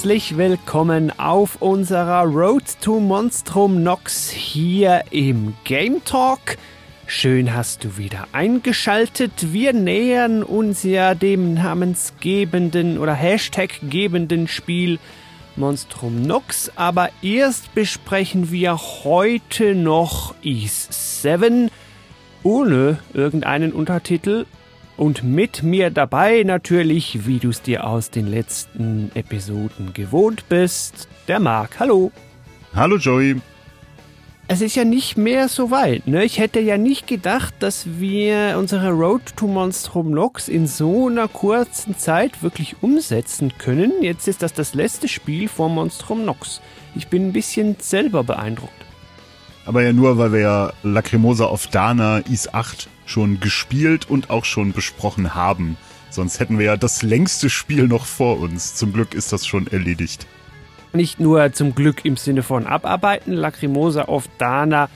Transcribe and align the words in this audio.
Herzlich 0.00 0.38
willkommen 0.38 1.12
auf 1.18 1.60
unserer 1.60 2.22
Road 2.22 2.64
to 2.80 3.00
Monstrum 3.00 3.82
Nox 3.82 4.30
hier 4.30 5.04
im 5.10 5.52
Game 5.64 6.02
Talk. 6.06 6.56
Schön 7.06 7.54
hast 7.54 7.84
du 7.84 7.98
wieder 7.98 8.26
eingeschaltet. 8.32 9.52
Wir 9.52 9.74
nähern 9.74 10.42
uns 10.42 10.84
ja 10.84 11.14
dem 11.14 11.52
namensgebenden 11.52 12.96
oder 12.96 13.12
Hashtag-gebenden 13.12 14.48
Spiel 14.48 14.98
Monstrum 15.54 16.22
Nox, 16.22 16.72
aber 16.76 17.10
erst 17.20 17.74
besprechen 17.74 18.50
wir 18.50 18.78
heute 19.04 19.74
noch 19.74 20.34
Ease 20.42 20.86
7 20.88 21.70
ohne 22.42 23.00
irgendeinen 23.12 23.74
Untertitel 23.74 24.46
und 25.00 25.24
mit 25.24 25.62
mir 25.62 25.88
dabei 25.88 26.42
natürlich, 26.44 27.26
wie 27.26 27.38
du 27.38 27.48
es 27.48 27.62
dir 27.62 27.86
aus 27.86 28.10
den 28.10 28.26
letzten 28.26 29.10
Episoden 29.14 29.94
gewohnt 29.94 30.46
bist, 30.50 31.08
der 31.26 31.40
Marc. 31.40 31.80
Hallo. 31.80 32.12
Hallo 32.74 32.98
Joey. 32.98 33.36
Es 34.46 34.60
ist 34.60 34.76
ja 34.76 34.84
nicht 34.84 35.16
mehr 35.16 35.48
so 35.48 35.70
weit. 35.70 36.06
Ne? 36.06 36.22
Ich 36.24 36.38
hätte 36.38 36.60
ja 36.60 36.76
nicht 36.76 37.06
gedacht, 37.06 37.54
dass 37.60 37.98
wir 37.98 38.56
unsere 38.58 38.90
Road 38.90 39.22
to 39.36 39.46
Monstrum 39.46 40.10
Nox 40.10 40.48
in 40.48 40.66
so 40.66 41.08
einer 41.08 41.28
kurzen 41.28 41.96
Zeit 41.96 42.42
wirklich 42.42 42.82
umsetzen 42.82 43.54
können. 43.56 44.02
Jetzt 44.02 44.28
ist 44.28 44.42
das 44.42 44.52
das 44.52 44.74
letzte 44.74 45.08
Spiel 45.08 45.48
vor 45.48 45.70
Monstrum 45.70 46.26
Nox. 46.26 46.60
Ich 46.94 47.08
bin 47.08 47.28
ein 47.28 47.32
bisschen 47.32 47.76
selber 47.78 48.22
beeindruckt. 48.22 48.74
Aber 49.64 49.82
ja 49.82 49.94
nur, 49.94 50.18
weil 50.18 50.32
wir 50.32 50.40
ja 50.40 50.72
Lacrimosa 50.82 51.46
of 51.46 51.68
Dana 51.68 52.18
Is 52.18 52.52
8 52.52 52.90
schon 53.10 53.40
gespielt 53.40 54.08
und 54.08 54.30
auch 54.30 54.44
schon 54.44 54.72
besprochen 54.72 55.34
haben. 55.34 55.76
Sonst 56.10 56.40
hätten 56.40 56.58
wir 56.58 56.66
ja 56.66 56.76
das 56.76 57.02
längste 57.02 57.50
Spiel 57.50 57.86
noch 57.86 58.06
vor 58.06 58.40
uns. 58.40 58.74
Zum 58.74 58.92
Glück 58.92 59.14
ist 59.14 59.32
das 59.32 59.46
schon 59.46 59.66
erledigt. 59.66 60.26
Nicht 60.92 61.20
nur 61.20 61.52
zum 61.52 61.74
Glück 61.74 62.04
im 62.04 62.16
Sinne 62.16 62.42
von 62.42 62.66
abarbeiten, 62.66 63.32
Lacrimosa 63.32 64.06
of 64.06 64.28
Dana 64.38 64.88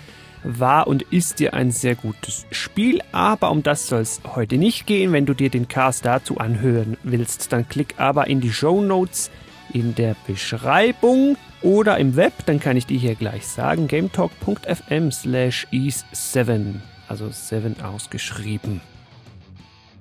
war 0.42 0.86
und 0.86 1.02
ist 1.02 1.38
dir 1.38 1.54
ein 1.54 1.70
sehr 1.70 1.94
gutes 1.94 2.46
Spiel, 2.50 3.00
aber 3.12 3.50
um 3.50 3.62
das 3.62 3.86
soll 3.86 4.00
es 4.00 4.20
heute 4.34 4.58
nicht 4.58 4.86
gehen. 4.86 5.12
Wenn 5.12 5.24
du 5.24 5.34
dir 5.34 5.50
den 5.50 5.68
Cast 5.68 6.04
dazu 6.04 6.38
anhören 6.38 6.96
willst, 7.02 7.52
dann 7.52 7.68
klick 7.68 7.94
aber 7.96 8.26
in 8.26 8.40
die 8.40 8.52
Show 8.52 8.82
Notes 8.82 9.30
in 9.72 9.94
der 9.94 10.16
Beschreibung 10.26 11.36
oder 11.62 11.96
im 11.98 12.16
Web, 12.16 12.32
dann 12.44 12.60
kann 12.60 12.76
ich 12.76 12.86
dir 12.86 12.98
hier 12.98 13.14
gleich 13.14 13.46
sagen, 13.46 13.88
gametalk.fm 13.88 15.10
slash 15.10 15.66
ease7, 15.72 16.74
also 17.08 17.30
7 17.30 17.80
ausgeschrieben. 17.80 18.80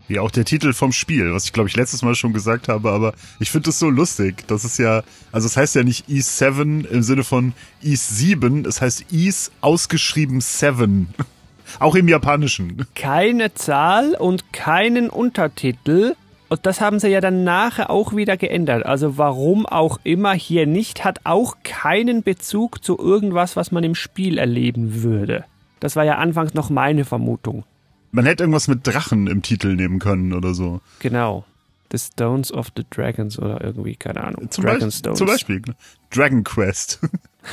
Wie 0.08 0.20
auch 0.20 0.32
der 0.32 0.44
Titel 0.44 0.74
vom 0.74 0.92
Spiel, 0.92 1.34
was 1.34 1.46
ich 1.46 1.54
glaube 1.54 1.70
ich 1.70 1.76
letztes 1.78 2.02
Mal 2.02 2.14
schon 2.14 2.34
gesagt 2.34 2.68
habe, 2.68 2.92
aber 2.92 3.14
ich 3.40 3.52
finde 3.52 3.70
es 3.70 3.80
so 3.80 3.90
lustig. 3.90 4.46
Das 4.48 4.66
ist 4.66 4.78
ja, 4.78 5.02
also 5.32 5.48
es 5.48 5.56
heißt 5.56 5.76
ja 5.76 5.84
nicht 5.84 6.10
Ease 6.10 6.30
7 6.30 6.86
im 6.86 7.04
Sinne 7.04 7.24
von 7.24 7.54
Ease 7.82 8.14
7, 8.14 8.66
es 8.66 8.82
heißt 8.82 9.06
Ease 9.12 9.52
ausgeschrieben 9.62 10.42
7. 10.42 11.14
Auch 11.80 11.96
im 11.96 12.08
Japanischen. 12.08 12.86
Keine 12.96 13.54
Zahl 13.54 14.16
und 14.16 14.52
keinen 14.52 15.10
Untertitel. 15.10 16.16
Und 16.50 16.66
das 16.66 16.82
haben 16.82 17.00
sie 17.00 17.08
ja 17.08 17.20
dann 17.20 17.44
nachher 17.44 17.90
auch 17.90 18.16
wieder 18.16 18.38
geändert. 18.38 18.86
Also 18.86 19.18
warum 19.18 19.66
auch 19.66 20.00
immer 20.04 20.34
hier 20.34 20.68
nicht, 20.68 21.04
hat 21.04 21.22
auch 21.24 21.56
keinen 21.64 22.22
Bezug 22.22 22.84
zu 22.84 23.00
irgendwas, 23.00 23.56
was 23.56 23.72
man 23.72 23.84
im 23.84 23.96
Spiel 23.96 24.38
erleben 24.38 25.02
würde. 25.02 25.46
Das 25.84 25.98
war 25.98 26.06
ja 26.06 26.16
anfangs 26.16 26.54
noch 26.54 26.70
meine 26.70 27.04
Vermutung. 27.04 27.66
Man 28.14 28.26
hätte 28.26 28.44
irgendwas 28.44 28.70
mit 28.70 28.88
Drachen 28.88 29.28
im 29.28 29.42
Titel 29.42 29.76
nehmen 29.76 30.00
können 30.00 30.32
oder 30.32 30.54
so. 30.54 30.80
Genau. 31.00 31.44
The 31.92 31.98
Stones 31.98 32.54
of 32.54 32.70
the 32.78 32.86
Dragons 32.90 33.38
oder 33.38 33.62
irgendwie, 33.62 33.98
keine 33.98 34.24
Ahnung. 34.24 34.50
Zum, 34.50 34.64
Dragon 34.64 34.80
Beispiel, 34.80 34.92
Stones. 34.98 35.18
zum 35.18 35.28
Beispiel. 35.28 35.62
ne? 35.68 35.76
Dragon 36.10 36.46
Quest. 36.46 37.02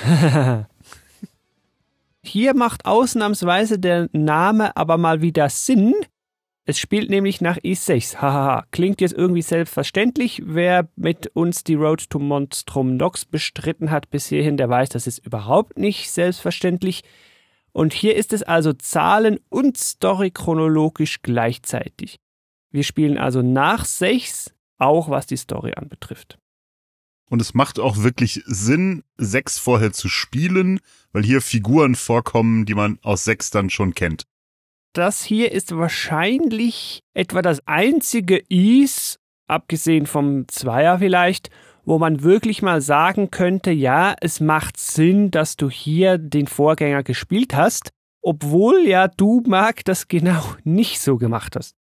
Hier 2.22 2.54
macht 2.54 2.86
ausnahmsweise 2.86 3.80
der 3.80 4.08
Name 4.12 4.76
aber 4.76 4.96
mal 4.96 5.22
wieder 5.22 5.48
Sinn. 5.48 5.92
Es 6.66 6.78
spielt 6.78 7.10
nämlich 7.10 7.40
nach 7.40 7.56
E6. 7.56 8.16
Hahaha. 8.22 8.64
Klingt 8.70 9.00
jetzt 9.00 9.14
irgendwie 9.14 9.42
selbstverständlich. 9.42 10.40
Wer 10.46 10.86
mit 10.94 11.26
uns 11.34 11.64
die 11.64 11.74
Road 11.74 12.08
to 12.10 12.20
Monstrum 12.20 12.96
Nox 12.96 13.24
bestritten 13.24 13.90
hat 13.90 14.08
bis 14.08 14.28
hierhin, 14.28 14.56
der 14.56 14.68
weiß, 14.68 14.90
das 14.90 15.08
ist 15.08 15.18
überhaupt 15.18 15.78
nicht 15.78 16.12
selbstverständlich. 16.12 17.02
Und 17.72 17.92
hier 17.92 18.16
ist 18.16 18.32
es 18.32 18.42
also 18.42 18.72
Zahlen 18.72 19.38
und 19.48 19.76
Story 19.76 20.30
chronologisch 20.30 21.22
gleichzeitig. 21.22 22.18
Wir 22.70 22.84
spielen 22.84 23.18
also 23.18 23.42
nach 23.42 23.84
6, 23.84 24.54
auch 24.78 25.08
was 25.08 25.26
die 25.26 25.36
Story 25.36 25.72
anbetrifft. 25.74 26.38
Und 27.28 27.40
es 27.40 27.54
macht 27.54 27.78
auch 27.78 27.98
wirklich 27.98 28.42
Sinn, 28.46 29.04
sechs 29.16 29.56
vorher 29.58 29.92
zu 29.92 30.08
spielen, 30.08 30.80
weil 31.12 31.22
hier 31.22 31.40
Figuren 31.40 31.94
vorkommen, 31.94 32.66
die 32.66 32.74
man 32.74 32.98
aus 33.02 33.22
sechs 33.22 33.50
dann 33.50 33.70
schon 33.70 33.94
kennt. 33.94 34.24
Das 34.92 35.22
hier 35.22 35.52
ist 35.52 35.76
wahrscheinlich 35.76 37.04
etwa 37.14 37.42
das 37.42 37.64
einzige 37.66 38.42
Ease, 38.48 39.18
abgesehen 39.46 40.06
vom 40.06 40.48
Zweier 40.48 40.98
vielleicht, 40.98 41.50
wo 41.84 41.98
man 41.98 42.22
wirklich 42.22 42.62
mal 42.62 42.80
sagen 42.80 43.30
könnte, 43.30 43.70
ja, 43.70 44.14
es 44.20 44.40
macht 44.40 44.78
Sinn, 44.78 45.30
dass 45.30 45.56
du 45.56 45.70
hier 45.70 46.18
den 46.18 46.46
Vorgänger 46.46 47.02
gespielt 47.02 47.54
hast, 47.54 47.90
obwohl 48.22 48.86
ja 48.86 49.08
du, 49.08 49.42
Marc, 49.46 49.84
das 49.84 50.08
genau 50.08 50.42
nicht 50.64 51.00
so 51.00 51.16
gemacht 51.16 51.56
hast. 51.56 51.74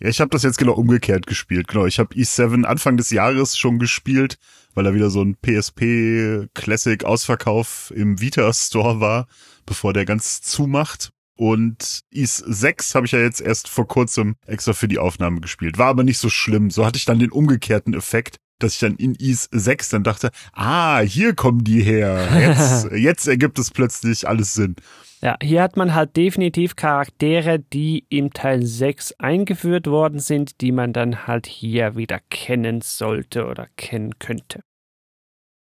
Ja, 0.00 0.08
ich 0.08 0.20
habe 0.20 0.30
das 0.30 0.44
jetzt 0.44 0.58
genau 0.58 0.74
umgekehrt 0.74 1.26
gespielt. 1.26 1.66
Genau, 1.66 1.84
ich 1.86 1.98
habe 1.98 2.14
E7 2.14 2.64
Anfang 2.64 2.96
des 2.96 3.10
Jahres 3.10 3.58
schon 3.58 3.80
gespielt, 3.80 4.38
weil 4.74 4.84
da 4.84 4.94
wieder 4.94 5.10
so 5.10 5.22
ein 5.22 5.36
PSP 5.36 6.48
Classic 6.54 7.02
Ausverkauf 7.04 7.92
im 7.96 8.20
Vita 8.20 8.52
Store 8.52 9.00
war, 9.00 9.26
bevor 9.66 9.92
der 9.92 10.04
ganz 10.04 10.40
zumacht. 10.40 11.10
Und 11.34 12.00
Is 12.10 12.36
6 12.36 12.94
habe 12.94 13.06
ich 13.06 13.12
ja 13.12 13.18
jetzt 13.18 13.40
erst 13.40 13.68
vor 13.68 13.88
kurzem 13.88 14.36
extra 14.46 14.72
für 14.72 14.88
die 14.88 14.98
Aufnahme 14.98 15.40
gespielt. 15.40 15.78
War 15.78 15.88
aber 15.88 16.04
nicht 16.04 16.18
so 16.18 16.28
schlimm. 16.28 16.70
So 16.70 16.86
hatte 16.86 16.96
ich 16.96 17.04
dann 17.04 17.18
den 17.18 17.30
umgekehrten 17.30 17.94
Effekt, 17.94 18.38
dass 18.58 18.74
ich 18.74 18.80
dann 18.80 18.96
in 18.96 19.14
Is 19.14 19.48
6 19.52 19.90
dann 19.90 20.04
dachte, 20.04 20.30
ah, 20.52 21.00
hier 21.00 21.34
kommen 21.34 21.64
die 21.64 21.82
her. 21.82 22.28
Jetzt, 22.40 22.90
jetzt 22.92 23.28
ergibt 23.28 23.58
es 23.58 23.70
plötzlich 23.70 24.28
alles 24.28 24.54
Sinn. 24.54 24.76
Ja, 25.20 25.36
hier 25.42 25.62
hat 25.62 25.76
man 25.76 25.94
halt 25.94 26.16
definitiv 26.16 26.76
Charaktere, 26.76 27.58
die 27.58 28.06
im 28.08 28.32
Teil 28.32 28.64
6 28.64 29.14
eingeführt 29.18 29.88
worden 29.88 30.20
sind, 30.20 30.60
die 30.60 30.70
man 30.70 30.92
dann 30.92 31.26
halt 31.26 31.46
hier 31.46 31.96
wieder 31.96 32.20
kennen 32.30 32.80
sollte 32.82 33.46
oder 33.46 33.66
kennen 33.76 34.18
könnte. 34.20 34.60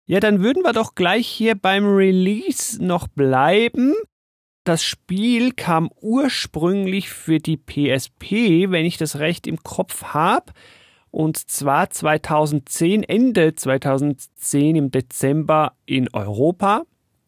Ja, 0.07 0.21
dann 0.21 0.43
würden 0.43 0.63
wir 0.63 0.73
doch 0.73 0.95
gleich 0.95 1.27
hier 1.27 1.55
beim 1.55 1.87
Release 1.87 2.83
noch 2.85 3.09
bleiben. 3.09 3.95
Das 4.65 4.85
Spiel 4.85 5.53
kam 5.53 5.91
ursprünglich 6.01 7.09
für 7.09 7.39
die 7.39 7.57
PSP, 7.57 8.71
wenn 8.71 8.85
ich 8.85 8.97
das 8.97 9.19
recht 9.19 9.49
im 9.49 9.59
Kopf 9.63 10.05
habe. 10.05 10.53
Und 11.13 11.37
zwar 11.51 11.91
2010, 11.91 13.05
Ende 13.05 13.55
2010 13.55 14.77
im 14.77 14.91
Dezember 14.91 15.75
in 15.85 16.09
Europa. 16.13 16.83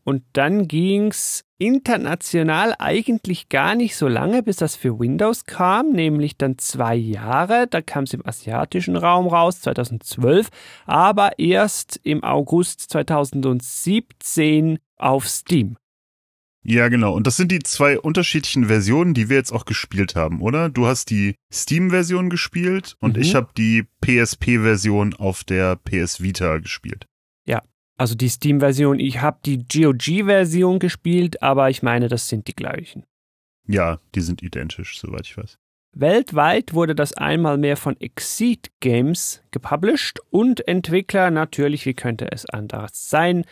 Und 0.04 0.24
dann 0.32 0.68
ging's 0.68 1.44
international 1.58 2.74
eigentlich 2.78 3.48
gar 3.48 3.74
nicht 3.74 3.96
so 3.96 4.08
lange, 4.08 4.42
bis 4.42 4.56
das 4.56 4.74
für 4.74 4.98
Windows 4.98 5.44
kam, 5.44 5.92
nämlich 5.92 6.36
dann 6.36 6.58
zwei 6.58 6.94
Jahre. 6.94 7.66
Da 7.68 7.82
kam 7.82 8.04
es 8.04 8.14
im 8.14 8.26
asiatischen 8.26 8.96
Raum 8.96 9.26
raus, 9.26 9.60
2012, 9.60 10.48
aber 10.86 11.38
erst 11.38 12.00
im 12.02 12.24
August 12.24 12.80
2017 12.90 14.78
auf 14.96 15.28
Steam. 15.28 15.76
Ja, 16.66 16.88
genau. 16.88 17.12
Und 17.14 17.26
das 17.26 17.36
sind 17.36 17.52
die 17.52 17.58
zwei 17.58 17.98
unterschiedlichen 18.00 18.64
Versionen, 18.66 19.12
die 19.12 19.28
wir 19.28 19.36
jetzt 19.36 19.52
auch 19.52 19.66
gespielt 19.66 20.14
haben, 20.16 20.40
oder? 20.40 20.70
Du 20.70 20.86
hast 20.86 21.10
die 21.10 21.34
Steam-Version 21.52 22.30
gespielt 22.30 22.96
und 23.00 23.16
Mhm. 23.16 23.22
ich 23.22 23.34
habe 23.34 23.50
die 23.56 23.84
PSP-Version 24.00 25.12
auf 25.14 25.44
der 25.44 25.76
PS 25.76 26.22
Vita 26.22 26.56
gespielt. 26.58 27.06
Ja, 27.46 27.62
also 27.98 28.14
die 28.14 28.30
Steam-Version, 28.30 28.98
ich 28.98 29.20
habe 29.20 29.38
die 29.44 29.58
GOG-Version 29.68 30.78
gespielt, 30.78 31.42
aber 31.42 31.68
ich 31.68 31.82
meine, 31.82 32.08
das 32.08 32.28
sind 32.28 32.48
die 32.48 32.56
gleichen. 32.56 33.04
Ja, 33.66 34.00
die 34.14 34.20
sind 34.20 34.42
identisch, 34.42 34.98
soweit 34.98 35.26
ich 35.26 35.36
weiß. 35.36 35.58
Weltweit 35.96 36.74
wurde 36.74 36.94
das 36.94 37.12
einmal 37.12 37.56
mehr 37.56 37.76
von 37.76 38.00
Exceed 38.00 38.70
Games 38.80 39.42
gepublished 39.52 40.18
und 40.30 40.66
Entwickler 40.66 41.30
natürlich, 41.30 41.86
wie 41.86 41.94
könnte 41.94 42.32
es 42.32 42.46
anders 42.46 43.08
sein, 43.10 43.44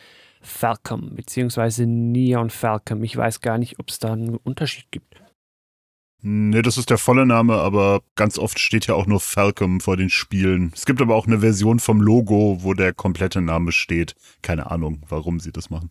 Falcom 0.43 1.15
bzw. 1.15 1.87
Neon 1.87 2.50
Falcom. 2.50 3.03
Ich 3.05 3.17
weiß 3.17 3.41
gar 3.41 3.59
nicht, 3.59 3.79
ob 3.79 3.89
es 3.89 3.99
da 3.99 4.12
einen 4.12 4.37
Unterschied 4.37 4.91
gibt. 4.91 5.17
Nee, 6.25 6.62
das 6.62 6.79
ist 6.79 6.89
der 6.89 6.99
volle 6.99 7.27
Name, 7.27 7.55
aber 7.55 8.03
ganz 8.15 8.39
oft 8.39 8.61
steht 8.61 8.87
ja 8.87 8.94
auch 8.94 9.06
nur 9.06 9.19
Falcom 9.19 9.81
vor 9.81 9.97
den 9.97 10.09
Spielen. 10.09 10.71
Es 10.73 10.87
gibt 10.87 11.00
aber 11.00 11.17
auch 11.17 11.27
eine 11.27 11.41
Version 11.41 11.81
vom 11.81 12.00
Logo, 12.00 12.59
wo 12.61 12.75
der 12.75 12.93
komplette 12.93 13.41
Name 13.41 13.73
steht. 13.73 14.15
Keine 14.41 14.71
Ahnung, 14.71 15.03
warum 15.09 15.41
sie 15.41 15.50
das 15.50 15.69
machen. 15.69 15.91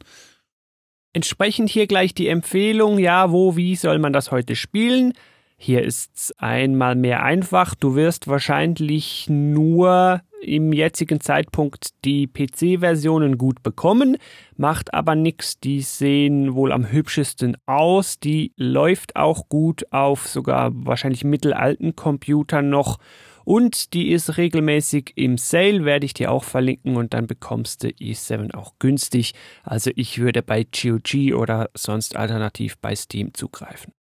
Entsprechend 1.11 1.69
hier 1.69 1.85
gleich 1.85 2.13
die 2.13 2.29
Empfehlung, 2.29 2.97
ja, 2.97 3.31
wo, 3.31 3.57
wie 3.57 3.75
soll 3.75 3.99
man 3.99 4.13
das 4.13 4.31
heute 4.31 4.55
spielen? 4.55 5.13
Hier 5.63 5.83
ist's 5.83 6.33
einmal 6.39 6.95
mehr 6.95 7.21
einfach. 7.21 7.75
Du 7.75 7.93
wirst 7.93 8.27
wahrscheinlich 8.27 9.27
nur 9.29 10.21
im 10.41 10.73
jetzigen 10.73 11.21
Zeitpunkt 11.21 11.89
die 12.03 12.25
PC-Versionen 12.25 13.37
gut 13.37 13.61
bekommen, 13.61 14.17
macht 14.57 14.91
aber 14.95 15.13
nichts. 15.13 15.59
Die 15.59 15.81
sehen 15.81 16.55
wohl 16.55 16.71
am 16.71 16.91
hübschesten 16.91 17.57
aus. 17.67 18.19
Die 18.19 18.53
läuft 18.57 19.15
auch 19.15 19.49
gut 19.49 19.85
auf 19.91 20.27
sogar 20.27 20.71
wahrscheinlich 20.73 21.23
mittelalten 21.23 21.95
Computern 21.95 22.71
noch. 22.71 22.97
Und 23.45 23.93
die 23.93 24.09
ist 24.09 24.37
regelmäßig 24.37 25.13
im 25.15 25.37
Sale, 25.37 25.85
werde 25.85 26.07
ich 26.07 26.15
dir 26.15 26.31
auch 26.31 26.43
verlinken 26.43 26.95
und 26.95 27.13
dann 27.13 27.27
bekommst 27.27 27.83
du 27.83 27.89
i7 27.89 28.55
auch 28.55 28.79
günstig. 28.79 29.33
Also 29.61 29.91
ich 29.95 30.17
würde 30.17 30.41
bei 30.41 30.63
GOG 30.63 31.35
oder 31.35 31.69
sonst 31.75 32.15
alternativ 32.15 32.79
bei 32.79 32.95
Steam 32.95 33.35
zugreifen. 33.35 33.93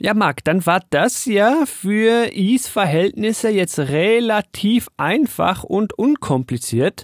Ja, 0.00 0.14
Marc, 0.14 0.44
dann 0.44 0.64
war 0.64 0.80
das 0.90 1.24
ja 1.24 1.66
für 1.66 2.32
Is 2.32 2.68
Verhältnisse 2.68 3.48
jetzt 3.50 3.80
relativ 3.80 4.88
einfach 4.96 5.64
und 5.64 5.92
unkompliziert. 5.92 7.02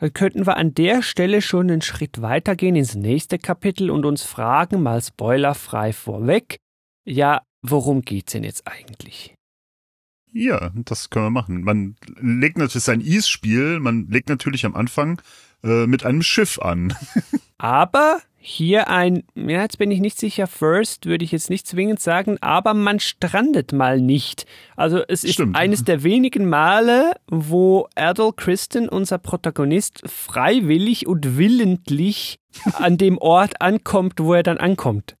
Dann 0.00 0.12
könnten 0.14 0.46
wir 0.46 0.56
an 0.56 0.72
der 0.72 1.02
Stelle 1.02 1.42
schon 1.42 1.70
einen 1.70 1.82
Schritt 1.82 2.22
weitergehen 2.22 2.74
ins 2.74 2.94
nächste 2.94 3.38
Kapitel 3.38 3.90
und 3.90 4.06
uns 4.06 4.22
fragen, 4.22 4.82
mal 4.82 5.02
spoilerfrei 5.02 5.92
vorweg, 5.92 6.56
ja, 7.04 7.42
worum 7.60 8.00
geht's 8.00 8.32
denn 8.32 8.44
jetzt 8.44 8.66
eigentlich? 8.66 9.34
Ja, 10.32 10.72
das 10.74 11.10
können 11.10 11.26
wir 11.26 11.30
machen. 11.30 11.64
Man 11.64 11.96
legt 12.18 12.56
natürlich 12.56 12.84
sein 12.84 13.02
Is-Spiel, 13.02 13.78
man 13.78 14.08
legt 14.08 14.30
natürlich 14.30 14.64
am 14.64 14.74
Anfang 14.74 15.20
äh, 15.64 15.86
mit 15.86 16.04
einem 16.04 16.22
Schiff 16.22 16.58
an. 16.58 16.94
Aber 17.58 18.20
hier 18.46 18.88
ein, 18.88 19.24
ja, 19.34 19.62
jetzt 19.62 19.78
bin 19.78 19.90
ich 19.90 20.00
nicht 20.00 20.18
sicher, 20.18 20.46
First 20.46 21.06
würde 21.06 21.24
ich 21.24 21.32
jetzt 21.32 21.48
nicht 21.48 21.66
zwingend 21.66 21.98
sagen, 21.98 22.36
aber 22.42 22.74
man 22.74 23.00
strandet 23.00 23.72
mal 23.72 23.98
nicht. 23.98 24.44
Also 24.76 25.02
es 25.08 25.24
ist 25.24 25.34
Stimmt. 25.34 25.56
eines 25.56 25.82
der 25.82 26.02
wenigen 26.02 26.46
Male, 26.46 27.12
wo 27.26 27.88
Adol 27.94 28.34
Kristen, 28.34 28.86
unser 28.86 29.16
Protagonist, 29.16 30.02
freiwillig 30.04 31.06
und 31.06 31.38
willentlich 31.38 32.38
an 32.74 32.98
dem 32.98 33.16
Ort 33.16 33.62
ankommt, 33.62 34.20
wo 34.20 34.34
er 34.34 34.42
dann 34.42 34.58
ankommt. 34.58 35.16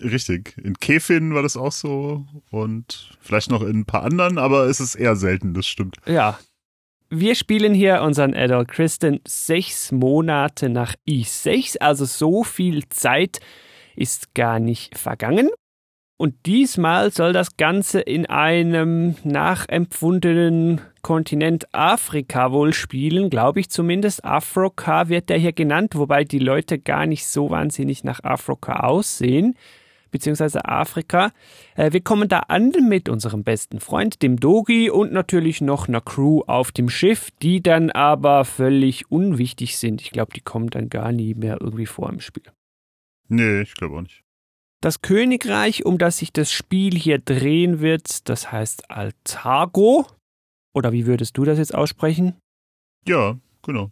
Richtig. 0.00 0.56
In 0.62 0.74
Kefin 0.74 1.34
war 1.34 1.42
das 1.42 1.56
auch 1.56 1.72
so 1.72 2.24
und 2.52 3.16
vielleicht 3.20 3.50
noch 3.50 3.62
in 3.62 3.80
ein 3.80 3.84
paar 3.84 4.04
anderen, 4.04 4.38
aber 4.38 4.66
es 4.66 4.78
ist 4.78 4.94
eher 4.94 5.16
selten, 5.16 5.54
das 5.54 5.66
stimmt. 5.66 5.96
Ja, 6.06 6.38
wir 7.20 7.34
spielen 7.34 7.74
hier 7.74 8.02
unseren 8.02 8.34
Adult 8.34 8.68
Kristen 8.68 9.20
sechs 9.26 9.92
Monate 9.92 10.68
nach 10.68 10.94
I6, 11.08 11.78
also 11.78 12.04
so 12.04 12.44
viel 12.44 12.88
Zeit 12.88 13.40
ist 13.96 14.34
gar 14.34 14.58
nicht 14.58 14.98
vergangen. 14.98 15.50
Und 16.16 16.46
diesmal 16.46 17.10
soll 17.10 17.32
das 17.32 17.56
Ganze 17.56 18.00
in 18.00 18.26
einem 18.26 19.16
nachempfundenen 19.24 20.80
Kontinent 21.02 21.66
Afrika 21.74 22.52
wohl 22.52 22.72
spielen, 22.72 23.30
glaube 23.30 23.60
ich 23.60 23.68
zumindest. 23.68 24.24
Afrika 24.24 25.08
wird 25.08 25.28
der 25.28 25.38
hier 25.38 25.52
genannt, 25.52 25.96
wobei 25.96 26.24
die 26.24 26.38
Leute 26.38 26.78
gar 26.78 27.06
nicht 27.06 27.26
so 27.26 27.50
wahnsinnig 27.50 28.04
nach 28.04 28.22
Afrika 28.22 28.80
aussehen 28.80 29.56
beziehungsweise 30.14 30.64
Afrika. 30.64 31.32
Äh, 31.74 31.92
wir 31.92 32.00
kommen 32.00 32.28
da 32.28 32.38
an 32.38 32.72
mit 32.88 33.08
unserem 33.08 33.42
besten 33.42 33.80
Freund, 33.80 34.22
dem 34.22 34.38
Dogi 34.38 34.88
und 34.88 35.12
natürlich 35.12 35.60
noch 35.60 35.88
einer 35.88 36.00
Crew 36.00 36.42
auf 36.46 36.70
dem 36.70 36.88
Schiff, 36.88 37.32
die 37.42 37.60
dann 37.60 37.90
aber 37.90 38.44
völlig 38.44 39.10
unwichtig 39.10 39.76
sind. 39.76 40.00
Ich 40.02 40.12
glaube, 40.12 40.32
die 40.32 40.40
kommen 40.40 40.70
dann 40.70 40.88
gar 40.88 41.10
nie 41.10 41.34
mehr 41.34 41.58
irgendwie 41.60 41.86
vor 41.86 42.08
im 42.10 42.20
Spiel. 42.20 42.44
Nee, 43.28 43.62
ich 43.62 43.74
glaube 43.74 43.96
auch 43.96 44.02
nicht. 44.02 44.22
Das 44.80 45.02
Königreich, 45.02 45.84
um 45.84 45.98
das 45.98 46.18
sich 46.18 46.32
das 46.32 46.52
Spiel 46.52 46.94
hier 46.94 47.18
drehen 47.18 47.80
wird, 47.80 48.28
das 48.28 48.52
heißt 48.52 48.92
Altago. 48.92 50.06
Oder 50.74 50.92
wie 50.92 51.06
würdest 51.06 51.36
du 51.36 51.44
das 51.44 51.58
jetzt 51.58 51.74
aussprechen? 51.74 52.36
Ja, 53.04 53.36
genau. 53.62 53.90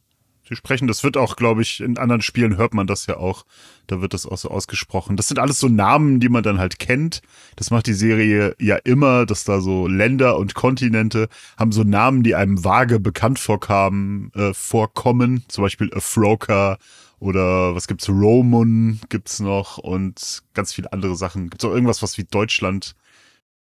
Sie 0.48 0.56
sprechen, 0.56 0.88
das 0.88 1.04
wird 1.04 1.16
auch, 1.16 1.36
glaube 1.36 1.62
ich, 1.62 1.80
in 1.80 1.98
anderen 1.98 2.20
Spielen 2.20 2.56
hört 2.56 2.74
man 2.74 2.88
das 2.88 3.06
ja 3.06 3.16
auch. 3.16 3.44
Da 3.86 4.00
wird 4.00 4.12
das 4.12 4.26
auch 4.26 4.36
so 4.36 4.50
ausgesprochen. 4.50 5.16
Das 5.16 5.28
sind 5.28 5.38
alles 5.38 5.58
so 5.58 5.68
Namen, 5.68 6.18
die 6.18 6.28
man 6.28 6.42
dann 6.42 6.58
halt 6.58 6.78
kennt. 6.80 7.22
Das 7.56 7.70
macht 7.70 7.86
die 7.86 7.92
Serie 7.92 8.56
ja 8.58 8.76
immer, 8.76 9.24
dass 9.24 9.44
da 9.44 9.60
so 9.60 9.86
Länder 9.86 10.36
und 10.38 10.54
Kontinente 10.54 11.28
haben 11.56 11.70
so 11.70 11.84
Namen, 11.84 12.22
die 12.24 12.34
einem 12.34 12.64
vage 12.64 12.98
bekannt 12.98 13.38
vorkamen, 13.38 14.32
äh, 14.34 14.52
vorkommen. 14.52 15.44
Zum 15.48 15.62
Beispiel 15.62 15.92
Afroka 15.94 16.78
oder 17.20 17.76
was 17.76 17.86
gibt's? 17.86 18.08
Roman 18.08 19.00
gibt's 19.08 19.38
noch 19.38 19.78
und 19.78 20.42
ganz 20.54 20.72
viele 20.72 20.92
andere 20.92 21.14
Sachen. 21.14 21.50
Gibt's 21.50 21.64
auch 21.64 21.72
irgendwas, 21.72 22.02
was 22.02 22.18
wie 22.18 22.24
Deutschland 22.24 22.96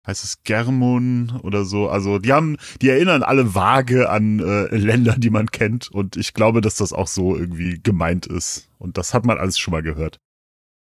heißt 0.06 0.24
es 0.24 0.42
Germon 0.42 1.40
oder 1.42 1.64
so. 1.64 1.88
Also 1.88 2.18
die 2.18 2.32
haben, 2.32 2.56
die 2.82 2.90
erinnern 2.90 3.22
alle 3.22 3.54
vage 3.54 4.10
an 4.10 4.38
äh, 4.40 4.74
Länder, 4.76 5.16
die 5.16 5.30
man 5.30 5.50
kennt. 5.50 5.90
Und 5.90 6.16
ich 6.16 6.34
glaube, 6.34 6.60
dass 6.60 6.76
das 6.76 6.92
auch 6.92 7.08
so 7.08 7.36
irgendwie 7.36 7.80
gemeint 7.82 8.26
ist. 8.26 8.68
Und 8.78 8.98
das 8.98 9.14
hat 9.14 9.24
man 9.24 9.38
alles 9.38 9.58
schon 9.58 9.72
mal 9.72 9.82
gehört. 9.82 10.18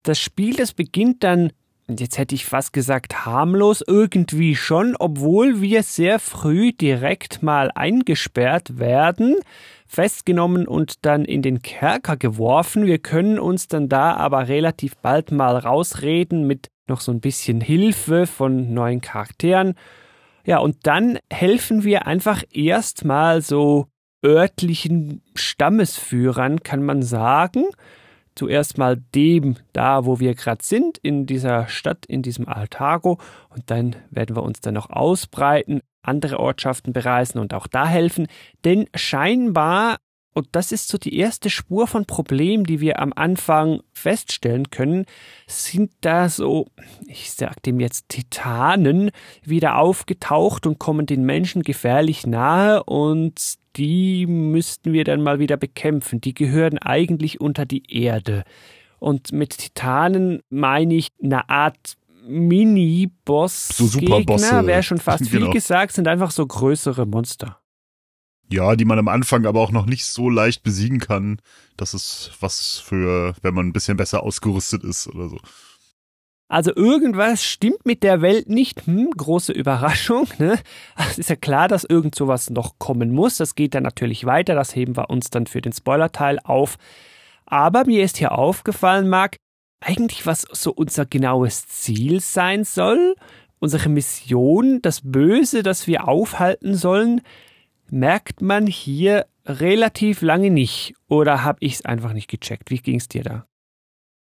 Das 0.03 0.21
Spiel, 0.21 0.57
das 0.57 0.73
beginnt 0.73 1.23
dann, 1.23 1.53
jetzt 1.89 2.19
hätte 2.19 2.35
ich 2.35 2.45
fast 2.45 2.73
gesagt, 2.73 3.25
harmlos, 3.25 3.83
irgendwie 3.87 4.57
schon, 4.57 4.97
obwohl 4.99 5.61
wir 5.61 5.83
sehr 5.83 6.19
früh 6.19 6.73
direkt 6.73 7.43
mal 7.43 7.71
eingesperrt 7.75 8.79
werden, 8.79 9.37
festgenommen 9.87 10.67
und 10.67 11.07
dann 11.07 11.25
in 11.25 11.41
den 11.41 11.63
Kerker 11.63 12.17
geworfen. 12.17 12.85
Wir 12.85 12.99
können 12.99 13.39
uns 13.39 13.69
dann 13.69 13.89
da 13.89 14.15
aber 14.15 14.49
relativ 14.49 14.97
bald 14.97 15.31
mal 15.31 15.57
rausreden 15.57 16.47
mit 16.47 16.69
noch 16.89 17.01
so 17.01 17.13
ein 17.13 17.21
bisschen 17.21 17.61
Hilfe 17.61 18.27
von 18.27 18.73
neuen 18.73 19.01
Charakteren. 19.01 19.75
Ja, 20.45 20.59
und 20.59 20.87
dann 20.87 21.19
helfen 21.33 21.85
wir 21.85 22.07
einfach 22.07 22.43
erstmal 22.51 23.41
so 23.41 23.87
örtlichen 24.25 25.23
Stammesführern, 25.35 26.63
kann 26.63 26.83
man 26.83 27.03
sagen. 27.03 27.67
Zuerst 28.35 28.79
mal 28.79 28.97
dem 29.15 29.57
da, 29.73 30.07
wo 30.07 30.19
wir 30.19 30.35
gerade 30.35 30.65
sind, 30.65 30.99
in 30.99 31.25
dieser 31.25 31.69
Stadt, 31.69 32.05
in 32.07 32.23
diesem 32.23 32.49
Altago. 32.49 33.19
Und 33.49 33.71
dann 33.71 33.95
werden 34.11 34.35
wir 34.35 34.43
uns 34.43 34.61
dann 34.61 34.75
noch 34.75 34.91
ausbreiten, 34.91 35.83
andere 36.03 36.41
Ortschaften 36.41 36.93
bereisen 36.93 37.39
und 37.39 37.55
auch 37.55 37.67
da 37.67 37.87
helfen. 37.87 38.27
Denn 38.65 38.87
scheinbar 38.95 39.99
und 40.35 40.49
das 40.53 40.73
ist 40.73 40.89
so 40.89 40.99
die 40.99 41.17
erste 41.17 41.49
Spur 41.49 41.87
von 41.87 42.07
Problemen, 42.07 42.65
die 42.65 42.81
wir 42.81 43.01
am 43.01 43.13
Anfang 43.15 43.81
feststellen 43.93 44.71
können, 44.71 45.07
sind 45.47 45.93
da 46.01 46.29
so, 46.29 46.67
ich 47.07 47.31
sag 47.33 47.63
dem 47.63 47.79
jetzt 47.79 48.09
Titanen, 48.09 49.13
wieder 49.45 49.79
aufgetaucht 49.79 50.67
und 50.67 50.81
kommen 50.81 51.07
den 51.07 51.25
Menschen 51.25 51.63
gefährlich 51.63 52.27
nahe 52.27 52.83
und 52.83 53.55
die 53.77 54.27
müssten 54.27 54.93
wir 54.93 55.05
dann 55.05 55.23
mal 55.23 55.39
wieder 55.39 55.57
bekämpfen. 55.57 56.21
Die 56.21 56.35
gehören 56.35 56.79
eigentlich 56.79 57.41
unter 57.41 57.65
die 57.65 57.85
Erde. 57.89 58.43
Und 58.99 59.31
mit 59.33 59.59
Titanen 59.59 60.41
meine 60.51 60.95
ich 60.95 61.09
eine 61.23 61.49
Art 61.49 61.97
Mini-Boss-Gegner, 62.27 64.39
So 64.39 64.67
wäre 64.67 64.83
schon 64.83 64.99
fast 64.99 65.25
viel 65.29 65.41
Genau. 65.41 65.53
gesagt, 65.53 65.93
sind 65.93 66.09
einfach 66.09 66.31
so 66.31 66.47
größere 66.47 67.07
Monster. 67.07 67.59
Ja, 68.51 68.77
die 68.77 68.85
man 68.85 68.99
am 68.99 69.09
Anfang 69.09 69.47
aber 69.47 69.61
auch 69.61 69.73
noch 69.73 69.87
nicht 69.87 70.05
so 70.05 70.29
leicht 70.29 70.63
besiegen 70.63 71.01
kann. 71.01 71.41
Das 71.77 71.95
ist 71.95 72.33
was 72.41 72.79
für, 72.79 73.35
wenn 73.43 73.55
man 73.55 73.67
ein 73.67 73.73
bisschen 73.73 73.97
besser 73.97 74.23
ausgerüstet 74.23 74.85
ist 74.85 75.09
oder 75.09 75.29
so. 75.29 75.39
Also 76.49 76.75
irgendwas 76.77 77.43
stimmt 77.43 77.87
mit 77.87 78.03
der 78.03 78.21
Welt 78.21 78.49
nicht. 78.49 78.87
Hm, 78.87 79.11
große 79.17 79.53
Überraschung. 79.53 80.29
Ne? 80.39 80.59
Es 80.97 81.19
ist 81.19 81.31
ja 81.31 81.37
klar, 81.37 81.69
dass 81.69 81.85
irgend 81.85 82.15
sowas 82.15 82.51
noch 82.51 82.79
kommen 82.79 83.13
muss. 83.13 83.37
Das 83.37 83.55
geht 83.55 83.75
dann 83.75 83.83
natürlich 83.83 84.25
weiter. 84.27 84.55
Das 84.55 84.77
heben 84.77 84.97
wir 84.97 85.11
uns 85.11 85.31
dann 85.31 85.47
für 85.47 85.61
den 85.61 85.73
Spoilerteil 85.73 86.39
auf. 86.45 86.77
Aber 87.47 87.85
mir 87.87 88.05
ist 88.05 88.19
hier 88.19 88.33
aufgefallen, 88.33 89.09
Marc, 89.09 89.37
eigentlich 89.81 90.27
was 90.27 90.47
so 90.51 90.73
unser 90.73 91.07
genaues 91.07 91.67
Ziel 91.69 92.21
sein 92.21 92.65
soll, 92.65 93.17
unsere 93.59 93.89
Mission, 93.89 94.81
das 94.83 95.01
Böse, 95.03 95.63
das 95.63 95.87
wir 95.87 96.09
aufhalten 96.09 96.75
sollen, 96.75 97.21
merkt 97.91 98.41
man 98.43 98.67
hier 98.67 99.27
relativ 99.47 100.23
lange 100.23 100.51
nicht. 100.51 100.95
Oder 101.09 101.45
habe 101.45 101.59
ich 101.61 101.75
es 101.75 101.85
einfach 101.85 102.13
nicht 102.13 102.29
gecheckt? 102.29 102.71
Wie 102.71 102.79
ging 102.79 102.97
es 102.97 103.09
dir 103.09 103.23
da? 103.23 103.47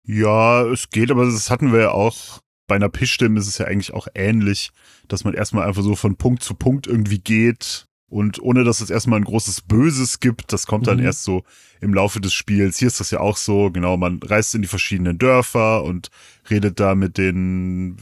Ja, 0.04 0.64
es 0.64 0.90
geht, 0.90 1.10
aber 1.10 1.24
das 1.24 1.50
hatten 1.50 1.72
wir 1.72 1.80
ja 1.80 1.90
auch 1.90 2.40
bei 2.68 2.76
einer 2.76 2.88
Pischstim 2.88 3.36
ist 3.36 3.48
es 3.48 3.58
ja 3.58 3.66
eigentlich 3.66 3.92
auch 3.94 4.06
ähnlich, 4.14 4.70
dass 5.08 5.24
man 5.24 5.34
erstmal 5.34 5.66
einfach 5.66 5.82
so 5.82 5.96
von 5.96 6.16
Punkt 6.16 6.44
zu 6.44 6.54
Punkt 6.54 6.86
irgendwie 6.86 7.18
geht 7.18 7.86
und 8.08 8.40
ohne 8.40 8.62
dass 8.62 8.80
es 8.80 8.90
erstmal 8.90 9.18
ein 9.18 9.24
großes 9.24 9.62
Böses 9.62 10.20
gibt, 10.20 10.52
das 10.52 10.66
kommt 10.66 10.86
dann 10.86 10.98
mhm. 10.98 11.04
erst 11.04 11.24
so 11.24 11.44
im 11.80 11.92
Laufe 11.92 12.20
des 12.20 12.32
Spiels. 12.32 12.78
Hier 12.78 12.88
ist 12.88 13.00
das 13.00 13.10
ja 13.10 13.20
auch 13.20 13.36
so, 13.36 13.70
genau, 13.70 13.96
man 13.96 14.20
reist 14.22 14.54
in 14.54 14.62
die 14.62 14.68
verschiedenen 14.68 15.18
Dörfer 15.18 15.82
und 15.82 16.10
redet 16.48 16.78
da 16.78 16.94
mit 16.94 17.18
den 17.18 17.96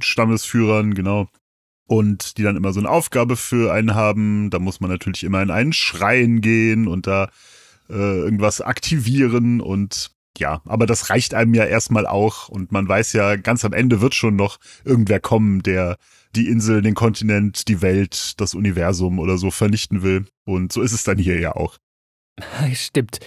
Stammesführern, 0.00 0.94
genau. 0.94 1.28
Und 1.90 2.38
die 2.38 2.44
dann 2.44 2.54
immer 2.54 2.72
so 2.72 2.78
eine 2.78 2.88
Aufgabe 2.88 3.34
für 3.34 3.72
einen 3.72 3.96
haben. 3.96 4.50
Da 4.50 4.60
muss 4.60 4.78
man 4.78 4.90
natürlich 4.90 5.24
immer 5.24 5.42
in 5.42 5.50
einen 5.50 5.72
Schrein 5.72 6.40
gehen 6.40 6.86
und 6.86 7.08
da 7.08 7.30
äh, 7.88 7.94
irgendwas 7.94 8.60
aktivieren 8.60 9.60
und 9.60 10.12
ja, 10.38 10.62
aber 10.66 10.86
das 10.86 11.10
reicht 11.10 11.34
einem 11.34 11.52
ja 11.52 11.64
erstmal 11.64 12.06
auch 12.06 12.48
und 12.48 12.70
man 12.70 12.88
weiß 12.88 13.12
ja, 13.14 13.34
ganz 13.34 13.64
am 13.64 13.72
Ende 13.72 14.00
wird 14.00 14.14
schon 14.14 14.36
noch 14.36 14.58
irgendwer 14.84 15.18
kommen, 15.18 15.64
der 15.64 15.96
die 16.36 16.46
Insel, 16.46 16.80
den 16.80 16.94
Kontinent, 16.94 17.66
die 17.66 17.82
Welt, 17.82 18.40
das 18.40 18.54
Universum 18.54 19.18
oder 19.18 19.36
so 19.36 19.50
vernichten 19.50 20.04
will. 20.04 20.26
Und 20.44 20.72
so 20.72 20.82
ist 20.82 20.92
es 20.92 21.02
dann 21.02 21.18
hier 21.18 21.40
ja 21.40 21.56
auch. 21.56 21.76
Stimmt. 22.72 23.18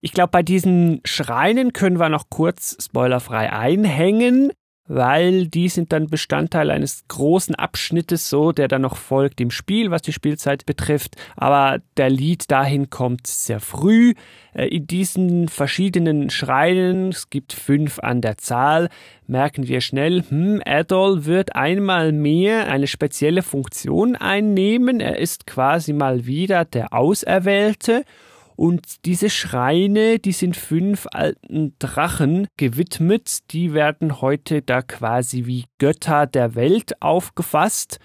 Ich 0.00 0.14
glaube, 0.14 0.30
bei 0.30 0.42
diesen 0.42 1.02
Schreinen 1.04 1.74
können 1.74 1.98
wir 1.98 2.08
noch 2.08 2.30
kurz 2.30 2.78
spoilerfrei 2.82 3.52
einhängen 3.52 4.52
weil 4.88 5.46
die 5.46 5.68
sind 5.68 5.92
dann 5.92 6.08
Bestandteil 6.08 6.70
eines 6.70 7.04
großen 7.08 7.54
Abschnittes, 7.54 8.28
so 8.28 8.52
der 8.52 8.68
dann 8.68 8.82
noch 8.82 8.96
folgt 8.96 9.40
im 9.40 9.50
Spiel, 9.50 9.90
was 9.90 10.02
die 10.02 10.12
Spielzeit 10.12 10.66
betrifft. 10.66 11.16
Aber 11.36 11.80
der 11.96 12.10
Lied 12.10 12.50
dahin 12.50 12.90
kommt 12.90 13.26
sehr 13.26 13.60
früh. 13.60 14.14
Äh, 14.54 14.68
in 14.68 14.86
diesen 14.86 15.48
verschiedenen 15.48 16.30
Schreinen, 16.30 17.08
es 17.08 17.30
gibt 17.30 17.52
fünf 17.52 17.98
an 17.98 18.20
der 18.20 18.38
Zahl, 18.38 18.88
merken 19.26 19.66
wir 19.68 19.80
schnell, 19.80 20.22
hm, 20.28 20.62
Adol 20.64 21.24
wird 21.24 21.56
einmal 21.56 22.12
mehr 22.12 22.68
eine 22.68 22.86
spezielle 22.86 23.42
Funktion 23.42 24.16
einnehmen. 24.16 25.00
Er 25.00 25.18
ist 25.18 25.46
quasi 25.46 25.92
mal 25.92 26.26
wieder 26.26 26.64
der 26.64 26.92
Auserwählte 26.92 28.04
und 28.56 29.04
diese 29.04 29.28
Schreine, 29.28 30.18
die 30.18 30.32
sind 30.32 30.56
fünf 30.56 31.06
alten 31.12 31.74
Drachen 31.78 32.48
gewidmet. 32.56 33.52
Die 33.52 33.74
werden 33.74 34.22
heute 34.22 34.62
da 34.62 34.80
quasi 34.80 35.44
wie 35.44 35.66
Götter 35.78 36.26
der 36.26 36.54
Welt 36.54 37.00
aufgefasst 37.02 38.00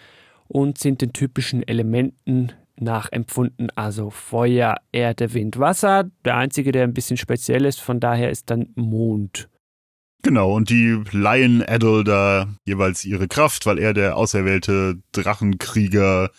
und 0.48 0.78
sind 0.78 1.02
den 1.02 1.14
typischen 1.14 1.66
Elementen 1.66 2.52
nachempfunden, 2.76 3.70
also 3.76 4.10
Feuer, 4.10 4.76
Erde, 4.92 5.34
Wind, 5.34 5.58
Wasser. 5.58 6.10
Der 6.26 6.36
einzige, 6.36 6.74
der 6.74 6.84
ein 6.84 6.94
bisschen 6.94 7.18
speziell 7.18 7.66
ist, 7.66 7.80
von 7.80 8.00
daher 8.02 8.30
ist 8.30 8.50
dann 8.50 8.70
Mond. 8.76 9.48
Genau, 10.24 10.54
und 10.54 10.70
die 10.70 11.02
leihen 11.12 11.64
Adol 11.64 12.04
da 12.04 12.48
jeweils 12.66 13.06
ihre 13.06 13.28
Kraft, 13.28 13.66
weil 13.66 13.80
er 13.80 13.94
der 13.94 14.18
auserwählte 14.18 15.02
Drachenkrieger 15.14 16.30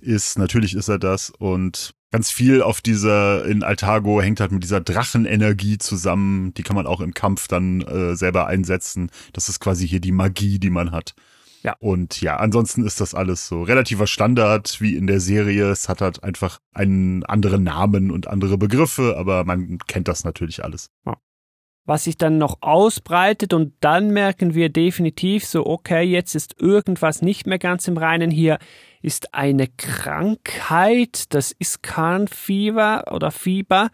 ist. 0.00 0.38
Natürlich 0.38 0.74
ist 0.74 0.88
er 0.88 0.98
das. 0.98 1.30
Und 1.30 1.94
ganz 2.14 2.30
viel 2.30 2.62
auf 2.62 2.80
dieser, 2.80 3.44
in 3.44 3.64
Altago 3.64 4.22
hängt 4.22 4.38
halt 4.38 4.52
mit 4.52 4.62
dieser 4.62 4.80
Drachenenergie 4.80 5.78
zusammen. 5.78 6.54
Die 6.54 6.62
kann 6.62 6.76
man 6.76 6.86
auch 6.86 7.00
im 7.00 7.12
Kampf 7.12 7.48
dann 7.48 7.80
äh, 7.80 8.14
selber 8.14 8.46
einsetzen. 8.46 9.10
Das 9.32 9.48
ist 9.48 9.58
quasi 9.58 9.88
hier 9.88 9.98
die 9.98 10.12
Magie, 10.12 10.60
die 10.60 10.70
man 10.70 10.92
hat. 10.92 11.16
Ja. 11.64 11.74
Und 11.80 12.20
ja, 12.20 12.36
ansonsten 12.36 12.86
ist 12.86 13.00
das 13.00 13.16
alles 13.16 13.48
so 13.48 13.64
relativer 13.64 14.06
Standard 14.06 14.80
wie 14.80 14.94
in 14.94 15.08
der 15.08 15.18
Serie. 15.18 15.68
Es 15.70 15.88
hat 15.88 16.00
halt 16.00 16.22
einfach 16.22 16.60
einen 16.72 17.24
anderen 17.24 17.64
Namen 17.64 18.12
und 18.12 18.28
andere 18.28 18.58
Begriffe, 18.58 19.16
aber 19.18 19.44
man 19.44 19.78
kennt 19.88 20.06
das 20.06 20.22
natürlich 20.22 20.62
alles. 20.62 20.90
Ja 21.04 21.16
was 21.86 22.04
sich 22.04 22.16
dann 22.16 22.38
noch 22.38 22.62
ausbreitet 22.62 23.52
und 23.52 23.74
dann 23.80 24.10
merken 24.10 24.54
wir 24.54 24.70
definitiv 24.70 25.44
so, 25.44 25.66
okay, 25.66 26.02
jetzt 26.02 26.34
ist 26.34 26.58
irgendwas 26.58 27.20
nicht 27.20 27.46
mehr 27.46 27.58
ganz 27.58 27.86
im 27.88 27.98
Reinen 27.98 28.30
hier, 28.30 28.58
ist 29.04 29.34
eine 29.34 29.68
Krankheit, 29.68 31.34
das 31.34 31.52
ist 31.52 31.82
Fieber 32.26 33.04
oder 33.12 33.30
Fieber, 33.30 33.90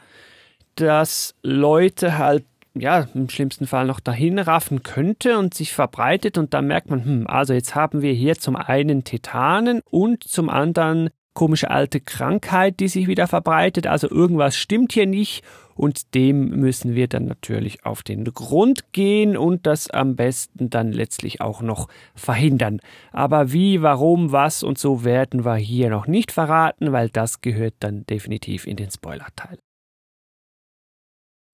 das 0.76 1.34
Leute 1.42 2.16
halt 2.16 2.44
ja, 2.74 3.08
im 3.14 3.28
schlimmsten 3.28 3.66
Fall 3.66 3.86
noch 3.86 3.98
dahin 3.98 4.38
raffen 4.38 4.84
könnte 4.84 5.36
und 5.38 5.54
sich 5.54 5.72
verbreitet 5.72 6.38
und 6.38 6.54
dann 6.54 6.68
merkt 6.68 6.88
man, 6.88 7.04
hm, 7.04 7.26
also 7.26 7.52
jetzt 7.52 7.74
haben 7.74 8.00
wir 8.00 8.12
hier 8.12 8.36
zum 8.38 8.54
einen 8.54 9.02
Tetanen 9.02 9.82
und 9.90 10.22
zum 10.22 10.48
anderen 10.48 11.10
komische 11.34 11.70
alte 11.70 12.00
Krankheit, 12.00 12.80
die 12.80 12.88
sich 12.88 13.06
wieder 13.06 13.26
verbreitet, 13.26 13.86
also 13.86 14.10
irgendwas 14.10 14.56
stimmt 14.56 14.92
hier 14.92 15.06
nicht. 15.06 15.42
Und 15.74 16.14
dem 16.14 16.50
müssen 16.50 16.94
wir 16.94 17.08
dann 17.08 17.24
natürlich 17.24 17.86
auf 17.86 18.02
den 18.02 18.24
Grund 18.24 18.92
gehen 18.92 19.34
und 19.34 19.66
das 19.66 19.88
am 19.88 20.14
besten 20.14 20.68
dann 20.68 20.92
letztlich 20.92 21.40
auch 21.40 21.62
noch 21.62 21.88
verhindern. 22.14 22.80
Aber 23.12 23.52
wie, 23.52 23.80
warum, 23.80 24.30
was 24.30 24.62
und 24.62 24.78
so 24.78 25.04
werden 25.04 25.46
wir 25.46 25.56
hier 25.56 25.88
noch 25.88 26.06
nicht 26.06 26.32
verraten, 26.32 26.92
weil 26.92 27.08
das 27.08 27.40
gehört 27.40 27.74
dann 27.80 28.04
definitiv 28.04 28.66
in 28.66 28.76
den 28.76 28.90
Spoiler-Teil 28.90 29.58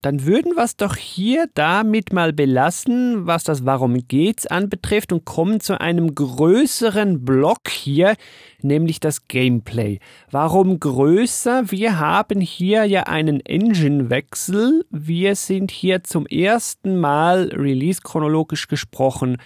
dann 0.01 0.25
würden 0.25 0.55
wir 0.55 0.63
es 0.63 0.75
doch 0.75 0.95
hier 0.95 1.49
damit 1.55 2.13
mal 2.13 2.31
belassen, 2.31 3.25
was 3.25 3.43
das 3.43 3.65
Warum 3.65 4.07
geht's 4.07 4.45
anbetrifft 4.45 5.11
und 5.11 5.25
kommen 5.25 5.59
zu 5.59 5.81
einem 5.81 6.13
größeren 6.13 7.25
Block 7.25 7.69
hier, 7.69 8.15
nämlich 8.61 8.99
das 8.99 9.27
Gameplay. 9.27 9.99
Warum 10.29 10.79
größer? 10.79 11.71
Wir 11.71 11.99
haben 11.99 12.41
hier 12.41 12.85
ja 12.85 13.03
einen 13.03 13.39
Engine-Wechsel. 13.39 14.85
Wir 14.91 15.35
sind 15.35 15.71
hier 15.71 16.03
zum 16.03 16.27
ersten 16.27 16.99
Mal 16.99 17.49
Release 17.53 18.01
chronologisch 18.01 18.67
gesprochen 18.67 19.37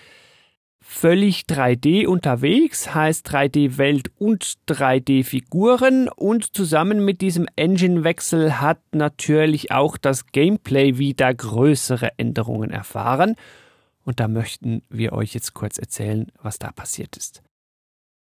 völlig 0.91 1.43
3D 1.48 2.05
unterwegs, 2.05 2.93
heißt 2.93 3.27
3D-Welt 3.29 4.12
und 4.19 4.57
3D-Figuren 4.67 6.10
und 6.10 6.55
zusammen 6.55 7.05
mit 7.05 7.21
diesem 7.21 7.48
Engine-Wechsel 7.55 8.60
hat 8.60 8.79
natürlich 8.91 9.71
auch 9.71 9.98
das 9.98 10.27
Gameplay 10.27 10.98
wieder 10.98 11.33
größere 11.33 12.19
Änderungen 12.19 12.71
erfahren. 12.71 13.36
Und 14.03 14.19
da 14.19 14.27
möchten 14.27 14.83
wir 14.89 15.13
euch 15.13 15.33
jetzt 15.33 15.53
kurz 15.53 15.77
erzählen, 15.77 16.29
was 16.41 16.60
da 16.60 16.71
passiert 16.71 17.15
ist. 17.15 17.41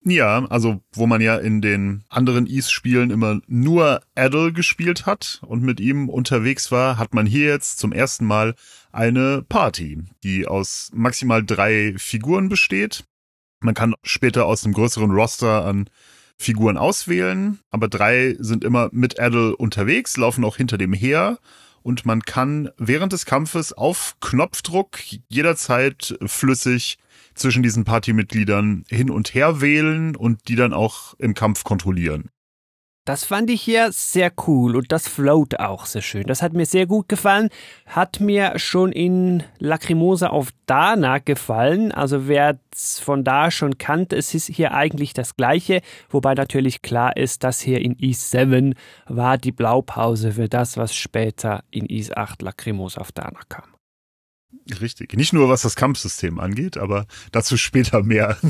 Ja, 0.07 0.45
also 0.47 0.81
wo 0.93 1.07
man 1.07 1.21
ja 1.21 1.37
in 1.37 1.61
den 1.61 2.05
anderen 2.09 2.47
Ease-Spielen 2.47 3.11
immer 3.11 3.41
nur 3.47 4.01
Adel 4.15 4.53
gespielt 4.53 5.07
hat 5.07 5.41
und 5.47 5.63
mit 5.63 5.81
ihm 5.81 6.09
unterwegs 6.09 6.73
war, 6.73 6.99
hat 6.99 7.15
man 7.15 7.27
hier 7.27 7.47
jetzt 7.47 7.79
zum 7.79 7.93
ersten 7.93 8.25
Mal 8.25 8.55
eine 8.95 9.43
Party, 9.49 9.99
die 10.23 10.47
aus 10.47 10.91
maximal 10.95 11.45
drei 11.45 11.95
Figuren 11.99 12.49
besteht. 12.49 13.05
Man 13.61 13.75
kann 13.75 13.95
später 14.03 14.47
aus 14.47 14.65
einem 14.65 14.75
größeren 14.75 15.11
Roster 15.11 15.65
an 15.65 15.89
Figuren 16.39 16.77
auswählen, 16.77 17.61
aber 17.71 17.89
drei 17.89 18.37
sind 18.39 18.65
immer 18.65 18.89
mit 18.93 19.21
Adel 19.21 19.55
unterwegs, 19.55 20.17
laufen 20.17 20.45
auch 20.45 20.57
hinter 20.57 20.79
dem 20.79 20.93
her 20.93 21.39
und 21.83 22.07
man 22.07 22.23
kann 22.23 22.71
während 22.79 23.13
des 23.13 23.27
Kampfes 23.27 23.73
auf 23.73 24.17
Knopfdruck 24.21 24.99
jederzeit 25.29 26.19
flüssig 26.25 26.99
zwischen 27.35 27.63
diesen 27.63 27.85
Partymitgliedern 27.85 28.85
hin 28.89 29.11
und 29.11 29.35
her 29.35 29.61
wählen 29.61 30.17
und 30.17 30.49
die 30.49 30.57
dann 30.57 30.73
auch 30.73 31.15
im 31.19 31.35
Kampf 31.35 31.65
kontrollieren. 31.65 32.31
Das 33.05 33.25
fand 33.25 33.51
ich 33.51 33.61
hier 33.61 33.93
sehr 33.93 34.33
cool 34.47 34.77
und 34.77 34.91
das 34.91 35.09
float 35.09 35.61
auch 35.61 35.85
sehr 35.85 36.01
schön. 36.01 36.25
Das 36.25 36.41
hat 36.41 36.55
mir 36.55 36.65
sehr 36.65 36.87
gut 36.87 37.07
gefallen. 37.07 37.51
Hat 37.85 38.19
mir 38.19 38.59
schon 38.59 38.93
in 38.93 39.43
Lacrimosa 39.59 40.29
auf 40.29 40.49
Dana 40.65 41.19
gefallen. 41.19 41.93
Also 41.93 42.29
wer 42.29 42.59
es 42.73 43.01
von 43.01 43.23
da 43.23 43.51
schon 43.51 43.77
kannte, 43.77 44.17
es 44.17 44.33
ist 44.33 44.47
hier 44.47 44.73
eigentlich 44.73 45.13
das 45.13 45.37
gleiche. 45.37 45.83
Wobei 46.09 46.33
natürlich 46.33 46.81
klar 46.81 47.15
ist, 47.19 47.45
dass 47.45 47.61
hier 47.61 47.83
in 47.83 47.95
Ease 47.99 48.27
7 48.27 48.75
war 49.07 49.37
die 49.37 49.53
Blaupause 49.53 50.33
für 50.33 50.49
das, 50.49 50.79
was 50.79 50.95
später 50.95 51.63
in 51.71 51.85
Ease 51.91 52.17
8 52.17 52.41
Lacrimosa 52.41 53.03
auf 53.03 53.13
Dana 53.13 53.41
kam. 53.51 53.74
Richtig. 54.81 55.15
Nicht 55.15 55.33
nur 55.33 55.49
was 55.49 55.63
das 55.63 55.77
Kampfsystem 55.77 56.41
angeht, 56.41 56.79
aber 56.79 57.07
dazu 57.33 57.57
später 57.57 58.03
mehr. 58.03 58.37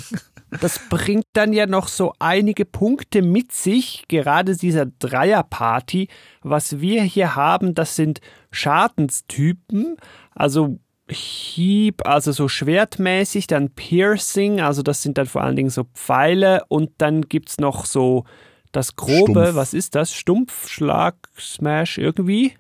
Das 0.61 0.79
bringt 0.89 1.27
dann 1.33 1.53
ja 1.53 1.67
noch 1.67 1.89
so 1.89 2.13
einige 2.21 2.65
Punkte 2.65 3.23
mit 3.23 3.51
sich, 3.51 4.05
gerade 4.07 4.57
dieser 4.57 4.87
Dreierparty. 4.87 6.07
Was 6.43 6.79
wir 6.79 7.03
hier 7.03 7.35
haben, 7.35 7.75
das 7.75 7.97
sind 7.97 8.21
Schadenstypen, 8.53 9.97
also 10.33 10.79
Hieb, 11.11 12.07
also 12.07 12.33
so 12.33 12.49
schwertmäßig, 12.49 13.47
dann 13.47 13.71
Piercing, 13.71 14.61
also 14.61 14.83
das 14.83 15.03
sind 15.03 15.19
dann 15.19 15.27
vor 15.27 15.43
allen 15.43 15.57
Dingen 15.57 15.71
so 15.71 15.85
Pfeile 15.93 16.63
und 16.69 16.91
dann 16.99 17.23
gibt's 17.23 17.59
noch 17.59 17.85
so 17.85 18.25
das 18.73 18.97
Grobe, 18.97 19.43
Stumpf. 19.43 19.55
was 19.55 19.75
ist 19.75 19.95
das? 19.95 20.13
Stumpf, 20.13 20.69
Schlag, 20.69 21.17
Smash, 21.39 21.99
irgendwie? 21.99 22.55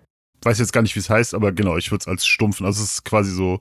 Weiß 0.44 0.58
jetzt 0.58 0.72
gar 0.72 0.82
nicht, 0.82 0.94
wie 0.94 1.00
es 1.00 1.10
heißt, 1.10 1.34
aber 1.34 1.52
genau, 1.52 1.76
ich 1.76 1.90
würde 1.90 2.02
es 2.02 2.08
als 2.08 2.26
stumpfen. 2.26 2.66
Also 2.66 2.82
es 2.82 2.94
ist 2.94 3.04
quasi 3.04 3.30
so 3.30 3.60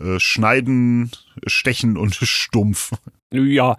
äh, 0.00 0.18
schneiden, 0.18 1.10
stechen 1.46 1.96
und 1.96 2.14
stumpf. 2.20 2.92
Ja. 3.30 3.76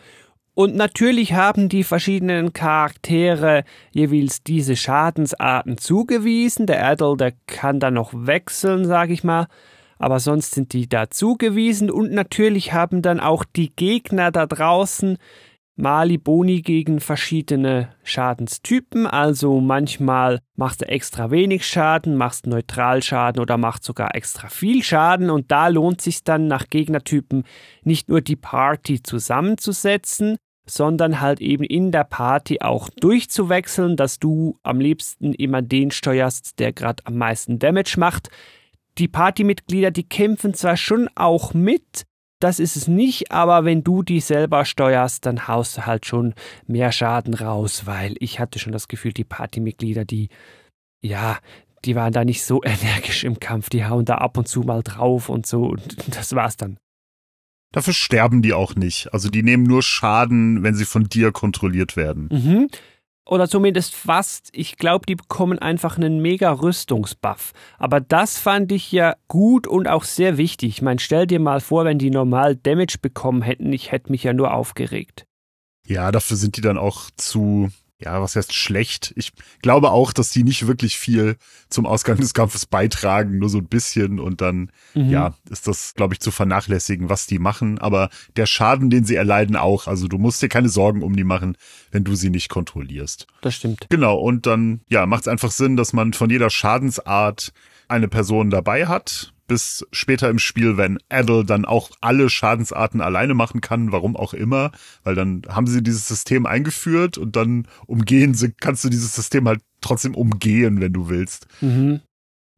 Und 0.53 0.75
natürlich 0.75 1.33
haben 1.33 1.69
die 1.69 1.85
verschiedenen 1.85 2.51
Charaktere 2.51 3.63
jeweils 3.91 4.43
diese 4.43 4.75
Schadensarten 4.75 5.77
zugewiesen. 5.77 6.65
Der 6.65 6.85
Adel, 6.85 7.15
der 7.15 7.33
kann 7.47 7.79
dann 7.79 7.93
noch 7.93 8.11
wechseln, 8.13 8.85
sag 8.85 9.09
ich 9.09 9.23
mal. 9.23 9.47
aber 9.99 10.19
sonst 10.19 10.55
sind 10.55 10.73
die 10.73 10.87
da 10.87 11.09
zugewiesen 11.09 11.91
und 11.91 12.11
natürlich 12.11 12.73
haben 12.73 13.01
dann 13.01 13.19
auch 13.19 13.43
die 13.43 13.73
Gegner 13.75 14.31
da 14.31 14.45
draußen 14.45 15.17
Mali 15.79 16.17
Boni 16.17 16.61
gegen 16.61 16.99
verschiedene 16.99 17.95
Schadenstypen. 18.03 19.07
Also 19.07 19.61
manchmal 19.61 20.41
machst 20.55 20.81
du 20.81 20.89
extra 20.89 21.31
wenig 21.31 21.65
Schaden, 21.65 22.17
machst 22.17 22.47
Neutralschaden 22.47 23.41
oder 23.41 23.57
machst 23.57 23.85
sogar 23.85 24.13
extra 24.13 24.49
viel 24.49 24.83
Schaden. 24.83 25.29
Und 25.29 25.51
da 25.51 25.69
lohnt 25.69 26.01
sich 26.01 26.25
dann 26.25 26.47
nach 26.47 26.67
Gegnertypen 26.69 27.45
nicht 27.83 28.09
nur 28.09 28.19
die 28.19 28.35
Party 28.35 29.01
zusammenzusetzen, 29.01 30.35
sondern 30.65 31.21
halt 31.21 31.39
eben 31.39 31.63
in 31.63 31.93
der 31.93 32.03
Party 32.03 32.59
auch 32.59 32.89
durchzuwechseln, 32.89 33.95
dass 33.95 34.19
du 34.19 34.59
am 34.63 34.81
liebsten 34.81 35.33
immer 35.33 35.61
den 35.61 35.91
steuerst, 35.91 36.59
der 36.59 36.73
gerade 36.73 37.05
am 37.05 37.17
meisten 37.17 37.57
Damage 37.57 37.95
macht. 37.97 38.29
Die 38.97 39.07
Partymitglieder, 39.07 39.91
die 39.91 40.03
kämpfen 40.03 40.53
zwar 40.53 40.75
schon 40.75 41.07
auch 41.15 41.53
mit, 41.53 42.05
das 42.39 42.59
ist 42.59 42.75
es 42.75 42.87
nicht, 42.87 43.31
aber 43.31 43.65
wenn 43.65 43.83
du 43.83 44.03
die 44.03 44.21
selber 44.21 44.65
steuerst, 44.65 45.25
dann 45.25 45.47
haust 45.47 45.77
du 45.77 45.85
halt 45.85 46.05
schon 46.05 46.33
mehr 46.67 46.91
Schaden 46.91 47.33
raus, 47.33 47.85
weil 47.85 48.15
ich 48.19 48.39
hatte 48.39 48.59
schon 48.59 48.71
das 48.73 48.87
Gefühl, 48.87 49.13
die 49.13 49.23
Partymitglieder, 49.25 50.05
die, 50.05 50.29
ja, 51.01 51.39
die 51.85 51.95
waren 51.95 52.13
da 52.13 52.23
nicht 52.23 52.43
so 52.43 52.63
energisch 52.63 53.23
im 53.23 53.39
Kampf, 53.39 53.69
die 53.69 53.85
hauen 53.85 54.05
da 54.05 54.15
ab 54.15 54.37
und 54.37 54.47
zu 54.47 54.61
mal 54.61 54.83
drauf 54.83 55.29
und 55.29 55.45
so 55.45 55.63
und 55.63 55.97
das 56.15 56.33
war's 56.33 56.57
dann. 56.57 56.77
Dafür 57.71 57.93
sterben 57.93 58.41
die 58.41 58.53
auch 58.53 58.75
nicht. 58.75 59.13
Also 59.13 59.29
die 59.29 59.43
nehmen 59.43 59.61
nur 59.63 59.83
Schaden, 59.83 60.63
wenn 60.63 60.73
sie 60.73 60.85
von 60.85 61.03
dir 61.03 61.31
kontrolliert 61.31 61.95
werden. 61.95 62.29
Mhm 62.31 62.67
oder 63.29 63.47
zumindest 63.47 63.95
fast. 63.95 64.49
Ich 64.53 64.77
glaube, 64.77 65.05
die 65.05 65.15
bekommen 65.15 65.59
einfach 65.59 65.97
einen 65.97 66.21
mega 66.21 66.51
Rüstungsbuff. 66.51 67.53
Aber 67.77 68.01
das 68.01 68.37
fand 68.37 68.71
ich 68.71 68.91
ja 68.91 69.15
gut 69.27 69.67
und 69.67 69.87
auch 69.87 70.03
sehr 70.03 70.37
wichtig. 70.37 70.69
Ich 70.69 70.81
meine, 70.81 70.99
stell 70.99 71.27
dir 71.27 71.39
mal 71.39 71.61
vor, 71.61 71.85
wenn 71.85 71.99
die 71.99 72.09
normal 72.09 72.55
Damage 72.55 72.97
bekommen 73.01 73.41
hätten, 73.41 73.71
ich 73.71 73.91
hätte 73.91 74.11
mich 74.11 74.23
ja 74.23 74.33
nur 74.33 74.53
aufgeregt. 74.53 75.25
Ja, 75.85 76.11
dafür 76.11 76.37
sind 76.37 76.57
die 76.57 76.61
dann 76.61 76.77
auch 76.77 77.09
zu 77.15 77.69
ja, 78.01 78.21
was 78.21 78.35
heißt 78.35 78.53
schlecht? 78.53 79.13
Ich 79.17 79.33
glaube 79.61 79.91
auch, 79.91 80.13
dass 80.13 80.31
die 80.31 80.43
nicht 80.43 80.67
wirklich 80.67 80.97
viel 80.97 81.35
zum 81.69 81.85
Ausgang 81.85 82.17
des 82.17 82.33
Kampfes 82.33 82.65
beitragen, 82.65 83.39
nur 83.39 83.49
so 83.49 83.57
ein 83.57 83.67
bisschen 83.67 84.19
und 84.19 84.39
dann, 84.39 84.71
mhm. 84.93 85.09
ja, 85.09 85.33
ist 85.49 85.67
das, 85.67 85.95
glaube 85.95 86.13
ich, 86.13 86.21
zu 86.21 86.31
vernachlässigen, 86.31 87.09
was 87.09 87.27
die 87.27 87.39
machen. 87.39 87.77
Aber 87.77 88.09
der 88.37 88.45
Schaden, 88.45 88.89
den 88.89 89.03
sie 89.03 89.15
erleiden, 89.15 89.57
auch. 89.57 89.87
Also 89.87 90.07
du 90.07 90.17
musst 90.17 90.41
dir 90.41 90.47
keine 90.47 90.69
Sorgen 90.69 91.03
um 91.03 91.15
die 91.15 91.25
machen, 91.25 91.57
wenn 91.91 92.05
du 92.05 92.15
sie 92.15 92.29
nicht 92.29 92.47
kontrollierst. 92.47 93.27
Das 93.41 93.55
stimmt. 93.55 93.87
Genau, 93.89 94.17
und 94.17 94.45
dann, 94.45 94.79
ja, 94.87 95.05
macht 95.05 95.21
es 95.21 95.27
einfach 95.27 95.51
Sinn, 95.51 95.75
dass 95.75 95.91
man 95.91 96.13
von 96.13 96.29
jeder 96.29 96.49
Schadensart 96.49 97.51
eine 97.89 98.07
Person 98.07 98.49
dabei 98.49 98.87
hat 98.87 99.33
bis 99.49 99.85
später 99.91 100.29
im 100.29 100.39
Spiel, 100.39 100.77
wenn 100.77 100.99
Adel 101.09 101.43
dann 101.43 101.65
auch 101.65 101.89
alle 101.99 102.29
Schadensarten 102.29 103.01
alleine 103.01 103.33
machen 103.33 103.59
kann, 103.59 103.91
warum 103.91 104.15
auch 104.15 104.33
immer, 104.33 104.71
weil 105.03 105.15
dann 105.15 105.41
haben 105.49 105.67
sie 105.67 105.83
dieses 105.83 106.07
System 106.07 106.45
eingeführt 106.45 107.17
und 107.17 107.35
dann 107.35 107.67
umgehen 107.85 108.33
sie, 108.33 108.53
kannst 108.53 108.85
du 108.85 108.89
dieses 108.89 109.13
System 109.13 109.47
halt 109.47 109.59
trotzdem 109.81 110.15
umgehen, 110.15 110.79
wenn 110.79 110.93
du 110.93 111.09
willst. 111.09 111.47
Mhm. 111.59 111.99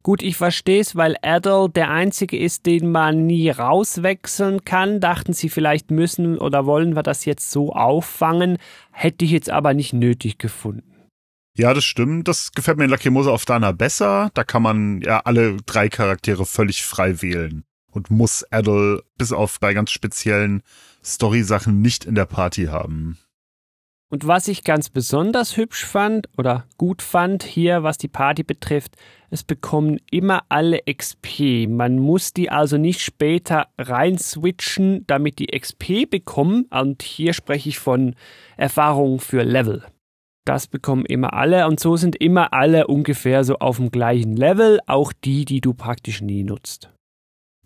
Gut, 0.04 0.22
ich 0.22 0.36
verstehe 0.36 0.80
es, 0.80 0.96
weil 0.96 1.16
Adel 1.22 1.68
der 1.68 1.90
einzige 1.90 2.36
ist, 2.36 2.66
den 2.66 2.90
man 2.90 3.26
nie 3.26 3.50
rauswechseln 3.50 4.64
kann. 4.64 5.00
Dachten 5.00 5.32
sie 5.32 5.48
vielleicht 5.48 5.92
müssen 5.92 6.38
oder 6.38 6.66
wollen 6.66 6.96
wir 6.96 7.04
das 7.04 7.24
jetzt 7.24 7.52
so 7.52 7.72
auffangen, 7.72 8.58
hätte 8.90 9.24
ich 9.24 9.30
jetzt 9.30 9.48
aber 9.48 9.74
nicht 9.74 9.92
nötig 9.92 10.38
gefunden. 10.38 10.91
Ja, 11.56 11.74
das 11.74 11.84
stimmt. 11.84 12.28
Das 12.28 12.52
gefällt 12.52 12.78
mir 12.78 12.84
in 12.84 12.90
Lacrimosa 12.90 13.30
auf 13.30 13.44
Dana 13.44 13.72
besser. 13.72 14.30
Da 14.34 14.44
kann 14.44 14.62
man 14.62 15.02
ja 15.02 15.20
alle 15.20 15.58
drei 15.66 15.88
Charaktere 15.88 16.46
völlig 16.46 16.82
frei 16.82 17.20
wählen 17.20 17.64
und 17.90 18.10
muss 18.10 18.44
Adel 18.50 19.02
bis 19.18 19.32
auf 19.32 19.60
bei 19.60 19.74
ganz 19.74 19.90
speziellen 19.90 20.62
Story-Sachen 21.04 21.80
nicht 21.80 22.04
in 22.04 22.14
der 22.14 22.26
Party 22.26 22.66
haben. 22.66 23.18
Und 24.08 24.26
was 24.26 24.46
ich 24.46 24.62
ganz 24.62 24.90
besonders 24.90 25.56
hübsch 25.56 25.86
fand 25.86 26.28
oder 26.36 26.66
gut 26.76 27.00
fand 27.00 27.44
hier, 27.44 27.82
was 27.82 27.96
die 27.96 28.08
Party 28.08 28.42
betrifft, 28.42 28.94
es 29.30 29.42
bekommen 29.42 29.98
immer 30.10 30.42
alle 30.50 30.80
XP. 30.84 31.66
Man 31.66 31.98
muss 31.98 32.34
die 32.34 32.50
also 32.50 32.76
nicht 32.76 33.00
später 33.00 33.68
rein 33.78 34.18
switchen, 34.18 35.06
damit 35.06 35.38
die 35.38 35.58
XP 35.58 36.10
bekommen. 36.10 36.66
Und 36.68 37.02
hier 37.02 37.32
spreche 37.32 37.70
ich 37.70 37.78
von 37.78 38.14
Erfahrung 38.58 39.18
für 39.18 39.44
Level. 39.44 39.82
Das 40.44 40.66
bekommen 40.66 41.06
immer 41.06 41.34
alle 41.34 41.68
und 41.68 41.78
so 41.78 41.96
sind 41.96 42.16
immer 42.16 42.52
alle 42.52 42.88
ungefähr 42.88 43.44
so 43.44 43.58
auf 43.58 43.76
dem 43.76 43.90
gleichen 43.90 44.36
Level, 44.36 44.80
auch 44.86 45.12
die, 45.12 45.44
die 45.44 45.60
du 45.60 45.72
praktisch 45.72 46.20
nie 46.20 46.42
nutzt. 46.42 46.90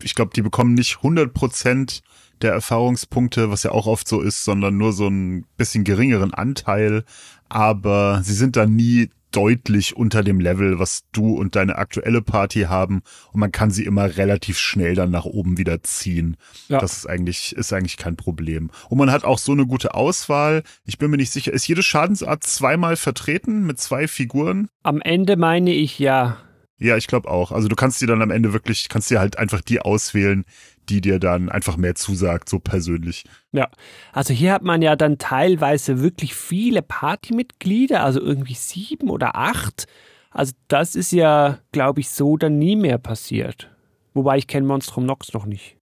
Ich 0.03 0.15
glaube, 0.15 0.33
die 0.35 0.43
bekommen 0.43 0.75
nicht 0.75 0.97
100% 0.97 2.03
der 2.43 2.53
Erfahrungspunkte, 2.53 3.51
was 3.51 3.63
ja 3.63 3.71
auch 3.71 3.87
oft 3.87 4.07
so 4.07 4.21
ist, 4.21 4.45
sondern 4.45 4.77
nur 4.77 4.93
so 4.93 5.09
ein 5.09 5.47
bisschen 5.57 5.85
geringeren 5.85 6.35
Anteil, 6.35 7.05
aber 7.49 8.21
sie 8.23 8.35
sind 8.35 8.57
da 8.57 8.67
nie 8.67 9.11
deutlich 9.33 9.97
unter 9.97 10.23
dem 10.23 10.41
Level, 10.41 10.79
was 10.79 11.05
du 11.13 11.37
und 11.37 11.57
deine 11.57 11.77
aktuelle 11.77 12.23
Party 12.23 12.63
haben 12.63 13.03
und 13.33 13.41
man 13.41 13.53
kann 13.53 13.71
sie 13.71 13.85
immer 13.85 14.17
relativ 14.17 14.59
schnell 14.59 14.95
dann 14.95 15.11
nach 15.11 15.25
oben 15.25 15.59
wieder 15.59 15.83
ziehen. 15.83 16.37
Ja. 16.69 16.79
Das 16.79 16.99
ist 16.99 17.07
eigentlich, 17.07 17.55
ist 17.55 17.73
eigentlich 17.73 17.97
kein 17.97 18.17
Problem. 18.17 18.71
Und 18.89 18.99
man 18.99 19.11
hat 19.11 19.25
auch 19.25 19.39
so 19.39 19.53
eine 19.53 19.67
gute 19.67 19.95
Auswahl. 19.95 20.63
Ich 20.85 20.99
bin 20.99 21.11
mir 21.11 21.17
nicht 21.17 21.33
sicher, 21.33 21.53
ist 21.53 21.69
jede 21.69 21.83
Schadensart 21.83 22.45
zweimal 22.45 22.97
vertreten 22.97 23.67
mit 23.67 23.79
zwei 23.79 24.09
Figuren? 24.09 24.69
Am 24.83 25.01
Ende 25.01 25.37
meine 25.37 25.73
ich 25.73 25.99
ja. 25.99 26.39
Ja, 26.79 26.97
ich 26.97 27.07
glaube 27.07 27.31
auch. 27.31 27.53
Also 27.53 27.69
du 27.69 27.77
kannst 27.77 28.01
dir 28.01 28.07
dann 28.07 28.23
am 28.23 28.31
Ende 28.31 28.53
wirklich, 28.53 28.89
kannst 28.89 29.11
dir 29.11 29.19
halt 29.19 29.39
einfach 29.39 29.63
die 29.63 29.81
auswählen, 29.81 30.45
die 30.89 31.01
dir 31.01 31.19
dann 31.19 31.49
einfach 31.49 31.77
mehr 31.77 31.95
zusagt, 31.95 32.49
so 32.49 32.59
persönlich. 32.59 33.25
Ja, 33.53 33.69
also 34.13 34.35
hier 34.35 34.53
hat 34.53 34.63
man 34.63 34.83
ja 34.83 34.95
dann 34.95 35.19
teilweise 35.19 36.01
wirklich 36.01 36.35
viele 36.35 36.83
Partymitglieder, 36.83 38.05
also 38.05 38.21
irgendwie 38.21 38.55
sieben 38.55 39.11
oder 39.11 39.37
acht. 39.37 39.87
Also 40.31 40.53
das 40.69 40.95
ist 40.95 41.13
ja, 41.13 41.59
glaube 41.73 42.01
ich, 42.01 42.11
so 42.11 42.37
dann 42.37 42.59
nie 42.59 42.77
mehr 42.77 42.99
passiert. 42.99 43.71
Wobei 44.13 44.37
ich 44.37 44.47
kenne 44.47 44.67
Monstrum 44.67 45.07
Nox 45.07 45.33
noch 45.33 45.47
nicht. 45.47 45.77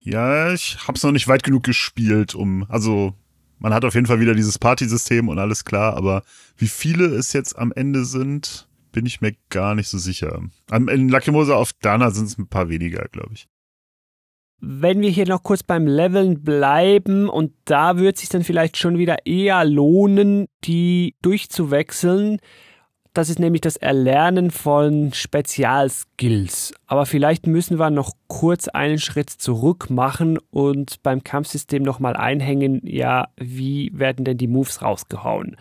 Ja, 0.00 0.52
ich 0.52 0.78
hab's 0.86 1.02
noch 1.02 1.10
nicht 1.12 1.26
weit 1.26 1.42
genug 1.42 1.64
gespielt, 1.64 2.34
um, 2.34 2.64
also 2.68 3.14
man 3.58 3.74
hat 3.74 3.84
auf 3.84 3.94
jeden 3.94 4.06
Fall 4.06 4.20
wieder 4.20 4.34
dieses 4.34 4.58
Partysystem 4.58 5.28
und 5.28 5.40
alles 5.40 5.64
klar, 5.64 5.96
aber 5.96 6.22
wie 6.56 6.68
viele 6.68 7.06
es 7.06 7.32
jetzt 7.32 7.58
am 7.58 7.72
Ende 7.72 8.04
sind, 8.04 8.67
bin 8.92 9.06
ich 9.06 9.20
mir 9.20 9.34
gar 9.50 9.74
nicht 9.74 9.88
so 9.88 9.98
sicher. 9.98 10.42
In 10.70 11.08
Lacrimosa 11.08 11.54
auf 11.54 11.72
Dana 11.72 12.10
sind 12.10 12.26
es 12.26 12.38
ein 12.38 12.48
paar 12.48 12.68
weniger, 12.68 13.06
glaube 13.10 13.34
ich. 13.34 13.48
Wenn 14.60 15.00
wir 15.00 15.10
hier 15.10 15.26
noch 15.28 15.44
kurz 15.44 15.62
beim 15.62 15.86
Leveln 15.86 16.42
bleiben 16.42 17.28
und 17.28 17.52
da 17.64 17.96
wird 17.96 18.18
sich 18.18 18.28
dann 18.28 18.42
vielleicht 18.42 18.76
schon 18.76 18.98
wieder 18.98 19.24
eher 19.24 19.64
lohnen, 19.64 20.46
die 20.64 21.14
durchzuwechseln. 21.22 22.38
Das 23.14 23.30
ist 23.30 23.38
nämlich 23.38 23.60
das 23.60 23.76
Erlernen 23.76 24.50
von 24.50 25.12
Spezialskills. 25.12 26.74
Aber 26.86 27.06
vielleicht 27.06 27.46
müssen 27.46 27.78
wir 27.78 27.90
noch 27.90 28.12
kurz 28.26 28.68
einen 28.68 28.98
Schritt 28.98 29.30
zurück 29.30 29.90
machen 29.90 30.38
und 30.50 31.02
beim 31.02 31.22
Kampfsystem 31.22 31.82
nochmal 31.82 32.16
einhängen, 32.16 32.80
ja, 32.84 33.28
wie 33.36 33.90
werden 33.94 34.24
denn 34.24 34.38
die 34.38 34.48
Moves 34.48 34.82
rausgehauen? 34.82 35.56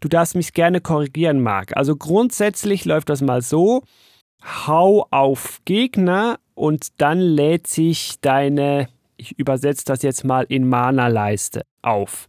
Du 0.00 0.08
darfst 0.08 0.34
mich 0.34 0.52
gerne 0.52 0.80
korrigieren, 0.80 1.40
Marc. 1.40 1.76
Also 1.76 1.96
grundsätzlich 1.96 2.84
läuft 2.84 3.08
das 3.08 3.22
mal 3.22 3.42
so, 3.42 3.82
hau 4.66 5.06
auf 5.10 5.60
Gegner 5.64 6.38
und 6.54 7.00
dann 7.00 7.18
lädt 7.18 7.66
sich 7.66 8.20
deine, 8.20 8.88
ich 9.16 9.38
übersetze 9.38 9.84
das 9.86 10.02
jetzt 10.02 10.24
mal 10.24 10.44
in 10.48 10.68
Mana-Leiste 10.68 11.62
auf. 11.82 12.28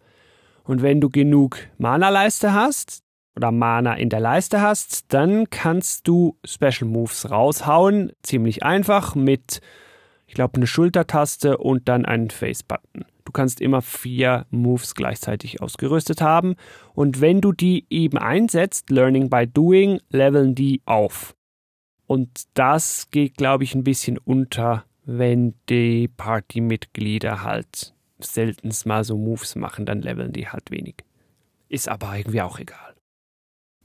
Und 0.64 0.82
wenn 0.82 1.02
du 1.02 1.10
genug 1.10 1.58
Mana-Leiste 1.78 2.54
hast 2.54 3.02
oder 3.36 3.52
Mana 3.52 3.96
in 3.96 4.10
der 4.10 4.20
Leiste 4.20 4.62
hast, 4.62 5.14
dann 5.14 5.50
kannst 5.50 6.08
du 6.08 6.38
Special 6.46 6.90
Moves 6.90 7.30
raushauen. 7.30 8.12
Ziemlich 8.24 8.64
einfach 8.64 9.16
mit, 9.16 9.62
ich 10.26 10.34
glaube, 10.34 10.56
eine 10.56 10.68
Schultertaste 10.68 11.58
und 11.58 11.88
dann 11.88 12.06
einen 12.06 12.30
Face-Button. 12.30 13.06
Du 13.28 13.34
kannst 13.34 13.60
immer 13.60 13.82
vier 13.82 14.46
Moves 14.52 14.96
gleichzeitig 14.96 15.62
ausgerüstet 15.62 16.22
haben. 16.22 16.56
Und 16.94 17.20
wenn 17.20 17.42
du 17.42 17.52
die 17.52 17.86
eben 17.90 18.18
einsetzt, 18.18 18.90
Learning 18.90 19.30
by 19.30 19.46
Doing, 19.46 20.00
leveln 20.10 20.56
die 20.56 20.82
auf. 20.86 21.36
Und 22.06 22.44
das 22.54 23.10
geht, 23.12 23.36
glaube 23.36 23.66
ich, 23.66 23.76
ein 23.76 23.84
bisschen 23.84 24.18
unter, 24.18 24.86
wenn 25.04 25.56
die 25.68 26.08
Partymitglieder 26.08 27.44
halt 27.44 27.94
selten 28.18 28.72
mal 28.86 29.04
so 29.04 29.18
Moves 29.18 29.58
machen, 29.58 29.86
dann 29.86 30.02
leveln 30.02 30.32
die 30.32 30.48
halt 30.48 30.72
wenig. 30.72 31.04
Ist 31.68 31.90
aber 31.90 32.18
irgendwie 32.18 32.42
auch 32.42 32.60
egal. 32.60 32.96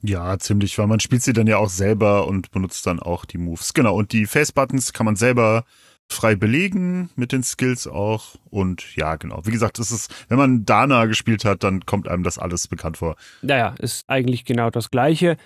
Ja, 0.03 0.39
ziemlich, 0.39 0.79
weil 0.79 0.87
man 0.87 1.01
spielt 1.01 1.25
sie 1.25 1.33
dann 1.33 1.49
ja 1.49 1.59
auch 1.59 1.69
selber 1.69 2.29
und 2.29 2.53
benutzt 2.53 2.87
dann 2.87 3.01
auch 3.01 3.25
die 3.25 3.39
Moves. 3.39 3.75
Genau, 3.75 3.97
und 3.97 4.13
die 4.13 4.27
Face-Buttons 4.27 4.93
kann 4.93 5.07
man 5.07 5.17
selber 5.17 5.65
frei 6.13 6.35
belegen 6.37 7.11
mit 7.17 7.33
den 7.33 7.43
Skills 7.43 7.87
auch. 7.87 8.37
Und 8.51 8.97
ja, 8.97 9.17
genau. 9.17 9.41
Wie 9.45 9.51
gesagt, 9.51 9.79
es 9.79 9.91
ist, 9.91 10.15
wenn 10.29 10.39
man 10.39 10.65
Dana 10.65 11.07
gespielt 11.07 11.45
hat, 11.45 11.63
dann 11.65 11.85
kommt 11.87 12.09
einem 12.09 12.23
das 12.23 12.39
alles 12.39 12.69
bekannt 12.69 12.97
vor. 12.99 13.17
Naja, 13.43 13.75
ist 13.79 14.05
eigentlich 14.09 14.45
genau 14.45 14.71
das 14.71 14.91
Gleiche. 14.91 15.37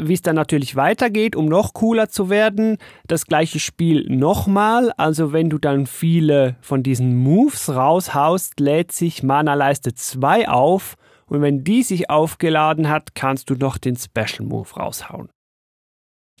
wie 0.00 0.14
es 0.14 0.22
dann 0.22 0.36
natürlich 0.36 0.76
weitergeht, 0.76 1.34
um 1.34 1.46
noch 1.46 1.74
cooler 1.74 2.08
zu 2.08 2.30
werden. 2.30 2.78
Das 3.06 3.26
gleiche 3.26 3.58
Spiel 3.58 4.06
nochmal. 4.08 4.92
Also 4.96 5.32
wenn 5.32 5.50
du 5.50 5.58
dann 5.58 5.86
viele 5.86 6.56
von 6.60 6.82
diesen 6.82 7.16
Moves 7.16 7.68
raushaust, 7.68 8.60
lädt 8.60 8.92
sich 8.92 9.22
Mana-Leiste 9.22 9.94
2 9.94 10.48
auf. 10.48 10.94
Und 11.26 11.42
wenn 11.42 11.64
die 11.64 11.82
sich 11.82 12.08
aufgeladen 12.10 12.88
hat, 12.88 13.14
kannst 13.14 13.50
du 13.50 13.54
noch 13.54 13.76
den 13.76 13.96
Special 13.96 14.46
Move 14.46 14.70
raushauen. 14.76 15.28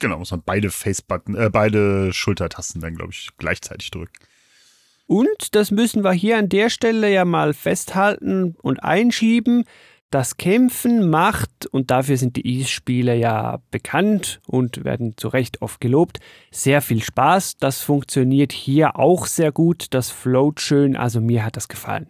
Genau, 0.00 0.18
muss 0.18 0.30
man 0.30 0.42
beide 0.44 0.70
Face-Button, 0.70 1.34
äh, 1.34 1.50
beide 1.50 2.12
Schultertasten 2.12 2.80
dann, 2.80 2.94
glaube 2.94 3.12
ich, 3.12 3.30
gleichzeitig 3.38 3.90
drücken. 3.90 4.12
Und 5.06 5.54
das 5.54 5.70
müssen 5.70 6.04
wir 6.04 6.12
hier 6.12 6.36
an 6.38 6.48
der 6.48 6.68
Stelle 6.68 7.10
ja 7.10 7.24
mal 7.24 7.54
festhalten 7.54 8.54
und 8.60 8.82
einschieben. 8.82 9.64
Das 10.10 10.38
Kämpfen 10.38 11.10
macht, 11.10 11.66
und 11.66 11.90
dafür 11.90 12.16
sind 12.16 12.36
die 12.36 12.46
Ease-Spiele 12.46 13.14
ja 13.14 13.58
bekannt 13.70 14.40
und 14.46 14.84
werden 14.84 15.14
zu 15.16 15.28
Recht 15.28 15.60
oft 15.60 15.80
gelobt, 15.80 16.20
sehr 16.50 16.80
viel 16.80 17.02
Spaß. 17.02 17.56
Das 17.58 17.82
funktioniert 17.82 18.52
hier 18.52 18.96
auch 18.96 19.26
sehr 19.26 19.52
gut. 19.52 19.88
Das 19.90 20.10
float 20.10 20.60
schön. 20.60 20.96
Also 20.96 21.20
mir 21.20 21.44
hat 21.44 21.56
das 21.56 21.68
gefallen. 21.68 22.08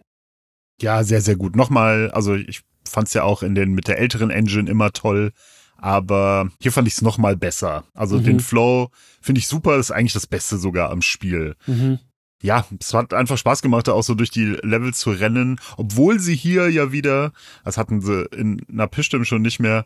Ja, 0.81 1.03
sehr, 1.03 1.21
sehr 1.21 1.35
gut. 1.35 1.57
Nochmal, 1.57 2.09
also 2.11 2.35
ich 2.35 2.61
fand 2.87 3.09
es 3.09 3.13
ja 3.13 3.23
auch 3.23 3.43
in 3.43 3.53
den 3.53 3.73
mit 3.73 3.87
der 3.87 3.99
älteren 3.99 4.29
Engine 4.29 4.69
immer 4.69 4.91
toll. 4.91 5.31
Aber 5.81 6.49
hier 6.61 6.71
fand 6.71 6.87
ich 6.87 6.95
es 6.95 7.01
nochmal 7.01 7.37
besser. 7.37 7.83
Also 7.93 8.17
mhm. 8.17 8.23
den 8.23 8.39
Flow 8.39 8.91
finde 9.21 9.39
ich 9.39 9.47
super, 9.47 9.77
das 9.77 9.87
ist 9.87 9.95
eigentlich 9.95 10.13
das 10.13 10.27
Beste 10.27 10.57
sogar 10.57 10.91
am 10.91 11.01
Spiel. 11.01 11.55
Mhm 11.67 11.99
ja, 12.41 12.65
es 12.79 12.93
hat 12.93 13.13
einfach 13.13 13.37
Spaß 13.37 13.61
gemacht, 13.61 13.89
auch 13.89 14.01
so 14.01 14.15
durch 14.15 14.29
die 14.29 14.57
Level 14.63 14.93
zu 14.93 15.11
rennen, 15.11 15.59
obwohl 15.77 16.19
sie 16.19 16.35
hier 16.35 16.69
ja 16.69 16.91
wieder, 16.91 17.33
das 17.65 17.77
hatten 17.77 18.01
sie 18.01 18.25
in 18.33 18.61
Napistem 18.67 19.25
schon 19.25 19.41
nicht 19.41 19.59
mehr, 19.59 19.85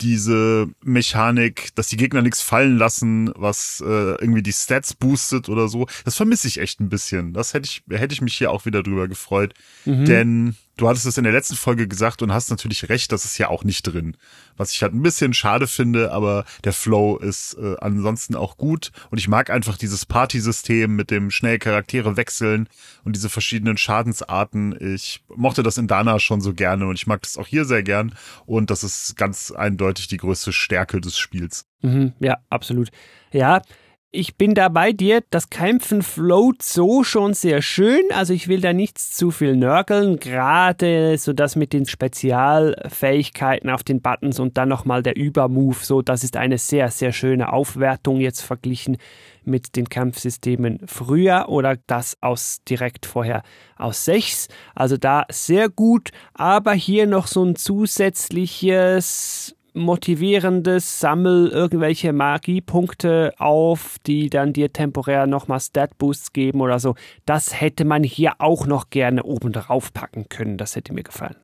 diese 0.00 0.68
Mechanik, 0.82 1.74
dass 1.76 1.86
die 1.86 1.96
Gegner 1.96 2.20
nichts 2.20 2.42
fallen 2.42 2.76
lassen, 2.76 3.32
was 3.36 3.80
äh, 3.80 4.16
irgendwie 4.20 4.42
die 4.42 4.52
Stats 4.52 4.92
boostet 4.92 5.48
oder 5.48 5.68
so. 5.68 5.86
Das 6.04 6.16
vermisse 6.16 6.48
ich 6.48 6.58
echt 6.58 6.80
ein 6.80 6.88
bisschen. 6.88 7.32
Das 7.32 7.54
hätte 7.54 7.66
ich, 7.66 7.84
hätte 7.88 8.12
ich 8.12 8.20
mich 8.20 8.34
hier 8.36 8.50
auch 8.50 8.66
wieder 8.66 8.82
drüber 8.82 9.06
gefreut. 9.06 9.54
Mhm. 9.84 10.04
Denn 10.04 10.56
du 10.76 10.88
hattest 10.88 11.06
es 11.06 11.18
in 11.18 11.24
der 11.24 11.32
letzten 11.32 11.56
Folge 11.56 11.88
gesagt 11.88 12.22
und 12.22 12.32
hast 12.32 12.50
natürlich 12.50 12.88
recht, 12.88 13.12
das 13.12 13.24
ist 13.24 13.38
ja 13.38 13.48
auch 13.48 13.64
nicht 13.64 13.82
drin. 13.82 14.16
Was 14.56 14.72
ich 14.72 14.82
halt 14.82 14.94
ein 14.94 15.02
bisschen 15.02 15.34
schade 15.34 15.66
finde, 15.66 16.12
aber 16.12 16.44
der 16.64 16.72
Flow 16.72 17.16
ist 17.16 17.54
äh, 17.54 17.76
ansonsten 17.80 18.36
auch 18.36 18.56
gut 18.56 18.90
und 19.10 19.18
ich 19.18 19.28
mag 19.28 19.50
einfach 19.50 19.76
dieses 19.76 20.06
Party-System 20.06 20.94
mit 20.94 21.10
dem 21.10 21.30
schnell 21.30 21.58
Charaktere 21.58 22.16
wechseln 22.16 22.68
und 23.04 23.16
diese 23.16 23.28
verschiedenen 23.28 23.76
Schadensarten. 23.76 24.76
Ich 24.94 25.22
mochte 25.34 25.62
das 25.62 25.78
in 25.78 25.86
Dana 25.86 26.18
schon 26.18 26.40
so 26.40 26.54
gerne 26.54 26.86
und 26.86 26.96
ich 26.96 27.06
mag 27.06 27.22
das 27.22 27.36
auch 27.36 27.46
hier 27.46 27.64
sehr 27.64 27.82
gern 27.82 28.14
und 28.46 28.70
das 28.70 28.84
ist 28.84 29.16
ganz 29.16 29.50
eindeutig 29.50 30.08
die 30.08 30.18
größte 30.18 30.52
Stärke 30.52 31.00
des 31.00 31.18
Spiels. 31.18 31.66
Mhm, 31.82 32.12
ja, 32.20 32.38
absolut. 32.50 32.90
Ja, 33.32 33.62
ich 34.14 34.36
bin 34.36 34.54
da 34.54 34.68
bei 34.68 34.92
dir. 34.92 35.22
Das 35.30 35.50
Kämpfen 35.50 36.02
float 36.02 36.62
so 36.62 37.02
schon 37.02 37.34
sehr 37.34 37.62
schön. 37.62 38.02
Also 38.12 38.32
ich 38.32 38.48
will 38.48 38.60
da 38.60 38.72
nichts 38.72 39.10
zu 39.10 39.30
viel 39.30 39.56
nörgeln. 39.56 40.20
Gerade 40.20 41.18
so 41.18 41.32
das 41.32 41.56
mit 41.56 41.72
den 41.72 41.86
Spezialfähigkeiten 41.86 43.70
auf 43.70 43.82
den 43.82 44.00
Buttons 44.00 44.38
und 44.38 44.56
dann 44.56 44.68
nochmal 44.68 45.02
der 45.02 45.16
Übermove. 45.16 45.84
So, 45.84 46.00
das 46.00 46.22
ist 46.22 46.36
eine 46.36 46.58
sehr, 46.58 46.90
sehr 46.90 47.12
schöne 47.12 47.52
Aufwertung 47.52 48.20
jetzt 48.20 48.42
verglichen 48.42 48.98
mit 49.44 49.76
den 49.76 49.88
Kampfsystemen 49.88 50.80
früher 50.86 51.48
oder 51.48 51.76
das 51.86 52.16
aus 52.22 52.60
direkt 52.68 53.06
vorher 53.06 53.42
aus 53.76 54.04
6. 54.04 54.48
Also 54.74 54.96
da 54.96 55.26
sehr 55.30 55.68
gut. 55.68 56.10
Aber 56.34 56.72
hier 56.72 57.06
noch 57.06 57.26
so 57.26 57.44
ein 57.44 57.56
zusätzliches 57.56 59.56
motivierendes, 59.74 61.00
sammel 61.00 61.48
irgendwelche 61.48 62.12
Magiepunkte 62.12 63.34
auf, 63.38 63.96
die 64.06 64.30
dann 64.30 64.52
dir 64.52 64.72
temporär 64.72 65.26
nochmal 65.26 65.60
Stat-Boosts 65.60 66.32
geben 66.32 66.60
oder 66.60 66.78
so. 66.78 66.94
Das 67.26 67.60
hätte 67.60 67.84
man 67.84 68.02
hier 68.04 68.34
auch 68.38 68.66
noch 68.66 68.90
gerne 68.90 69.24
oben 69.24 69.52
drauf 69.52 69.92
packen 69.92 70.28
können. 70.28 70.56
Das 70.56 70.76
hätte 70.76 70.94
mir 70.94 71.02
gefallen. 71.02 71.36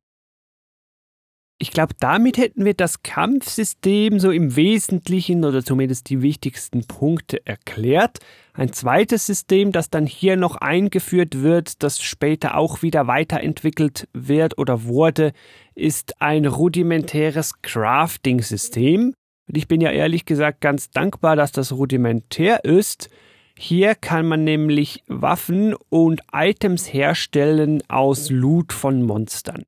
Ich 1.59 1.69
glaube, 1.69 1.93
damit 1.99 2.37
hätten 2.37 2.65
wir 2.65 2.73
das 2.73 3.03
Kampfsystem 3.03 4.19
so 4.19 4.31
im 4.31 4.55
Wesentlichen 4.55 5.45
oder 5.45 5.63
zumindest 5.63 6.09
die 6.09 6.23
wichtigsten 6.23 6.87
Punkte 6.87 7.45
erklärt. 7.45 8.17
Ein 8.53 8.73
zweites 8.73 9.25
System, 9.25 9.71
das 9.71 9.89
dann 9.89 10.05
hier 10.05 10.35
noch 10.35 10.57
eingeführt 10.57 11.41
wird, 11.41 11.83
das 11.83 12.01
später 12.01 12.57
auch 12.57 12.81
wieder 12.81 13.07
weiterentwickelt 13.07 14.09
wird 14.13 14.57
oder 14.57 14.83
wurde, 14.83 15.31
ist 15.73 16.21
ein 16.21 16.45
rudimentäres 16.45 17.61
Crafting-System. 17.61 19.13
Und 19.47 19.57
ich 19.57 19.67
bin 19.69 19.79
ja 19.79 19.91
ehrlich 19.91 20.25
gesagt 20.25 20.59
ganz 20.59 20.89
dankbar, 20.89 21.37
dass 21.37 21.53
das 21.53 21.71
rudimentär 21.71 22.65
ist. 22.65 23.09
Hier 23.57 23.95
kann 23.95 24.27
man 24.27 24.43
nämlich 24.43 25.03
Waffen 25.07 25.73
und 25.89 26.21
Items 26.33 26.91
herstellen 26.91 27.81
aus 27.87 28.29
Loot 28.29 28.73
von 28.73 29.03
Monstern. 29.03 29.63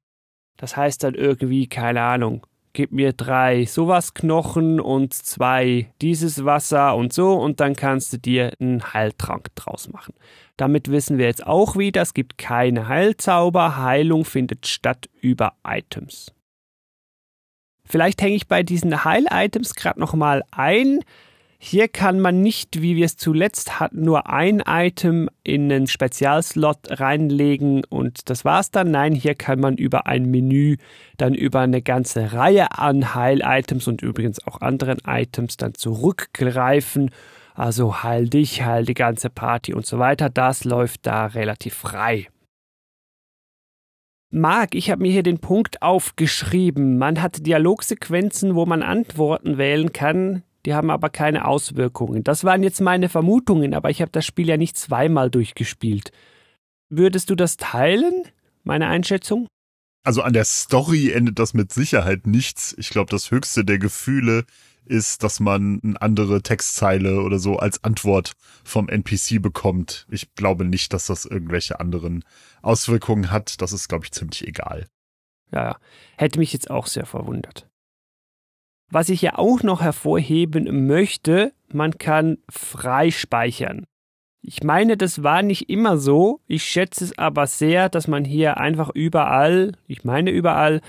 Das 0.57 0.75
heißt 0.75 1.03
dann 1.03 1.15
irgendwie, 1.15 1.67
keine 1.67 2.01
Ahnung, 2.01 2.45
gib 2.73 2.91
mir 2.91 3.13
drei 3.13 3.65
sowas 3.65 4.13
Knochen 4.13 4.79
und 4.79 5.13
zwei 5.13 5.91
dieses 6.01 6.43
Wasser 6.43 6.95
und 6.95 7.13
so 7.13 7.33
und 7.33 7.59
dann 7.59 7.75
kannst 7.75 8.13
du 8.13 8.17
dir 8.17 8.51
einen 8.59 8.93
Heiltrank 8.93 9.49
draus 9.55 9.89
machen. 9.89 10.13
Damit 10.57 10.89
wissen 10.91 11.17
wir 11.17 11.25
jetzt 11.25 11.45
auch 11.45 11.77
wieder, 11.77 12.01
es 12.01 12.13
gibt 12.13 12.37
keine 12.37 12.87
Heilzauber, 12.87 13.77
Heilung 13.77 14.25
findet 14.25 14.67
statt 14.67 15.09
über 15.21 15.53
Items. 15.65 16.33
Vielleicht 17.85 18.21
hänge 18.21 18.35
ich 18.35 18.47
bei 18.47 18.63
diesen 18.63 19.03
Heil-Items 19.03 19.75
gerade 19.75 19.99
nochmal 19.99 20.43
ein. 20.51 20.99
Hier 21.65 21.87
kann 21.87 22.19
man 22.19 22.41
nicht, 22.41 22.81
wie 22.81 22.97
wir 22.97 23.05
es 23.05 23.15
zuletzt 23.15 23.79
hatten, 23.79 24.01
nur 24.01 24.27
ein 24.27 24.61
Item 24.67 25.29
in 25.45 25.71
einen 25.71 25.87
Spezialslot 25.87 26.99
reinlegen 26.99 27.85
und 27.85 28.29
das 28.29 28.43
war's 28.43 28.69
dann. 28.69 28.91
Nein, 28.91 29.13
hier 29.13 29.33
kann 29.33 29.61
man 29.61 29.77
über 29.77 30.05
ein 30.05 30.25
Menü 30.25 30.75
dann 31.15 31.33
über 31.33 31.61
eine 31.61 31.81
ganze 31.81 32.33
Reihe 32.33 32.77
an 32.77 33.15
Heil-Items 33.15 33.87
und 33.87 34.01
übrigens 34.01 34.45
auch 34.45 34.59
anderen 34.59 34.97
Items 35.07 35.55
dann 35.55 35.73
zurückgreifen. 35.73 37.11
Also 37.55 38.03
heil 38.03 38.27
dich, 38.27 38.65
heil 38.65 38.83
die 38.83 38.93
ganze 38.93 39.29
Party 39.29 39.73
und 39.73 39.85
so 39.85 39.99
weiter. 39.99 40.29
Das 40.29 40.65
läuft 40.65 41.05
da 41.07 41.27
relativ 41.27 41.75
frei. 41.75 42.27
Marc, 44.31 44.75
ich 44.75 44.91
habe 44.91 45.01
mir 45.01 45.13
hier 45.13 45.23
den 45.23 45.39
Punkt 45.39 45.81
aufgeschrieben. 45.81 46.97
Man 46.97 47.21
hat 47.21 47.47
Dialogsequenzen, 47.47 48.53
wo 48.53 48.65
man 48.65 48.83
Antworten 48.83 49.57
wählen 49.57 49.93
kann 49.93 50.43
die 50.65 50.73
haben 50.73 50.89
aber 50.89 51.09
keine 51.09 51.45
Auswirkungen. 51.45 52.23
Das 52.23 52.43
waren 52.43 52.63
jetzt 52.63 52.81
meine 52.81 53.09
Vermutungen, 53.09 53.73
aber 53.73 53.89
ich 53.89 54.01
habe 54.01 54.11
das 54.11 54.25
Spiel 54.25 54.47
ja 54.47 54.57
nicht 54.57 54.77
zweimal 54.77 55.29
durchgespielt. 55.29 56.11
Würdest 56.89 57.29
du 57.29 57.35
das 57.35 57.57
teilen, 57.57 58.23
meine 58.63 58.87
Einschätzung? 58.87 59.47
Also 60.05 60.21
an 60.21 60.33
der 60.33 60.45
Story 60.45 61.11
endet 61.11 61.39
das 61.39 61.53
mit 61.53 61.71
Sicherheit 61.71 62.27
nichts. 62.27 62.75
Ich 62.77 62.89
glaube, 62.89 63.09
das 63.09 63.31
höchste 63.31 63.63
der 63.63 63.79
Gefühle 63.79 64.45
ist, 64.85 65.23
dass 65.23 65.39
man 65.39 65.79
eine 65.81 66.01
andere 66.01 66.41
Textzeile 66.41 67.21
oder 67.21 67.39
so 67.39 67.57
als 67.57 67.83
Antwort 67.83 68.33
vom 68.65 68.89
NPC 68.89 69.41
bekommt. 69.41 70.05
Ich 70.11 70.35
glaube 70.35 70.65
nicht, 70.65 70.93
dass 70.93 71.07
das 71.07 71.25
irgendwelche 71.25 71.79
anderen 71.79 72.23
Auswirkungen 72.61 73.31
hat. 73.31 73.61
Das 73.61 73.71
ist, 73.71 73.87
glaube 73.87 74.05
ich, 74.05 74.11
ziemlich 74.11 74.45
egal. 74.45 74.87
Ja, 75.51 75.77
hätte 76.17 76.39
mich 76.39 76.51
jetzt 76.51 76.69
auch 76.69 76.87
sehr 76.87 77.05
verwundert. 77.05 77.69
Was 78.93 79.09
ich 79.09 79.23
ja 79.23 79.39
auch 79.39 79.63
noch 79.63 79.81
hervorheben 79.81 80.85
möchte, 80.85 81.51
man 81.67 81.97
kann 81.97 82.37
frei 82.47 83.09
speichern. 83.09 83.87
Ich 84.43 84.61
meine, 84.61 84.97
das 84.97 85.23
war 85.23 85.41
nicht 85.41 85.67
immer 85.67 85.97
so. 85.97 86.41
Ich 86.45 86.63
schätze 86.63 87.05
es 87.05 87.17
aber 87.17 87.47
sehr, 87.47 87.89
dass 87.89 88.07
man 88.07 88.23
hier 88.23 88.57
einfach 88.57 88.91
überall, 88.93 89.71
ich 89.87 90.03
meine 90.03 90.29
überall, 90.29 90.79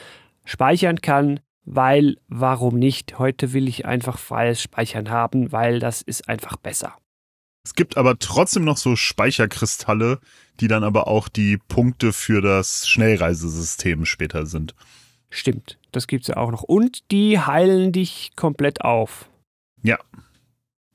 speichern 0.44 1.00
kann, 1.00 1.40
weil 1.64 2.18
warum 2.28 2.78
nicht? 2.78 3.18
Heute 3.18 3.54
will 3.54 3.68
ich 3.68 3.86
einfach 3.86 4.18
freies 4.18 4.60
Speichern 4.60 5.08
haben, 5.08 5.50
weil 5.50 5.78
das 5.78 6.02
ist 6.02 6.28
einfach 6.28 6.58
besser. 6.58 6.98
Es 7.64 7.72
gibt 7.72 7.96
aber 7.96 8.18
trotzdem 8.18 8.64
noch 8.64 8.76
so 8.76 8.96
Speicherkristalle, 8.96 10.20
die 10.60 10.68
dann 10.68 10.84
aber 10.84 11.08
auch 11.08 11.30
die 11.30 11.56
Punkte 11.56 12.12
für 12.12 12.42
das 12.42 12.86
Schnellreisesystem 12.86 14.04
später 14.04 14.44
sind. 14.44 14.74
Stimmt, 15.34 15.78
das 15.90 16.06
gibt's 16.06 16.28
ja 16.28 16.36
auch 16.36 16.52
noch. 16.52 16.62
Und 16.62 17.10
die 17.10 17.40
heilen 17.40 17.90
dich 17.90 18.30
komplett 18.36 18.82
auf. 18.82 19.28
Ja. 19.82 19.98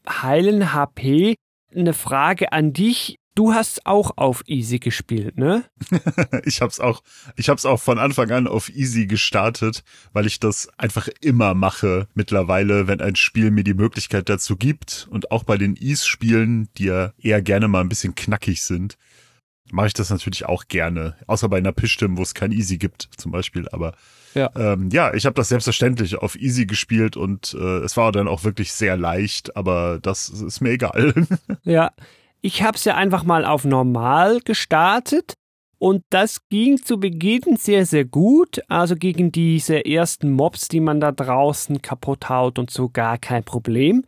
Heilen 0.07 0.71
HP, 0.71 1.35
eine 1.75 1.93
Frage 1.93 2.53
an 2.53 2.71
dich. 2.71 3.17
Du 3.35 3.53
hast 3.53 3.85
auch 3.85 4.11
auf 4.15 4.43
Easy 4.47 4.79
gespielt, 4.79 5.37
ne? 5.37 5.65
ich 6.45 6.61
hab's 6.61 6.79
auch, 6.79 7.03
ich 7.35 7.49
hab's 7.49 7.65
auch 7.65 7.81
von 7.81 7.99
Anfang 7.99 8.31
an 8.31 8.47
auf 8.47 8.69
Easy 8.69 9.07
gestartet, 9.07 9.83
weil 10.13 10.25
ich 10.25 10.39
das 10.39 10.69
einfach 10.77 11.09
immer 11.19 11.53
mache 11.53 12.07
mittlerweile, 12.13 12.87
wenn 12.87 13.01
ein 13.01 13.17
Spiel 13.17 13.51
mir 13.51 13.65
die 13.65 13.73
Möglichkeit 13.73 14.29
dazu 14.29 14.55
gibt 14.55 15.09
und 15.11 15.31
auch 15.31 15.43
bei 15.43 15.57
den 15.57 15.75
Ease-Spielen, 15.75 16.69
die 16.77 16.85
ja 16.85 17.11
eher 17.17 17.41
gerne 17.41 17.67
mal 17.67 17.81
ein 17.81 17.89
bisschen 17.89 18.15
knackig 18.15 18.63
sind, 18.63 18.97
mache 19.69 19.87
ich 19.87 19.93
das 19.93 20.09
natürlich 20.09 20.45
auch 20.45 20.69
gerne. 20.69 21.17
Außer 21.27 21.49
bei 21.49 21.57
einer 21.57 21.73
Pischtim, 21.73 22.17
wo 22.17 22.21
es 22.21 22.33
kein 22.33 22.53
Easy 22.53 22.77
gibt, 22.77 23.09
zum 23.17 23.33
Beispiel. 23.33 23.67
Aber 23.69 23.95
ja, 24.33 24.49
ähm, 24.55 24.89
ja 24.91 25.13
ich 25.13 25.25
habe 25.25 25.35
das 25.35 25.49
selbstverständlich 25.49 26.17
auf 26.17 26.35
Easy 26.35 26.65
gespielt 26.65 27.17
und 27.17 27.55
äh, 27.59 27.79
es 27.79 27.97
war 27.97 28.11
dann 28.11 28.27
auch 28.27 28.43
wirklich 28.43 28.71
sehr 28.71 28.97
leicht, 28.97 29.55
aber 29.55 29.99
das 30.01 30.29
ist 30.29 30.61
mir 30.61 30.71
egal. 30.71 31.13
ja, 31.63 31.91
ich 32.41 32.63
habe 32.63 32.77
es 32.77 32.85
ja 32.85 32.95
einfach 32.95 33.23
mal 33.23 33.45
auf 33.45 33.65
normal 33.65 34.39
gestartet 34.41 35.35
und 35.79 36.03
das 36.09 36.41
ging 36.49 36.77
zu 36.77 36.99
Beginn 36.99 37.55
sehr, 37.57 37.85
sehr 37.85 38.03
gut. 38.03 38.59
Also 38.67 38.97
gegen 38.97 39.31
diese 39.31 39.85
ersten 39.85 40.29
Mobs, 40.31 40.67
die 40.67 40.81
man 40.81 40.99
da 40.99 41.13
draußen 41.13 41.81
kaputt 41.81 42.27
haut 42.29 42.59
und 42.59 42.69
so 42.69 42.89
gar 42.89 43.17
kein 43.17 43.45
Problem. 43.45 44.03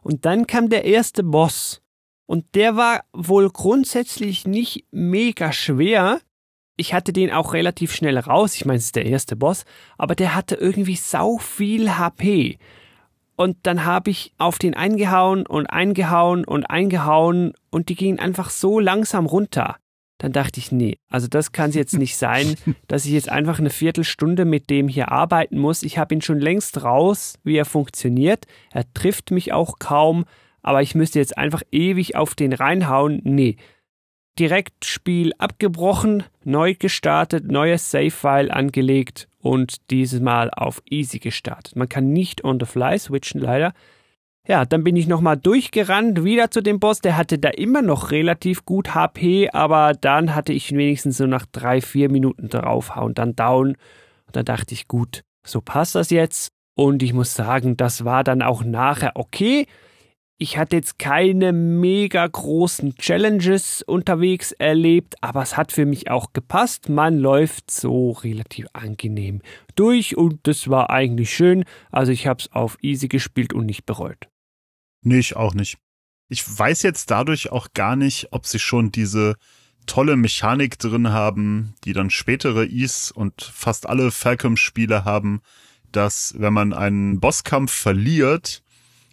Und 0.00 0.24
dann 0.24 0.46
kam 0.46 0.70
der 0.70 0.86
erste 0.86 1.22
Boss. 1.22 1.82
Und 2.24 2.54
der 2.54 2.76
war 2.76 3.04
wohl 3.12 3.50
grundsätzlich 3.50 4.46
nicht 4.46 4.86
mega 4.92 5.52
schwer. 5.52 6.20
Ich 6.76 6.94
hatte 6.94 7.12
den 7.12 7.30
auch 7.30 7.52
relativ 7.52 7.92
schnell 7.92 8.18
raus. 8.18 8.54
Ich 8.54 8.64
meine, 8.64 8.78
es 8.78 8.86
ist 8.86 8.96
der 8.96 9.06
erste 9.06 9.36
Boss. 9.36 9.64
Aber 9.98 10.14
der 10.14 10.34
hatte 10.34 10.54
irgendwie 10.54 10.96
sau 10.96 11.38
viel 11.38 11.98
HP. 11.98 12.58
Und 13.36 13.56
dann 13.62 13.84
habe 13.84 14.10
ich 14.10 14.32
auf 14.38 14.58
den 14.58 14.74
eingehauen 14.74 15.46
und 15.46 15.66
eingehauen 15.66 16.44
und 16.44 16.64
eingehauen 16.66 17.54
und 17.70 17.88
die 17.88 17.94
gingen 17.94 18.18
einfach 18.18 18.50
so 18.50 18.78
langsam 18.80 19.26
runter 19.26 19.76
dann 20.20 20.32
dachte 20.32 20.60
ich, 20.60 20.70
nee, 20.70 20.98
also 21.08 21.26
das 21.28 21.52
kann 21.52 21.70
es 21.70 21.76
jetzt 21.76 21.98
nicht 21.98 22.16
sein, 22.16 22.54
dass 22.88 23.06
ich 23.06 23.12
jetzt 23.12 23.30
einfach 23.30 23.58
eine 23.58 23.70
Viertelstunde 23.70 24.44
mit 24.44 24.70
dem 24.70 24.86
hier 24.86 25.10
arbeiten 25.10 25.58
muss. 25.58 25.82
Ich 25.82 25.98
habe 25.98 26.14
ihn 26.14 26.22
schon 26.22 26.38
längst 26.38 26.82
raus, 26.82 27.38
wie 27.42 27.56
er 27.56 27.64
funktioniert. 27.64 28.46
Er 28.70 28.92
trifft 28.92 29.30
mich 29.30 29.52
auch 29.52 29.78
kaum, 29.78 30.26
aber 30.62 30.82
ich 30.82 30.94
müsste 30.94 31.18
jetzt 31.18 31.38
einfach 31.38 31.62
ewig 31.72 32.16
auf 32.16 32.34
den 32.34 32.52
reinhauen. 32.52 33.20
Nee. 33.24 33.56
Direkt 34.38 34.84
Spiel 34.84 35.32
abgebrochen, 35.38 36.22
neu 36.44 36.74
gestartet, 36.74 37.50
neues 37.50 37.90
Save-File 37.90 38.50
angelegt 38.50 39.28
und 39.38 39.90
dieses 39.90 40.20
Mal 40.20 40.50
auf 40.50 40.82
Easy 40.88 41.18
gestartet. 41.18 41.76
Man 41.76 41.88
kann 41.88 42.12
nicht 42.12 42.44
on 42.44 42.58
the 42.58 42.66
fly 42.66 42.98
switchen, 42.98 43.40
leider. 43.40 43.72
Ja, 44.46 44.64
dann 44.64 44.82
bin 44.82 44.96
ich 44.96 45.06
nochmal 45.06 45.36
durchgerannt, 45.36 46.24
wieder 46.24 46.50
zu 46.50 46.62
dem 46.62 46.80
Boss. 46.80 47.00
Der 47.00 47.16
hatte 47.16 47.38
da 47.38 47.50
immer 47.50 47.82
noch 47.82 48.10
relativ 48.10 48.64
gut 48.64 48.94
HP, 48.94 49.50
aber 49.50 49.92
dann 49.92 50.34
hatte 50.34 50.52
ich 50.52 50.72
wenigstens 50.72 51.18
so 51.18 51.26
nach 51.26 51.46
drei, 51.52 51.80
vier 51.80 52.10
Minuten 52.10 52.48
draufhauen, 52.48 53.14
dann 53.14 53.36
down. 53.36 53.76
Und 54.26 54.36
dann 54.36 54.44
dachte 54.44 54.74
ich, 54.74 54.88
gut, 54.88 55.22
so 55.46 55.60
passt 55.60 55.94
das 55.94 56.10
jetzt. 56.10 56.52
Und 56.74 57.02
ich 57.02 57.12
muss 57.12 57.34
sagen, 57.34 57.76
das 57.76 58.04
war 58.04 58.24
dann 58.24 58.42
auch 58.42 58.64
nachher 58.64 59.12
okay. 59.14 59.66
Ich 60.42 60.56
hatte 60.56 60.76
jetzt 60.76 60.98
keine 60.98 61.52
mega 61.52 62.26
großen 62.26 62.94
Challenges 62.96 63.82
unterwegs 63.82 64.52
erlebt, 64.52 65.16
aber 65.20 65.42
es 65.42 65.58
hat 65.58 65.70
für 65.70 65.84
mich 65.84 66.10
auch 66.10 66.32
gepasst. 66.32 66.88
Man 66.88 67.18
läuft 67.18 67.70
so 67.70 68.12
relativ 68.12 68.66
angenehm 68.72 69.42
durch 69.74 70.16
und 70.16 70.38
das 70.44 70.68
war 70.70 70.88
eigentlich 70.88 71.28
schön. 71.28 71.66
Also 71.90 72.12
ich 72.12 72.26
habe 72.26 72.40
es 72.40 72.50
auf 72.52 72.78
easy 72.80 73.08
gespielt 73.08 73.52
und 73.52 73.66
nicht 73.66 73.84
bereut. 73.84 74.30
Nee, 75.02 75.18
ich 75.18 75.36
auch 75.36 75.52
nicht. 75.52 75.76
Ich 76.30 76.42
weiß 76.58 76.84
jetzt 76.84 77.10
dadurch 77.10 77.52
auch 77.52 77.74
gar 77.74 77.94
nicht, 77.94 78.28
ob 78.30 78.46
sie 78.46 78.60
schon 78.60 78.90
diese 78.90 79.34
tolle 79.84 80.16
Mechanik 80.16 80.78
drin 80.78 81.10
haben, 81.10 81.74
die 81.84 81.92
dann 81.92 82.08
spätere 82.08 82.64
Is 82.64 83.10
und 83.10 83.42
fast 83.42 83.86
alle 83.86 84.10
Falcom-Spiele 84.10 85.04
haben, 85.04 85.42
dass 85.92 86.34
wenn 86.38 86.54
man 86.54 86.72
einen 86.72 87.20
Bosskampf 87.20 87.72
verliert, 87.72 88.62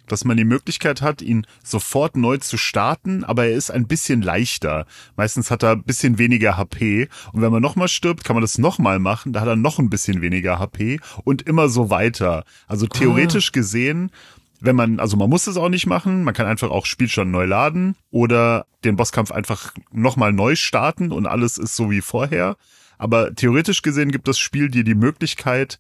dass 0.08 0.26
man 0.26 0.38
die 0.38 0.46
Möglichkeit 0.46 1.02
hat, 1.02 1.22
ihn 1.22 1.46
sofort 1.64 2.18
neu 2.18 2.38
zu 2.38 2.58
starten, 2.58 3.24
aber 3.24 3.46
er 3.46 3.56
ist 3.56 3.70
ein 3.70 3.88
bisschen 3.88 4.22
leichter. 4.22 4.86
Meistens 5.16 5.52
hat 5.52 5.64
er 5.64 5.72
ein 5.72 5.84
bisschen 5.84 6.18
weniger 6.18 6.58
HP 6.58 7.10
und 7.34 7.42
wenn 7.42 7.52
man 7.52 7.62
nochmal 7.62 7.88
stirbt, 7.88 8.24
kann 8.24 8.36
man 8.36 8.42
das 8.42 8.58
nochmal 8.58 9.00
machen, 9.00 9.34
da 9.34 9.42
hat 9.42 9.48
er 9.48 9.56
noch 9.56 9.80
ein 9.80 9.90
bisschen 9.90 10.22
weniger 10.22 10.60
HP 10.60 11.00
und 11.24 11.44
immer 11.44 11.70
so 11.70 11.90
weiter. 11.90 12.44
Also 12.68 12.88
theoretisch 12.88 13.50
ah. 13.50 13.54
gesehen 13.54 14.12
wenn 14.60 14.76
man, 14.76 15.00
also 15.00 15.18
man 15.18 15.30
muss 15.30 15.48
es 15.48 15.58
auch 15.58 15.70
nicht 15.70 15.86
machen, 15.86 16.24
man 16.24 16.34
kann 16.34 16.48
einfach 16.48 16.72
auch 16.72 16.86
Spielstand 16.86 17.32
neu 17.32 17.46
laden 17.46 17.96
oder 18.10 18.66
den 18.84 18.96
Bosskampf 18.96 19.32
einfach 19.32 19.74
nochmal 19.92 20.34
neu 20.34 20.56
starten 20.56 21.12
und 21.12 21.28
alles 21.28 21.58
ist 21.58 21.76
so 21.76 21.92
wie 21.92 22.02
vorher. 22.02 22.58
Aber 22.98 23.36
theoretisch 23.36 23.82
gesehen 23.82 24.12
gibt 24.12 24.28
das 24.28 24.40
Spiel 24.40 24.70
dir 24.70 24.84
die 24.84 24.96
Möglichkeit, 24.96 25.80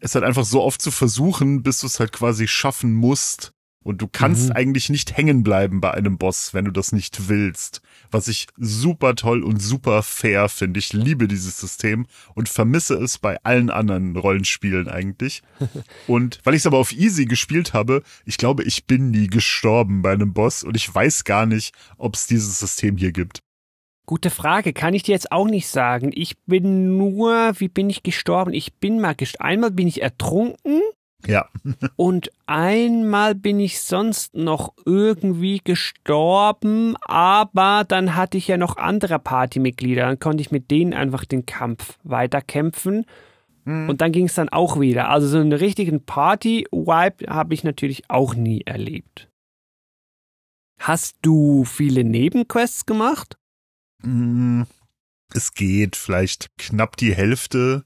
es 0.00 0.14
halt 0.14 0.24
einfach 0.24 0.44
so 0.44 0.62
oft 0.62 0.82
zu 0.82 0.90
versuchen, 0.90 1.62
bis 1.62 1.80
du 1.80 1.86
es 1.86 2.00
halt 2.00 2.12
quasi 2.12 2.48
schaffen 2.48 2.92
musst, 2.92 3.52
und 3.82 4.02
du 4.02 4.08
kannst 4.08 4.50
mhm. 4.50 4.52
eigentlich 4.52 4.88
nicht 4.88 5.16
hängen 5.16 5.42
bleiben 5.42 5.80
bei 5.80 5.92
einem 5.92 6.18
Boss, 6.18 6.54
wenn 6.54 6.64
du 6.64 6.70
das 6.70 6.92
nicht 6.92 7.28
willst. 7.28 7.82
Was 8.10 8.28
ich 8.28 8.46
super 8.56 9.14
toll 9.14 9.42
und 9.42 9.60
super 9.60 10.02
fair 10.02 10.48
finde. 10.48 10.78
Ich 10.78 10.92
liebe 10.92 11.28
dieses 11.28 11.58
System 11.58 12.06
und 12.34 12.48
vermisse 12.48 12.94
es 12.94 13.18
bei 13.18 13.42
allen 13.42 13.70
anderen 13.70 14.16
Rollenspielen 14.16 14.88
eigentlich. 14.88 15.42
und 16.06 16.40
weil 16.44 16.54
ich 16.54 16.60
es 16.60 16.66
aber 16.66 16.78
auf 16.78 16.92
Easy 16.92 17.24
gespielt 17.24 17.72
habe, 17.72 18.02
ich 18.24 18.36
glaube, 18.36 18.64
ich 18.64 18.86
bin 18.86 19.10
nie 19.10 19.26
gestorben 19.26 20.02
bei 20.02 20.12
einem 20.12 20.32
Boss 20.32 20.62
und 20.62 20.76
ich 20.76 20.92
weiß 20.92 21.24
gar 21.24 21.46
nicht, 21.46 21.74
ob 21.96 22.14
es 22.14 22.26
dieses 22.26 22.58
System 22.58 22.96
hier 22.96 23.12
gibt. 23.12 23.42
Gute 24.04 24.30
Frage, 24.30 24.72
kann 24.72 24.94
ich 24.94 25.04
dir 25.04 25.12
jetzt 25.12 25.30
auch 25.30 25.46
nicht 25.46 25.68
sagen. 25.68 26.10
Ich 26.12 26.36
bin 26.44 26.98
nur, 26.98 27.52
wie 27.58 27.68
bin 27.68 27.88
ich 27.88 28.02
gestorben? 28.02 28.52
Ich 28.52 28.74
bin 28.74 29.00
mal 29.00 29.14
gestorben. 29.14 29.48
Einmal 29.48 29.70
bin 29.70 29.86
ich 29.86 30.02
ertrunken 30.02 30.82
ja. 31.26 31.48
und 31.96 32.30
einmal 32.46 33.34
bin 33.34 33.60
ich 33.60 33.80
sonst 33.80 34.34
noch 34.34 34.74
irgendwie 34.84 35.60
gestorben, 35.62 36.96
aber 37.02 37.84
dann 37.86 38.16
hatte 38.16 38.38
ich 38.38 38.48
ja 38.48 38.56
noch 38.56 38.76
andere 38.76 39.18
Partymitglieder, 39.18 40.02
dann 40.02 40.18
konnte 40.18 40.40
ich 40.40 40.50
mit 40.50 40.70
denen 40.70 40.94
einfach 40.94 41.24
den 41.24 41.46
Kampf 41.46 41.98
weiterkämpfen. 42.02 43.06
Mhm. 43.64 43.88
Und 43.88 44.00
dann 44.00 44.12
ging 44.12 44.26
es 44.26 44.34
dann 44.34 44.48
auch 44.48 44.80
wieder. 44.80 45.08
Also 45.08 45.28
so 45.28 45.38
einen 45.38 45.52
richtigen 45.52 46.04
Party-Wipe 46.04 47.32
habe 47.32 47.54
ich 47.54 47.64
natürlich 47.64 48.10
auch 48.10 48.34
nie 48.34 48.62
erlebt. 48.62 49.28
Hast 50.78 51.16
du 51.22 51.64
viele 51.64 52.02
Nebenquests 52.02 52.86
gemacht? 52.86 53.36
Mm, 54.02 54.62
es 55.32 55.54
geht 55.54 55.94
vielleicht 55.94 56.50
knapp 56.58 56.96
die 56.96 57.14
Hälfte. 57.14 57.84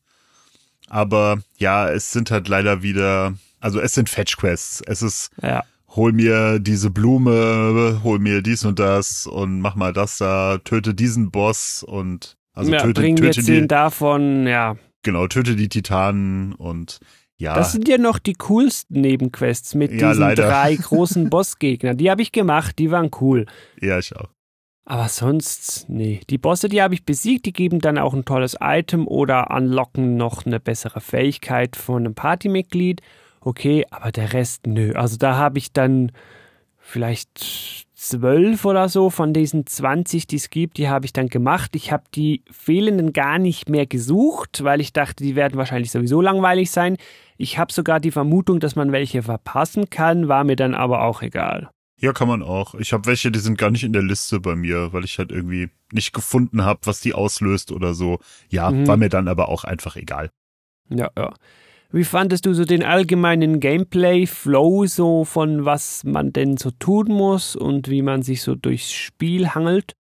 Aber 0.88 1.38
ja, 1.58 1.88
es 1.88 2.12
sind 2.12 2.30
halt 2.30 2.48
leider 2.48 2.82
wieder, 2.82 3.34
also 3.60 3.80
es 3.80 3.94
sind 3.94 4.08
Fetch-Quests. 4.08 4.82
Es 4.86 5.02
ist, 5.02 5.30
ja. 5.42 5.64
hol 5.88 6.12
mir 6.12 6.58
diese 6.58 6.90
Blume, 6.90 8.00
hol 8.02 8.18
mir 8.18 8.42
dies 8.42 8.64
und 8.64 8.78
das 8.78 9.26
und 9.26 9.60
mach 9.60 9.74
mal 9.74 9.92
das 9.92 10.18
da, 10.18 10.58
töte 10.58 10.94
diesen 10.94 11.30
Boss 11.30 11.82
und 11.82 12.36
also 12.52 12.72
ja, 12.72 12.78
töte, 12.78 13.00
bring 13.00 13.16
töte 13.16 13.42
die, 13.42 13.66
davon, 13.66 14.46
ja. 14.46 14.76
Genau, 15.02 15.26
töte 15.26 15.56
die 15.56 15.68
Titanen 15.68 16.54
und 16.54 17.00
ja. 17.38 17.54
Das 17.54 17.72
sind 17.72 17.86
ja 17.86 17.98
noch 17.98 18.18
die 18.18 18.32
coolsten 18.32 19.02
Nebenquests 19.02 19.74
mit 19.74 19.92
ja, 19.92 20.08
diesen 20.08 20.20
leider. 20.22 20.48
drei 20.48 20.74
großen 20.74 21.28
Bossgegnern. 21.30 21.96
Die 21.98 22.10
habe 22.10 22.22
ich 22.22 22.32
gemacht, 22.32 22.78
die 22.78 22.90
waren 22.90 23.10
cool. 23.20 23.44
Ja, 23.80 23.98
ich 23.98 24.16
auch. 24.16 24.30
Aber 24.88 25.08
sonst, 25.08 25.86
nee. 25.88 26.20
Die 26.30 26.38
Bosse, 26.38 26.68
die 26.68 26.80
habe 26.80 26.94
ich 26.94 27.04
besiegt, 27.04 27.44
die 27.44 27.52
geben 27.52 27.80
dann 27.80 27.98
auch 27.98 28.14
ein 28.14 28.24
tolles 28.24 28.56
Item 28.60 29.08
oder 29.08 29.50
unlocken 29.50 30.16
noch 30.16 30.46
eine 30.46 30.60
bessere 30.60 31.00
Fähigkeit 31.00 31.74
von 31.74 32.04
einem 32.04 32.14
Partymitglied. 32.14 33.02
Okay, 33.40 33.84
aber 33.90 34.12
der 34.12 34.32
Rest, 34.32 34.68
nö. 34.68 34.92
Also 34.94 35.16
da 35.16 35.36
habe 35.36 35.58
ich 35.58 35.72
dann 35.72 36.12
vielleicht 36.78 37.84
zwölf 37.94 38.64
oder 38.64 38.88
so 38.88 39.10
von 39.10 39.32
diesen 39.32 39.66
20, 39.66 40.28
die 40.28 40.36
es 40.36 40.50
gibt, 40.50 40.78
die 40.78 40.88
habe 40.88 41.04
ich 41.04 41.12
dann 41.12 41.28
gemacht. 41.28 41.74
Ich 41.74 41.90
habe 41.90 42.04
die 42.14 42.44
fehlenden 42.48 43.12
gar 43.12 43.40
nicht 43.40 43.68
mehr 43.68 43.86
gesucht, 43.86 44.62
weil 44.62 44.80
ich 44.80 44.92
dachte, 44.92 45.24
die 45.24 45.34
werden 45.34 45.58
wahrscheinlich 45.58 45.90
sowieso 45.90 46.20
langweilig 46.20 46.70
sein. 46.70 46.96
Ich 47.38 47.58
habe 47.58 47.72
sogar 47.72 47.98
die 47.98 48.12
Vermutung, 48.12 48.60
dass 48.60 48.76
man 48.76 48.92
welche 48.92 49.24
verpassen 49.24 49.90
kann, 49.90 50.28
war 50.28 50.44
mir 50.44 50.54
dann 50.54 50.74
aber 50.74 51.02
auch 51.02 51.22
egal. 51.22 51.70
Ja, 51.98 52.12
kann 52.12 52.28
man 52.28 52.42
auch. 52.42 52.74
Ich 52.74 52.92
habe 52.92 53.06
welche, 53.06 53.30
die 53.30 53.38
sind 53.38 53.56
gar 53.56 53.70
nicht 53.70 53.84
in 53.84 53.92
der 53.92 54.02
Liste 54.02 54.38
bei 54.38 54.54
mir, 54.54 54.92
weil 54.92 55.04
ich 55.04 55.18
halt 55.18 55.32
irgendwie 55.32 55.70
nicht 55.92 56.12
gefunden 56.12 56.62
habe, 56.64 56.80
was 56.84 57.00
die 57.00 57.14
auslöst 57.14 57.72
oder 57.72 57.94
so. 57.94 58.18
Ja, 58.50 58.70
mhm. 58.70 58.86
war 58.86 58.96
mir 58.96 59.08
dann 59.08 59.28
aber 59.28 59.48
auch 59.48 59.64
einfach 59.64 59.96
egal. 59.96 60.30
Ja, 60.90 61.10
ja. 61.16 61.32
Wie 61.92 62.04
fandest 62.04 62.44
du 62.44 62.52
so 62.52 62.64
den 62.64 62.82
allgemeinen 62.82 63.60
Gameplay-Flow, 63.60 64.86
so 64.86 65.24
von 65.24 65.64
was 65.64 66.04
man 66.04 66.32
denn 66.32 66.56
so 66.56 66.70
tun 66.70 67.06
muss 67.08 67.56
und 67.56 67.88
wie 67.88 68.02
man 68.02 68.22
sich 68.22 68.42
so 68.42 68.54
durchs 68.54 68.92
Spiel 68.92 69.54
hangelt? 69.54 69.94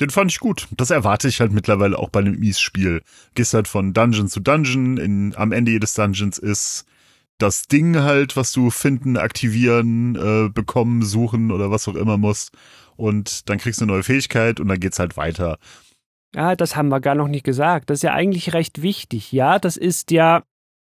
Den 0.00 0.10
fand 0.10 0.30
ich 0.32 0.38
gut. 0.38 0.68
Das 0.76 0.90
erwarte 0.90 1.28
ich 1.28 1.40
halt 1.40 1.52
mittlerweile 1.52 1.98
auch 1.98 2.08
bei 2.08 2.20
einem 2.20 2.38
Mies-Spiel. 2.38 3.02
Gehst 3.34 3.54
halt 3.54 3.68
von 3.68 3.92
Dungeon 3.92 4.28
zu 4.28 4.40
Dungeon, 4.40 4.96
in, 4.96 5.34
am 5.36 5.52
Ende 5.52 5.72
jedes 5.72 5.94
Dungeons 5.94 6.38
ist 6.38 6.86
das 7.38 7.64
Ding 7.64 7.96
halt, 7.96 8.36
was 8.36 8.52
du 8.52 8.70
finden, 8.70 9.16
aktivieren, 9.16 10.16
äh, 10.16 10.48
bekommen, 10.48 11.02
suchen 11.02 11.50
oder 11.50 11.70
was 11.70 11.88
auch 11.88 11.96
immer 11.96 12.16
musst. 12.16 12.52
Und 12.96 13.48
dann 13.48 13.58
kriegst 13.58 13.80
du 13.80 13.84
eine 13.84 13.92
neue 13.92 14.02
Fähigkeit 14.02 14.60
und 14.60 14.68
dann 14.68 14.78
geht's 14.78 14.98
halt 14.98 15.16
weiter. 15.16 15.58
Ja, 16.34 16.56
das 16.56 16.76
haben 16.76 16.88
wir 16.88 17.00
gar 17.00 17.14
noch 17.14 17.28
nicht 17.28 17.44
gesagt. 17.44 17.90
Das 17.90 17.98
ist 17.98 18.02
ja 18.02 18.12
eigentlich 18.12 18.54
recht 18.54 18.82
wichtig. 18.82 19.32
Ja, 19.32 19.58
das 19.58 19.76
ist 19.76 20.10
ja, 20.10 20.42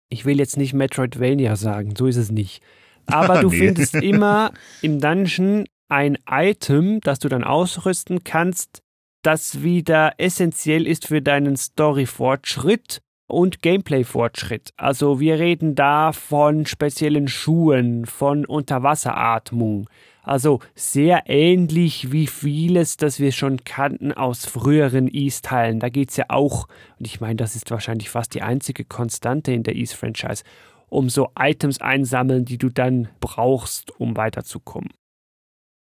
ich 0.09 0.25
will 0.25 0.39
jetzt 0.39 0.57
nicht 0.57 0.75
Metroidvania 0.75 1.57
sagen, 1.57 1.95
so 1.97 2.07
ist 2.07 2.17
es 2.17 2.31
nicht. 2.31 2.63
Aber 3.07 3.41
du 3.41 3.51
nee. 3.51 3.59
findest 3.59 3.95
immer 3.97 4.53
im 4.83 5.01
Dungeon 5.01 5.67
ein 5.89 6.19
Item, 6.29 7.01
das 7.01 7.19
du 7.19 7.29
dann 7.29 7.45
ausrüsten 7.45 8.23
kannst, 8.23 8.83
das 9.23 9.63
wieder 9.63 10.15
essentiell 10.19 10.87
ist 10.87 11.07
für 11.07 11.21
deinen 11.21 11.57
Story-Fortschritt 11.57 13.03
und 13.31 13.63
Gameplay-Fortschritt. 13.63 14.73
Also 14.77 15.21
wir 15.21 15.39
reden 15.39 15.75
da 15.75 16.13
von 16.13 16.67
speziellen 16.67 17.29
Schuhen, 17.29 18.07
von 18.07 18.45
Unterwasseratmung. 18.45 19.89
Also 20.23 20.61
sehr 20.75 21.25
ähnlich 21.27 22.13
wie 22.13 22.27
vieles, 22.27 22.97
das 22.97 23.21
wir 23.21 23.33
schon 23.33 23.65
kannten 23.65 24.13
aus 24.13 24.45
früheren 24.45 25.09
East-Teilen. 25.09 25.81
Da 25.81 25.89
geht's 25.89 26.17
ja 26.17 26.27
auch, 26.29 26.69
und 26.99 27.07
ich 27.07 27.21
meine, 27.21 27.37
das 27.37 27.57
ist 27.57 27.71
wahrscheinlich 27.71 28.11
fast 28.11 28.35
die 28.35 28.43
einzige 28.43 28.85
Konstante 28.85 29.53
in 29.53 29.63
der 29.63 29.77
East-Franchise, 29.77 30.45
um 30.89 31.09
so 31.09 31.31
Items 31.39 31.81
einsammeln, 31.81 32.45
die 32.45 32.59
du 32.59 32.69
dann 32.69 33.09
brauchst, 33.21 33.99
um 33.99 34.17
weiterzukommen. 34.17 34.91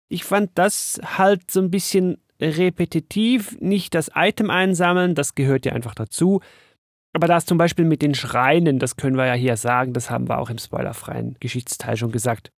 Ich 0.09 0.23
fand 0.23 0.51
das 0.55 0.99
halt 1.17 1.49
so 1.49 1.61
ein 1.61 1.71
bisschen 1.71 2.17
repetitiv, 2.41 3.59
nicht 3.59 3.93
das 3.95 4.11
Item 4.15 4.49
einsammeln, 4.49 5.15
das 5.15 5.35
gehört 5.35 5.65
ja 5.65 5.73
einfach 5.73 5.95
dazu, 5.95 6.41
aber 7.13 7.27
das 7.27 7.45
zum 7.45 7.57
Beispiel 7.57 7.85
mit 7.85 8.01
den 8.01 8.13
Schreinen, 8.13 8.79
das 8.79 8.95
können 8.95 9.17
wir 9.17 9.25
ja 9.25 9.33
hier 9.33 9.57
sagen, 9.57 9.93
das 9.93 10.09
haben 10.09 10.29
wir 10.29 10.37
auch 10.37 10.49
im 10.49 10.57
spoilerfreien 10.57 11.35
Geschichtsteil 11.39 11.97
schon 11.97 12.11
gesagt. 12.11 12.51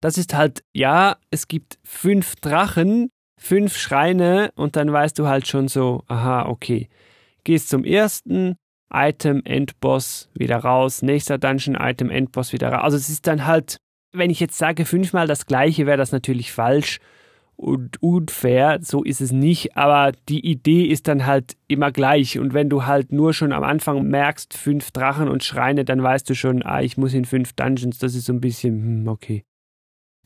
Das 0.00 0.16
ist 0.16 0.34
halt, 0.34 0.62
ja, 0.72 1.16
es 1.30 1.48
gibt 1.48 1.78
fünf 1.82 2.36
Drachen, 2.36 3.10
fünf 3.40 3.76
Schreine 3.76 4.50
und 4.54 4.76
dann 4.76 4.92
weißt 4.92 5.18
du 5.18 5.26
halt 5.26 5.48
schon 5.48 5.68
so, 5.68 6.04
aha, 6.06 6.46
okay. 6.46 6.88
Gehst 7.42 7.68
zum 7.68 7.84
ersten, 7.84 8.56
Item, 8.92 9.42
Endboss, 9.44 10.30
wieder 10.34 10.58
raus, 10.58 11.02
nächster 11.02 11.38
Dungeon, 11.38 11.76
Item, 11.78 12.10
Endboss, 12.10 12.52
wieder 12.52 12.70
raus. 12.70 12.84
Also 12.84 12.96
es 12.96 13.08
ist 13.08 13.26
dann 13.26 13.46
halt, 13.46 13.78
wenn 14.12 14.30
ich 14.30 14.40
jetzt 14.40 14.56
sage 14.56 14.84
fünfmal 14.84 15.26
das 15.26 15.46
gleiche, 15.46 15.86
wäre 15.86 15.98
das 15.98 16.12
natürlich 16.12 16.52
falsch 16.52 17.00
und 17.58 18.00
unfair, 18.00 18.78
so 18.82 19.02
ist 19.02 19.20
es 19.20 19.32
nicht, 19.32 19.76
aber 19.76 20.12
die 20.28 20.46
Idee 20.46 20.84
ist 20.84 21.08
dann 21.08 21.26
halt 21.26 21.56
immer 21.66 21.90
gleich 21.90 22.38
und 22.38 22.54
wenn 22.54 22.68
du 22.70 22.86
halt 22.86 23.10
nur 23.10 23.34
schon 23.34 23.52
am 23.52 23.64
Anfang 23.64 24.04
merkst, 24.04 24.54
fünf 24.56 24.92
Drachen 24.92 25.28
und 25.28 25.42
Schreine, 25.42 25.84
dann 25.84 26.00
weißt 26.00 26.30
du 26.30 26.34
schon, 26.34 26.62
ah, 26.62 26.80
ich 26.80 26.96
muss 26.96 27.14
in 27.14 27.24
fünf 27.24 27.54
Dungeons, 27.54 27.98
das 27.98 28.14
ist 28.14 28.26
so 28.26 28.32
ein 28.32 28.40
bisschen, 28.40 29.02
hm, 29.02 29.08
okay. 29.08 29.44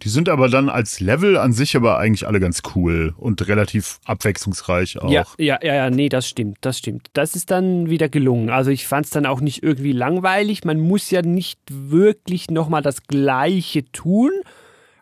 Die 0.03 0.09
sind 0.09 0.29
aber 0.29 0.49
dann 0.49 0.69
als 0.69 1.01
Level 1.01 1.39
an 1.39 1.53
sich 1.53 1.75
aber 1.75 1.99
eigentlich 1.99 2.27
alle 2.27 2.41
ganz 2.41 2.61
cool 2.75 3.15
und 3.17 3.47
relativ 3.49 3.99
abwechslungsreich 4.05 5.01
auch. 5.01 5.11
Ja, 5.11 5.25
ja, 5.39 5.59
ja, 5.63 5.75
ja, 5.75 5.91
nee, 5.91 6.09
das 6.09 6.29
stimmt, 6.29 6.59
das 6.61 6.79
stimmt. 6.79 7.09
Das 7.13 7.37
ist 7.37 7.53
dann 7.53 7.89
wieder 7.89 8.09
gelungen. 8.09 8.51
Also 8.51 8.71
ich 8.73 8.87
fand 8.87 9.07
es 9.07 9.11
dann 9.11 9.27
auch 9.27 9.41
nicht 9.41 9.63
irgendwie 9.63 9.93
langweilig. 9.93 10.65
Man 10.65 10.81
muss 10.81 11.11
ja 11.13 11.23
nicht 11.23 11.61
wirklich 11.71 12.51
nochmal 12.51 12.83
das 12.83 13.05
Gleiche 13.05 13.85
tun 13.93 14.33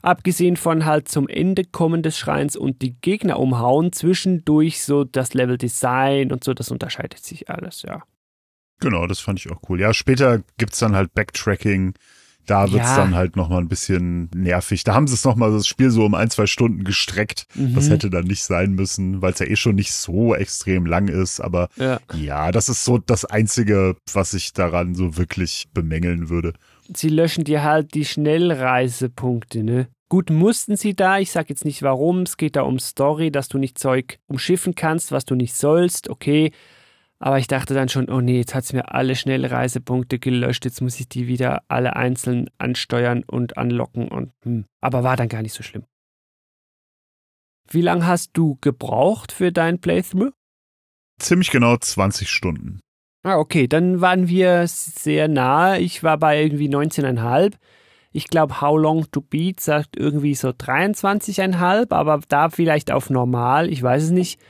abgesehen 0.03 0.57
von 0.57 0.85
halt 0.85 1.09
zum 1.09 1.29
Ende 1.29 1.65
kommen 1.65 2.03
des 2.03 2.19
Schreins 2.19 2.57
und 2.57 2.83
die 2.83 2.95
Gegner 3.01 3.39
umhauen, 3.39 3.93
zwischendurch 3.93 4.83
so 4.83 5.05
das 5.05 5.35
Level 5.35 5.59
Design 5.59 6.33
und 6.33 6.45
so, 6.45 6.55
das 6.55 6.71
unterscheidet 6.71 7.25
sich 7.25 7.51
alles, 7.51 7.83
ja. 7.83 8.03
Genau, 8.81 9.07
das 9.07 9.21
fand 9.21 9.39
ich 9.39 9.51
auch 9.51 9.61
cool. 9.69 9.81
Ja, 9.81 9.93
später 9.93 10.43
gibt's 10.57 10.79
dann 10.79 10.97
halt 10.97 11.13
Backtracking. 11.15 11.95
Da 12.47 12.73
wird's 12.73 12.89
ja. 12.89 12.97
dann 12.97 13.15
halt 13.15 13.37
nochmal 13.37 13.61
ein 13.61 13.69
bisschen 13.69 14.31
nervig. 14.35 14.83
Da 14.83 14.95
haben 14.95 15.07
sie 15.07 15.15
es 15.15 15.25
nochmal 15.25 15.53
das 15.53 15.67
Spiel 15.67 15.91
so 15.91 16.07
um 16.07 16.15
ein, 16.15 16.31
zwei 16.31 16.47
Stunden 16.47 16.83
gestreckt. 16.83 17.47
Mhm. 17.55 17.75
Das 17.75 17.91
hätte 17.91 18.09
dann 18.09 18.25
nicht 18.25 18.43
sein 18.43 18.73
müssen, 18.73 19.21
weil 19.21 19.35
es 19.35 19.39
ja 19.39 19.47
eh 19.47 19.57
schon 19.57 19.75
nicht 19.75 19.93
so 19.93 20.35
extrem 20.35 20.87
lang 20.87 21.09
ist. 21.09 21.41
Aber 21.41 21.69
ja. 21.77 22.01
ja, 22.15 22.51
das 22.51 22.71
ist 22.71 22.85
so 22.85 22.97
das 22.99 23.27
Einzige, 23.27 23.95
was 24.13 24.33
ich 24.33 24.55
daran 24.55 24.95
so 24.95 25.19
wirklich 25.19 25.69
bemängeln 25.75 26.31
würde 26.31 26.55
sie 26.97 27.09
löschen 27.09 27.45
dir 27.45 27.63
halt 27.63 27.95
die 27.95 28.05
Schnellreisepunkte, 28.05 29.63
ne? 29.63 29.89
Gut 30.09 30.31
mussten 30.31 30.77
sie 30.77 30.95
da, 30.95 31.19
ich 31.19 31.31
sag 31.31 31.51
jetzt 31.51 31.65
nicht 31.65 31.83
warum, 31.83 32.23
es 32.23 32.37
geht 32.37 32.57
da 32.57 32.63
um 32.63 32.81
Story, 32.81 33.31
dass 33.31 33.49
du 33.49 33.59
nicht 33.59 33.79
Zeug 33.79 34.19
umschiffen 34.27 34.75
kannst, 34.75 35.13
was 35.13 35.25
du 35.25 35.37
nicht 35.37 35.55
sollst, 35.55 36.11
okay. 36.11 36.51
Aber 37.21 37.39
ich 37.39 37.47
dachte 37.47 37.75
dann 37.75 37.89
schon, 37.89 38.09
oh 38.09 38.21
nee, 38.21 38.39
jetzt 38.39 38.55
hat 38.55 38.65
es 38.65 38.73
mir 38.73 38.93
alle 38.93 39.15
Schnellreisepunkte 39.15 40.19
gelöscht, 40.19 40.65
jetzt 40.65 40.81
muss 40.81 40.99
ich 40.99 41.09
die 41.09 41.29
wieder 41.29 41.63
alle 41.69 41.95
einzeln 41.95 42.51
ansteuern 42.59 43.23
und 43.25 43.57
anlocken 43.57 44.09
und 44.09 44.33
hm. 44.43 44.65
Aber 44.81 45.05
war 45.05 45.17
dann 45.17 45.29
gar 45.29 45.43
nicht 45.43 45.55
so 45.55 45.63
schlimm. 45.63 45.85
Wie 47.69 47.83
lange 47.83 48.07
hast 48.07 48.31
du 48.33 48.59
gebraucht 48.61 49.31
für 49.31 49.53
dein 49.53 49.81
Playthrough? 49.81 50.33
Ziemlich 51.21 51.51
genau 51.51 51.77
20 51.77 52.29
Stunden. 52.29 52.81
Ah, 53.23 53.37
okay, 53.37 53.69
dann 53.69 54.01
waren 54.01 54.29
wir 54.29 54.67
sehr 54.67 55.29
nah. 55.29 55.77
Ich 55.77 56.03
war 56.03 56.17
bei 56.19 56.43
irgendwie 56.43 56.69
19,5. 56.69 57.55
Ich 58.13 58.29
glaube, 58.29 58.61
How 58.61 58.79
Long 58.79 59.11
to 59.11 59.21
Beat 59.21 59.61
sagt 59.61 59.97
irgendwie 59.97 60.35
so 60.35 60.49
23,5, 60.49 61.93
aber 61.93 62.21
da 62.29 62.49
vielleicht 62.49 62.91
auf 62.91 63.11
normal, 63.11 63.71
ich 63.71 63.83
weiß 63.83 64.05
es 64.05 64.11
nicht. 64.11 64.41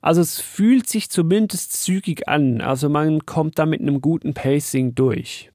Also 0.00 0.22
es 0.22 0.40
fühlt 0.40 0.88
sich 0.88 1.10
zumindest 1.10 1.72
zügig 1.84 2.28
an. 2.28 2.60
Also 2.60 2.88
man 2.88 3.26
kommt 3.26 3.58
da 3.58 3.66
mit 3.66 3.80
einem 3.80 4.00
guten 4.00 4.34
Pacing 4.34 4.94
durch 4.94 5.50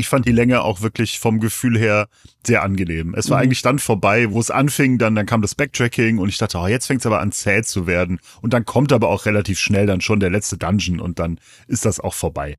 ich 0.00 0.08
fand 0.08 0.26
die 0.26 0.32
Länge 0.32 0.62
auch 0.62 0.80
wirklich 0.80 1.18
vom 1.20 1.38
Gefühl 1.38 1.78
her 1.78 2.08
sehr 2.46 2.62
angenehm. 2.62 3.14
Es 3.14 3.30
war 3.30 3.38
mhm. 3.38 3.44
eigentlich 3.44 3.62
dann 3.62 3.78
vorbei, 3.78 4.32
wo 4.32 4.40
es 4.40 4.50
anfing, 4.50 4.98
dann, 4.98 5.14
dann 5.14 5.26
kam 5.26 5.42
das 5.42 5.54
Backtracking 5.54 6.18
und 6.18 6.28
ich 6.28 6.38
dachte, 6.38 6.58
oh, 6.58 6.66
jetzt 6.66 6.86
fängt 6.86 7.00
es 7.00 7.06
aber 7.06 7.20
an 7.20 7.32
zäh 7.32 7.62
zu 7.62 7.86
werden. 7.86 8.18
Und 8.42 8.52
dann 8.52 8.64
kommt 8.64 8.92
aber 8.92 9.08
auch 9.08 9.26
relativ 9.26 9.58
schnell 9.58 9.86
dann 9.86 10.00
schon 10.00 10.18
der 10.20 10.30
letzte 10.30 10.58
Dungeon 10.58 11.00
und 11.00 11.18
dann 11.18 11.38
ist 11.68 11.84
das 11.84 12.00
auch 12.00 12.14
vorbei. 12.14 12.56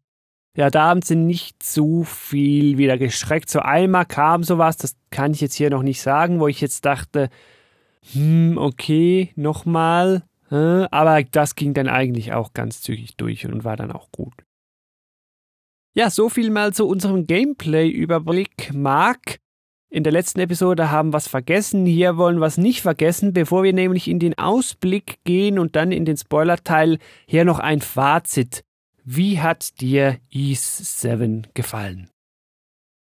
Ja, 0.55 0.69
da 0.69 0.87
haben 0.87 1.01
sie 1.01 1.15
nicht 1.15 1.63
zu 1.63 2.03
viel 2.03 2.77
wieder 2.77 2.97
gestreckt. 2.97 3.49
So 3.49 3.59
einmal 3.59 4.05
kam 4.05 4.43
sowas, 4.43 4.77
das 4.77 4.95
kann 5.09 5.31
ich 5.33 5.41
jetzt 5.41 5.55
hier 5.55 5.69
noch 5.69 5.83
nicht 5.83 6.01
sagen, 6.01 6.39
wo 6.39 6.47
ich 6.47 6.61
jetzt 6.61 6.85
dachte, 6.85 7.29
hm, 8.13 8.57
okay, 8.57 9.31
nochmal. 9.35 10.23
Aber 10.49 11.23
das 11.23 11.55
ging 11.55 11.73
dann 11.73 11.87
eigentlich 11.87 12.33
auch 12.33 12.53
ganz 12.53 12.81
zügig 12.81 13.15
durch 13.15 13.45
und 13.45 13.63
war 13.63 13.77
dann 13.77 13.93
auch 13.93 14.11
gut. 14.11 14.33
Ja, 15.93 16.09
so 16.09 16.29
viel 16.29 16.49
mal 16.51 16.73
zu 16.73 16.87
unserem 16.87 17.27
Gameplay-Überblick. 17.27 18.73
Marc, 18.73 19.39
in 19.89 20.05
der 20.05 20.13
letzten 20.13 20.39
Episode 20.39 20.89
haben 20.89 21.09
wir 21.09 21.13
was 21.13 21.27
vergessen, 21.27 21.85
hier 21.85 22.15
wollen 22.15 22.39
wir 22.39 22.45
es 22.45 22.57
nicht 22.57 22.81
vergessen, 22.81 23.33
bevor 23.33 23.63
wir 23.63 23.73
nämlich 23.73 24.07
in 24.07 24.17
den 24.17 24.37
Ausblick 24.37 25.19
gehen 25.25 25.59
und 25.59 25.75
dann 25.75 25.91
in 25.91 26.05
den 26.05 26.15
Spoiler-Teil, 26.15 26.97
hier 27.25 27.43
noch 27.43 27.59
ein 27.59 27.81
Fazit. 27.81 28.63
Wie 29.03 29.41
hat 29.41 29.81
dir 29.81 30.17
Ease 30.29 30.81
7 30.81 31.47
gefallen? 31.53 32.09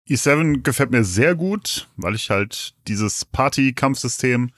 E7 0.09 0.63
gefällt 0.63 0.93
mir 0.93 1.03
sehr 1.03 1.35
gut, 1.35 1.89
weil 1.97 2.15
ich 2.15 2.31
halt 2.31 2.77
dieses 2.87 3.25
Party-Kampfsystem 3.25 4.51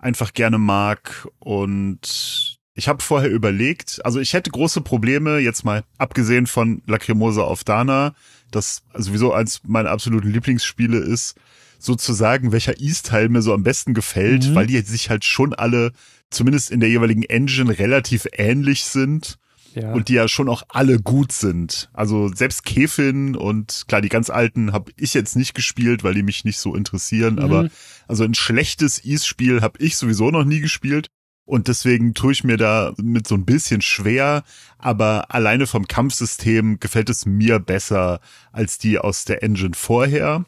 einfach 0.00 0.32
gerne 0.32 0.58
mag 0.58 1.28
und 1.38 2.57
ich 2.78 2.86
habe 2.86 3.02
vorher 3.02 3.28
überlegt, 3.28 4.00
also 4.04 4.20
ich 4.20 4.34
hätte 4.34 4.52
große 4.52 4.82
Probleme, 4.82 5.38
jetzt 5.38 5.64
mal 5.64 5.82
abgesehen 5.98 6.46
von 6.46 6.80
Lacrimosa 6.86 7.42
auf 7.42 7.64
Dana, 7.64 8.14
das 8.52 8.84
sowieso 8.94 9.32
eins 9.32 9.62
meiner 9.66 9.90
absoluten 9.90 10.30
Lieblingsspiele 10.30 10.98
ist, 10.98 11.34
sozusagen, 11.80 12.52
welcher 12.52 12.80
East-Teil 12.80 13.30
mir 13.30 13.42
so 13.42 13.52
am 13.52 13.64
besten 13.64 13.94
gefällt, 13.94 14.50
mhm. 14.50 14.54
weil 14.54 14.68
die 14.68 14.80
sich 14.82 15.10
halt 15.10 15.24
schon 15.24 15.54
alle, 15.54 15.90
zumindest 16.30 16.70
in 16.70 16.78
der 16.78 16.88
jeweiligen 16.88 17.24
Engine, 17.24 17.76
relativ 17.76 18.28
ähnlich 18.32 18.84
sind. 18.84 19.38
Ja. 19.74 19.92
Und 19.92 20.08
die 20.08 20.14
ja 20.14 20.28
schon 20.28 20.48
auch 20.48 20.62
alle 20.68 20.98
gut 20.98 21.30
sind. 21.30 21.90
Also 21.92 22.32
selbst 22.34 22.64
Kefin 22.64 23.36
und 23.36 23.84
klar, 23.86 24.00
die 24.00 24.08
ganz 24.08 24.30
alten 24.30 24.72
habe 24.72 24.90
ich 24.96 25.14
jetzt 25.14 25.36
nicht 25.36 25.54
gespielt, 25.54 26.02
weil 26.02 26.14
die 26.14 26.22
mich 26.22 26.44
nicht 26.44 26.58
so 26.58 26.74
interessieren. 26.74 27.34
Mhm. 27.34 27.40
Aber 27.40 27.68
also 28.08 28.24
ein 28.24 28.34
schlechtes 28.34 29.04
East-Spiel 29.04 29.60
habe 29.60 29.78
ich 29.78 29.96
sowieso 29.96 30.30
noch 30.30 30.44
nie 30.44 30.60
gespielt. 30.60 31.10
Und 31.48 31.66
deswegen 31.66 32.12
tue 32.12 32.32
ich 32.32 32.44
mir 32.44 32.58
da 32.58 32.92
mit 32.98 33.26
so 33.26 33.34
ein 33.34 33.46
bisschen 33.46 33.80
schwer, 33.80 34.44
aber 34.76 35.34
alleine 35.34 35.66
vom 35.66 35.88
Kampfsystem 35.88 36.78
gefällt 36.78 37.08
es 37.08 37.24
mir 37.24 37.58
besser 37.58 38.20
als 38.52 38.76
die 38.76 38.98
aus 38.98 39.24
der 39.24 39.42
Engine 39.42 39.72
vorher. 39.74 40.44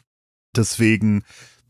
Deswegen 0.55 1.23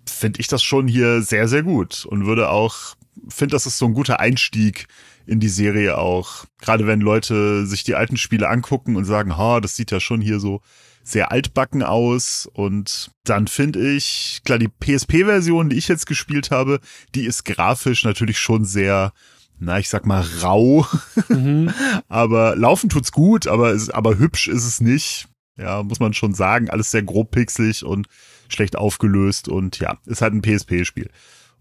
finde 0.05 0.41
ich 0.41 0.49
das 0.49 0.61
schon 0.61 0.89
hier 0.89 1.21
sehr, 1.21 1.47
sehr 1.47 1.63
gut 1.63 2.05
und 2.05 2.25
würde 2.25 2.49
auch, 2.49 2.97
finde, 3.29 3.53
das 3.53 3.65
ist 3.65 3.77
so 3.77 3.85
ein 3.85 3.93
guter 3.93 4.19
Einstieg 4.19 4.87
in 5.25 5.39
die 5.39 5.47
Serie 5.47 5.97
auch. 5.97 6.43
Gerade 6.59 6.85
wenn 6.85 6.99
Leute 6.99 7.65
sich 7.65 7.85
die 7.85 7.95
alten 7.95 8.17
Spiele 8.17 8.49
angucken 8.49 8.97
und 8.97 9.05
sagen, 9.05 9.37
ha, 9.37 9.61
das 9.61 9.77
sieht 9.77 9.91
ja 9.91 10.01
schon 10.01 10.19
hier 10.19 10.41
so 10.41 10.59
sehr 11.03 11.31
altbacken 11.31 11.83
aus 11.83 12.47
und 12.53 13.11
dann 13.23 13.47
finde 13.47 13.95
ich, 13.95 14.41
klar, 14.45 14.59
die 14.59 14.67
PSP-Version, 14.69 15.69
die 15.69 15.77
ich 15.77 15.87
jetzt 15.87 16.05
gespielt 16.05 16.51
habe, 16.51 16.79
die 17.15 17.25
ist 17.25 17.43
grafisch 17.45 18.03
natürlich 18.03 18.39
schon 18.39 18.65
sehr, 18.65 19.13
na, 19.59 19.79
ich 19.79 19.89
sag 19.89 20.05
mal 20.05 20.25
rau, 20.41 20.85
mhm. 21.29 21.73
aber 22.07 22.55
laufen 22.55 22.89
tut's 22.89 23.11
gut, 23.11 23.47
aber, 23.47 23.71
ist, 23.71 23.89
aber 23.89 24.17
hübsch 24.17 24.47
ist 24.47 24.65
es 24.65 24.81
nicht. 24.81 25.27
Ja, 25.57 25.83
muss 25.83 25.99
man 25.99 26.13
schon 26.13 26.33
sagen, 26.33 26.69
alles 26.69 26.91
sehr 26.91 27.03
grob 27.03 27.31
pixelig 27.31 27.83
und 27.83 28.07
schlecht 28.47 28.75
aufgelöst 28.75 29.47
und 29.47 29.79
ja, 29.79 29.97
ist 30.05 30.21
halt 30.21 30.33
ein 30.33 30.41
PSP-Spiel. 30.41 31.09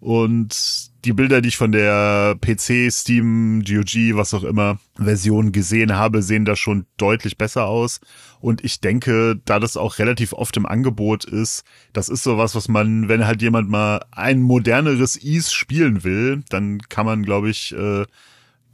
Und 0.00 0.90
die 1.04 1.12
Bilder, 1.12 1.40
die 1.40 1.48
ich 1.48 1.56
von 1.58 1.72
der 1.72 2.36
PC, 2.40 2.90
Steam, 2.90 3.62
GOG, 3.62 4.16
was 4.16 4.32
auch 4.32 4.44
immer 4.44 4.78
Version 4.96 5.52
gesehen 5.52 5.94
habe, 5.94 6.22
sehen 6.22 6.44
da 6.46 6.56
schon 6.56 6.86
deutlich 6.96 7.36
besser 7.36 7.66
aus. 7.66 8.00
Und 8.40 8.64
ich 8.64 8.80
denke, 8.80 9.40
da 9.44 9.58
das 9.58 9.76
auch 9.76 9.98
relativ 9.98 10.32
oft 10.32 10.56
im 10.56 10.66
Angebot 10.66 11.24
ist, 11.24 11.64
das 11.92 12.08
ist 12.08 12.22
sowas, 12.22 12.54
was 12.54 12.68
man, 12.68 13.08
wenn 13.08 13.26
halt 13.26 13.42
jemand 13.42 13.68
mal 13.68 14.02
ein 14.10 14.40
moderneres 14.40 15.22
Ease 15.22 15.52
spielen 15.52 16.02
will, 16.02 16.44
dann 16.48 16.80
kann 16.88 17.04
man, 17.04 17.22
glaube 17.22 17.50
ich, 17.50 17.72
äh, 17.72 18.06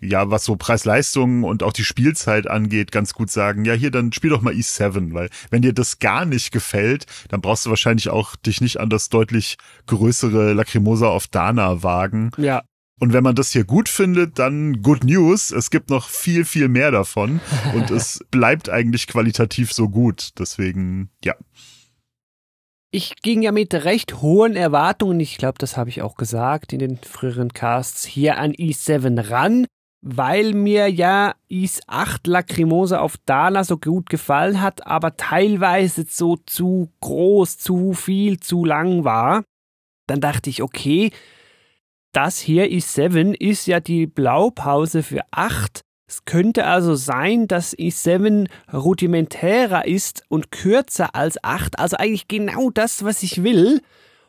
ja, 0.09 0.31
was 0.31 0.45
so 0.45 0.57
Preis-Leistung 0.57 1.45
und 1.45 1.63
auch 1.63 1.73
die 1.73 1.85
Spielzeit 1.85 2.47
angeht, 2.47 2.93
ganz 2.93 3.15
gut 3.15 3.31
sagen, 3.31 3.65
ja, 3.65 3.75
hier, 3.75 3.91
dann 3.91 4.13
spiel 4.13 4.31
doch 4.31 4.43
mal 4.43 4.55
E7, 4.55 5.13
weil 5.15 5.31
wenn 5.51 5.63
dir 5.63 5.73
das 5.73 5.99
gar 5.99 6.25
nicht 6.25 6.53
gefällt, 6.53 7.07
dann 7.29 7.41
brauchst 7.41 7.67
du 7.67 7.71
wahrscheinlich 7.71 8.09
auch 8.09 8.37
dich 8.37 8.61
nicht 8.61 8.79
an 8.79 8.91
das 8.91 9.09
deutlich 9.09 9.57
größere 9.87 10.53
Lacrimosa 10.53 11.09
auf 11.09 11.27
Dana 11.27 11.83
wagen. 11.83 12.31
Ja. 12.37 12.63
Und 12.99 13.13
wenn 13.13 13.23
man 13.23 13.35
das 13.35 13.53
hier 13.53 13.65
gut 13.65 13.89
findet, 13.89 14.39
dann 14.39 14.81
good 14.83 15.05
news. 15.05 15.51
Es 15.51 15.71
gibt 15.71 15.91
noch 15.91 16.09
viel, 16.09 16.45
viel 16.47 16.69
mehr 16.69 16.91
davon 16.91 17.41
und 17.75 17.91
es 17.91 18.21
bleibt 18.31 18.71
eigentlich 18.71 19.07
qualitativ 19.07 19.73
so 19.73 19.89
gut. 19.89 20.31
Deswegen, 20.39 21.11
ja. 21.23 21.35
Ich 22.91 23.17
ging 23.21 23.43
ja 23.43 23.53
mit 23.53 23.75
recht 23.75 24.23
hohen 24.23 24.57
Erwartungen, 24.57 25.21
ich 25.21 25.37
glaube, 25.37 25.59
das 25.59 25.77
habe 25.77 25.91
ich 25.91 26.01
auch 26.01 26.15
gesagt 26.15 26.73
in 26.73 26.79
den 26.79 26.97
früheren 26.99 27.53
Casts, 27.53 28.07
hier 28.07 28.39
an 28.39 28.53
E7 28.53 29.29
ran, 29.29 29.67
weil 30.09 30.53
mir 30.53 30.89
ja 30.89 31.35
Is 31.49 31.81
8 31.89 32.27
Lacrimosa 32.27 33.01
auf 33.01 33.17
Dana 33.27 33.65
so 33.65 33.77
gut 33.77 34.09
gefallen 34.09 34.61
hat, 34.61 34.87
aber 34.87 35.17
teilweise 35.17 36.05
so 36.09 36.37
zu 36.37 36.91
groß, 37.01 37.59
zu 37.59 37.93
viel, 37.93 38.39
zu 38.39 38.65
lang 38.65 39.05
war. 39.05 39.43
Dann 40.07 40.21
dachte 40.21 40.49
ich, 40.49 40.63
okay, 40.63 41.11
das 42.13 42.39
hier 42.39 42.67
E7 42.67 43.35
ist 43.35 43.67
ja 43.67 43.81
die 43.81 44.07
Blaupause 44.07 45.03
für 45.03 45.23
8 45.33 45.83
es 46.09 46.25
könnte 46.25 46.67
also 46.67 46.95
sein, 46.95 47.49
dass 47.49 47.77
i7 47.77 48.49
rudimentärer 48.73 49.87
ist 49.87 50.23
und 50.29 50.53
kürzer 50.53 51.17
als 51.17 51.43
8, 51.43 51.81
also 51.81 51.97
eigentlich 51.97 52.29
genau 52.29 52.71
das, 52.71 53.05
was 53.05 53.25
ich 53.25 53.43
will. 53.43 53.83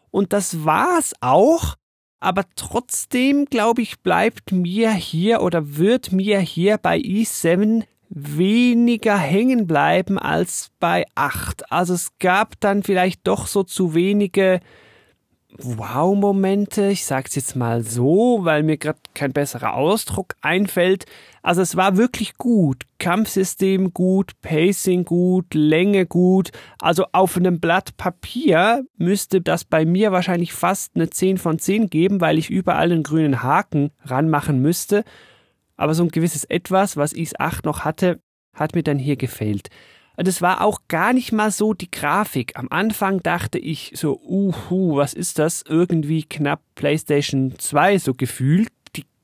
Und 0.10 0.34
das 0.34 0.66
war's 0.66 1.14
auch. 1.22 1.76
Aber 2.20 2.46
trotzdem, 2.56 3.46
glaube 3.46 3.82
ich, 3.82 4.00
bleibt 4.02 4.52
mir 4.52 4.92
hier 4.92 5.42
oder 5.42 5.78
wird 5.78 6.12
mir 6.12 6.40
hier 6.40 6.78
bei 6.78 6.98
i7 6.98 7.84
weniger 8.10 9.18
hängen 9.18 9.68
bleiben 9.68 10.18
als 10.18 10.72
bei 10.80 11.06
8. 11.16 11.72
Also 11.72 11.94
es 11.94 12.18
gab 12.20 12.60
dann 12.60 12.84
vielleicht 12.84 13.28
doch 13.28 13.48
so 13.48 13.64
zu 13.64 13.94
wenige 13.94 14.62
Wow-Momente, 15.60 16.90
ich 16.90 17.06
sag's 17.06 17.36
jetzt 17.36 17.56
mal 17.56 17.84
so, 17.84 18.40
weil 18.44 18.64
mir 18.64 18.78
gerade 18.78 19.00
kein 19.14 19.34
besserer 19.34 19.74
Ausdruck 19.74 20.36
einfällt. 20.42 21.06
Also 21.48 21.62
es 21.62 21.78
war 21.78 21.96
wirklich 21.96 22.38
gut. 22.38 22.84
Kampfsystem 23.00 23.94
gut, 23.94 24.34
Pacing 24.42 25.06
gut, 25.06 25.54
Länge 25.54 26.06
gut. 26.06 26.52
Also 26.82 27.06
auf 27.14 27.38
einem 27.38 27.62
Blatt 27.62 27.96
Papier 27.96 28.84
müsste 28.98 29.40
das 29.40 29.64
bei 29.64 29.86
mir 29.86 30.12
wahrscheinlich 30.12 30.52
fast 30.52 30.98
eine 30.98 31.10
10 31.10 31.38
von 31.38 31.58
10 31.58 31.90
geben, 31.90 32.20
weil 32.20 32.38
ich 32.38 32.50
überall 32.50 32.92
einen 32.92 33.04
grünen 33.04 33.44
Haken 33.44 33.92
ranmachen 34.04 34.62
müsste. 34.62 35.06
Aber 35.78 35.94
so 35.94 36.04
ein 36.04 36.10
gewisses 36.10 36.44
Etwas, 36.44 36.98
was 36.98 37.14
Is 37.14 37.40
8 37.40 37.64
noch 37.64 37.86
hatte, 37.86 38.20
hat 38.54 38.76
mir 38.76 38.84
dann 38.84 39.00
hier 39.00 39.16
gefehlt. 39.16 39.70
Und 40.18 40.28
es 40.28 40.42
war 40.42 40.60
auch 40.60 40.82
gar 40.90 41.14
nicht 41.14 41.32
mal 41.32 41.52
so 41.52 41.74
die 41.74 41.90
Grafik. 41.90 42.60
Am 42.60 42.68
Anfang 42.72 43.22
dachte 43.24 43.58
ich 43.58 43.94
so, 43.96 44.20
uhu, 44.20 44.98
was 44.98 45.14
ist 45.14 45.40
das? 45.40 45.64
Irgendwie 45.66 46.24
knapp 46.24 46.60
PlayStation 46.76 47.54
2 47.58 48.00
so 48.00 48.14
gefühlt. 48.14 48.68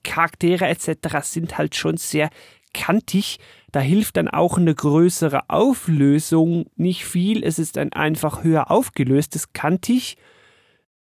Charaktere 0.04 0.68
etc. 0.68 1.20
sind 1.22 1.58
halt 1.58 1.76
schon 1.76 1.97
sehr 1.97 2.30
kantig. 2.74 3.39
Da 3.72 3.80
hilft 3.80 4.18
dann 4.18 4.28
auch 4.28 4.58
eine 4.58 4.76
größere 4.76 5.49
Auflösung 5.49 6.66
nicht 6.76 7.06
viel. 7.06 7.43
Es 7.43 7.60
ist 7.60 7.78
ein 7.78 7.93
einfach 7.93 8.43
höher 8.43 8.70
aufgelöstes 8.70 9.54
kantig. 9.54 10.18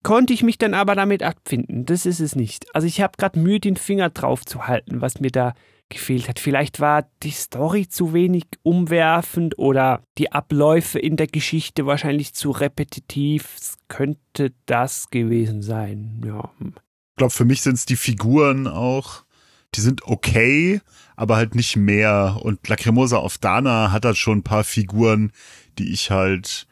Konnte 0.03 0.33
ich 0.33 0.43
mich 0.43 0.59
dann 0.59 0.75
aber 0.75 0.95
damit 0.95 1.23
abfinden. 1.23 1.85
Das 1.85 2.07
ist 2.07 2.21
es 2.21 2.35
nicht. 2.35 2.75
Also 2.75 2.87
ich 2.87 3.01
habe 3.01 3.13
gerade 3.19 3.39
Mühe, 3.39 3.61
den 3.61 3.77
Finger 3.77 4.11
drauf 4.11 4.45
zu 4.45 4.67
halten, 4.67 5.01
was 5.01 5.21
mir 5.21 5.31
da 5.31 5.55
gefehlt 5.91 6.29
hat. 6.29 6.39
Vielleicht 6.39 6.81
war 6.81 7.07
die 7.23 7.33
Story 7.33 7.87
zu 7.89 8.15
wenig 8.15 8.45
umwerfend 8.63 9.59
oder 9.59 10.03
die 10.17 10.33
Abläufe 10.33 10.99
in 10.99 11.17
der 11.17 11.27
Geschichte 11.27 11.85
wahrscheinlich 11.85 12.33
zu 12.33 12.51
repetitiv. 12.51 13.57
Es 13.57 13.77
könnte 13.89 14.55
das 14.65 15.11
gewesen 15.11 15.61
sein, 15.61 16.23
ja. 16.25 16.51
Ich 17.21 17.23
glaube, 17.23 17.35
für 17.35 17.45
mich 17.45 17.61
sind 17.61 17.75
es 17.75 17.85
die 17.85 17.97
Figuren 17.97 18.67
auch. 18.67 19.25
Die 19.75 19.83
sind 19.83 20.05
okay, 20.05 20.81
aber 21.17 21.37
halt 21.37 21.55
nicht 21.55 21.77
mehr. 21.77 22.39
Und 22.41 22.67
Lacrimosa 22.67 23.19
auf 23.19 23.37
Dana 23.37 23.93
hat 23.93 24.07
halt 24.07 24.17
schon 24.17 24.39
ein 24.39 24.43
paar 24.43 24.65
Figuren, 24.65 25.31
die 25.79 25.93
ich 25.93 26.11
halt 26.11 26.67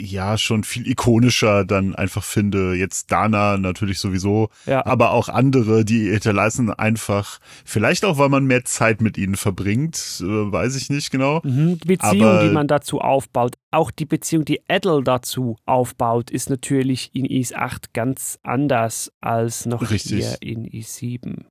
ja 0.00 0.38
schon 0.38 0.64
viel 0.64 0.88
ikonischer 0.88 1.64
dann 1.64 1.94
einfach 1.94 2.24
finde. 2.24 2.74
Jetzt 2.74 3.10
Dana 3.10 3.56
natürlich 3.56 3.98
sowieso, 3.98 4.48
ja. 4.66 4.84
aber 4.86 5.12
auch 5.12 5.28
andere, 5.28 5.84
die 5.84 6.10
hinterlassen 6.10 6.70
einfach, 6.70 7.38
vielleicht 7.64 8.04
auch, 8.04 8.18
weil 8.18 8.28
man 8.28 8.44
mehr 8.44 8.64
Zeit 8.64 9.00
mit 9.00 9.18
ihnen 9.18 9.36
verbringt, 9.36 9.96
äh, 10.20 10.24
weiß 10.24 10.76
ich 10.76 10.90
nicht 10.90 11.10
genau. 11.10 11.40
Mhm, 11.44 11.78
die 11.80 11.88
Beziehung, 11.88 12.28
aber, 12.28 12.44
die 12.44 12.50
man 12.50 12.68
dazu 12.68 13.00
aufbaut, 13.00 13.56
auch 13.70 13.90
die 13.90 14.06
Beziehung, 14.06 14.44
die 14.44 14.60
Edel 14.68 15.04
dazu 15.04 15.56
aufbaut, 15.66 16.30
ist 16.30 16.50
natürlich 16.50 17.10
in 17.14 17.24
Is 17.24 17.52
8 17.52 17.92
ganz 17.92 18.38
anders 18.42 19.12
als 19.20 19.66
noch 19.66 19.90
richtig. 19.90 20.26
hier 20.26 20.36
in 20.40 20.64
Is 20.64 20.96
7 20.96 21.46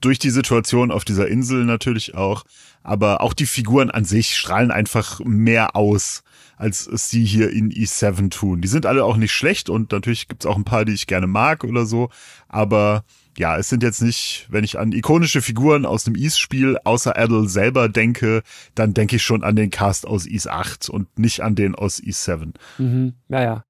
durch 0.00 0.18
die 0.18 0.30
Situation 0.30 0.90
auf 0.90 1.04
dieser 1.04 1.28
Insel 1.28 1.64
natürlich 1.64 2.14
auch, 2.14 2.44
aber 2.82 3.20
auch 3.20 3.34
die 3.34 3.46
Figuren 3.46 3.90
an 3.90 4.04
sich 4.04 4.34
strahlen 4.34 4.70
einfach 4.70 5.20
mehr 5.24 5.76
aus, 5.76 6.22
als 6.60 6.86
es 6.86 7.08
sie 7.08 7.24
hier 7.24 7.50
in 7.50 7.70
E7 7.70 8.28
tun. 8.30 8.60
Die 8.60 8.68
sind 8.68 8.86
alle 8.86 9.04
auch 9.04 9.16
nicht 9.16 9.32
schlecht 9.32 9.70
und 9.70 9.92
natürlich 9.92 10.28
gibt's 10.28 10.44
auch 10.46 10.56
ein 10.56 10.64
paar, 10.64 10.84
die 10.84 10.92
ich 10.92 11.06
gerne 11.06 11.26
mag 11.26 11.64
oder 11.64 11.86
so, 11.86 12.10
aber 12.48 13.04
ja, 13.38 13.56
es 13.56 13.70
sind 13.70 13.82
jetzt 13.82 14.02
nicht, 14.02 14.46
wenn 14.50 14.64
ich 14.64 14.78
an 14.78 14.92
ikonische 14.92 15.40
Figuren 15.40 15.86
aus 15.86 16.04
dem 16.04 16.14
Ease-Spiel 16.14 16.76
außer 16.84 17.16
Adel 17.16 17.48
selber 17.48 17.88
denke, 17.88 18.42
dann 18.74 18.92
denke 18.92 19.16
ich 19.16 19.22
schon 19.22 19.42
an 19.42 19.56
den 19.56 19.70
Cast 19.70 20.06
aus 20.06 20.26
Ease 20.26 20.52
8 20.52 20.90
und 20.90 21.18
nicht 21.18 21.40
an 21.40 21.54
den 21.54 21.74
aus 21.74 21.98
Ease 22.00 22.22
7. 22.24 22.52
Mhm, 22.78 23.14
ja, 23.28 23.42
ja. 23.42 23.64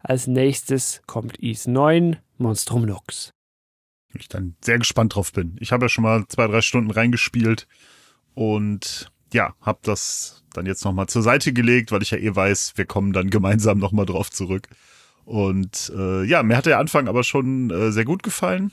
Als 0.00 0.28
nächstes 0.28 1.02
kommt 1.06 1.38
Is 1.38 1.66
9, 1.66 2.18
Monstrum 2.36 2.84
Lux 2.84 3.32
ich 4.20 4.28
dann 4.28 4.56
sehr 4.60 4.78
gespannt 4.78 5.14
drauf 5.14 5.32
bin. 5.32 5.56
Ich 5.60 5.72
habe 5.72 5.84
ja 5.84 5.88
schon 5.88 6.04
mal 6.04 6.26
zwei, 6.28 6.46
drei 6.46 6.60
Stunden 6.60 6.90
reingespielt 6.90 7.66
und 8.34 9.10
ja, 9.32 9.54
habe 9.60 9.78
das 9.82 10.42
dann 10.54 10.66
jetzt 10.66 10.84
nochmal 10.84 11.08
zur 11.08 11.22
Seite 11.22 11.52
gelegt, 11.52 11.92
weil 11.92 12.02
ich 12.02 12.10
ja 12.10 12.18
eh 12.18 12.34
weiß, 12.34 12.72
wir 12.76 12.86
kommen 12.86 13.12
dann 13.12 13.30
gemeinsam 13.30 13.78
nochmal 13.78 14.06
drauf 14.06 14.30
zurück. 14.30 14.68
Und 15.24 15.92
äh, 15.94 16.24
ja, 16.24 16.42
mir 16.42 16.56
hat 16.56 16.66
der 16.66 16.78
Anfang 16.78 17.06
aber 17.06 17.22
schon 17.22 17.70
äh, 17.70 17.92
sehr 17.92 18.04
gut 18.04 18.22
gefallen. 18.22 18.72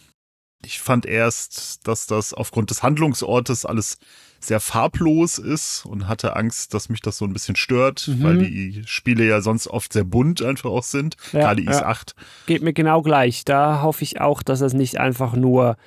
Ich 0.64 0.80
fand 0.80 1.06
erst, 1.06 1.86
dass 1.88 2.08
das 2.08 2.34
aufgrund 2.34 2.70
des 2.70 2.82
Handlungsortes 2.82 3.66
alles 3.66 3.98
sehr 4.40 4.60
farblos 4.60 5.38
ist 5.38 5.86
und 5.86 6.08
hatte 6.08 6.36
Angst, 6.36 6.74
dass 6.74 6.90
mich 6.90 7.02
das 7.02 7.18
so 7.18 7.26
ein 7.26 7.34
bisschen 7.34 7.56
stört, 7.56 8.08
mhm. 8.08 8.24
weil 8.24 8.38
die 8.38 8.84
Spiele 8.86 9.26
ja 9.26 9.42
sonst 9.42 9.68
oft 9.68 9.94
sehr 9.94 10.04
bunt 10.04 10.42
einfach 10.42 10.70
auch 10.70 10.84
sind, 10.84 11.18
ja, 11.34 11.42
gerade 11.42 11.62
ja. 11.62 11.72
IS-8. 11.72 12.14
Geht 12.46 12.62
mir 12.62 12.74
genau 12.74 13.02
gleich. 13.02 13.44
Da 13.44 13.82
hoffe 13.82 14.04
ich 14.04 14.22
auch, 14.22 14.44
dass 14.44 14.62
es 14.62 14.74
nicht 14.74 15.00
einfach 15.00 15.36
nur 15.36 15.78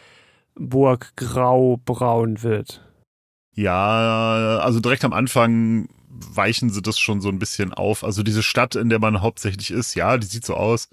Burggrau-braun 0.54 2.42
wird. 2.42 2.87
Ja, 3.58 4.60
also 4.60 4.78
direkt 4.78 5.04
am 5.04 5.12
Anfang 5.12 5.88
weichen 6.08 6.70
sie 6.70 6.80
das 6.80 6.96
schon 6.96 7.20
so 7.20 7.28
ein 7.28 7.40
bisschen 7.40 7.74
auf. 7.74 8.04
Also 8.04 8.22
diese 8.22 8.44
Stadt, 8.44 8.76
in 8.76 8.88
der 8.88 9.00
man 9.00 9.20
hauptsächlich 9.20 9.72
ist, 9.72 9.96
ja, 9.96 10.16
die 10.16 10.28
sieht 10.28 10.46
so 10.46 10.54
aus. 10.54 10.88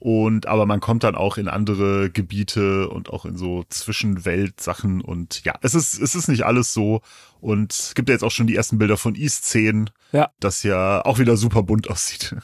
Und 0.00 0.44
aber 0.46 0.66
man 0.66 0.80
kommt 0.80 1.02
dann 1.02 1.14
auch 1.14 1.38
in 1.38 1.48
andere 1.48 2.10
Gebiete 2.10 2.90
und 2.90 3.08
auch 3.08 3.24
in 3.24 3.38
so 3.38 3.64
Zwischenweltsachen 3.70 5.00
und 5.00 5.44
ja, 5.44 5.54
es 5.62 5.74
ist 5.74 5.98
es 5.98 6.14
ist 6.14 6.28
nicht 6.28 6.44
alles 6.44 6.74
so 6.74 7.00
und 7.40 7.72
es 7.72 7.94
gibt 7.94 8.10
ja 8.10 8.14
jetzt 8.14 8.22
auch 8.22 8.30
schon 8.30 8.46
die 8.46 8.56
ersten 8.56 8.76
Bilder 8.76 8.98
von 8.98 9.14
East 9.14 9.46
10, 9.46 9.88
ja. 10.12 10.28
das 10.40 10.62
ja 10.62 11.02
auch 11.06 11.18
wieder 11.18 11.38
super 11.38 11.62
bunt 11.62 11.88
aussieht. 11.88 12.36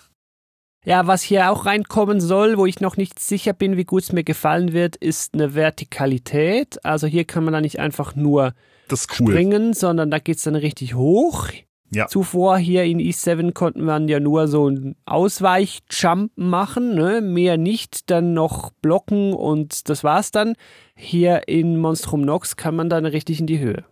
Ja, 0.84 1.06
was 1.06 1.22
hier 1.22 1.50
auch 1.50 1.66
reinkommen 1.66 2.20
soll, 2.20 2.56
wo 2.56 2.64
ich 2.64 2.80
noch 2.80 2.96
nicht 2.96 3.18
sicher 3.18 3.52
bin, 3.52 3.76
wie 3.76 3.84
gut 3.84 4.04
es 4.04 4.12
mir 4.12 4.24
gefallen 4.24 4.72
wird, 4.72 4.96
ist 4.96 5.34
eine 5.34 5.54
Vertikalität. 5.54 6.82
Also 6.84 7.06
hier 7.06 7.24
kann 7.24 7.44
man 7.44 7.52
da 7.52 7.60
nicht 7.60 7.78
einfach 7.78 8.16
nur 8.16 8.54
cool. 8.90 8.96
springen, 8.96 9.74
sondern 9.74 10.10
da 10.10 10.18
geht's 10.18 10.44
dann 10.44 10.54
richtig 10.56 10.94
hoch. 10.94 11.48
Ja. 11.92 12.06
Zuvor 12.06 12.56
hier 12.56 12.84
in 12.84 12.98
E7 12.98 13.52
konnten 13.52 13.84
man 13.84 14.06
ja 14.08 14.20
nur 14.20 14.46
so 14.46 14.68
einen 14.68 14.94
Ausweichjump 15.06 16.32
machen, 16.36 16.94
ne? 16.94 17.20
mehr 17.20 17.56
nicht, 17.56 18.10
dann 18.10 18.32
noch 18.32 18.70
blocken 18.80 19.32
und 19.32 19.88
das 19.88 20.04
war's 20.04 20.30
dann. 20.30 20.54
Hier 20.94 21.48
in 21.48 21.76
Monstrum 21.76 22.22
Nox 22.22 22.56
kann 22.56 22.76
man 22.76 22.88
dann 22.88 23.06
richtig 23.06 23.40
in 23.40 23.46
die 23.46 23.58
Höhe. 23.58 23.84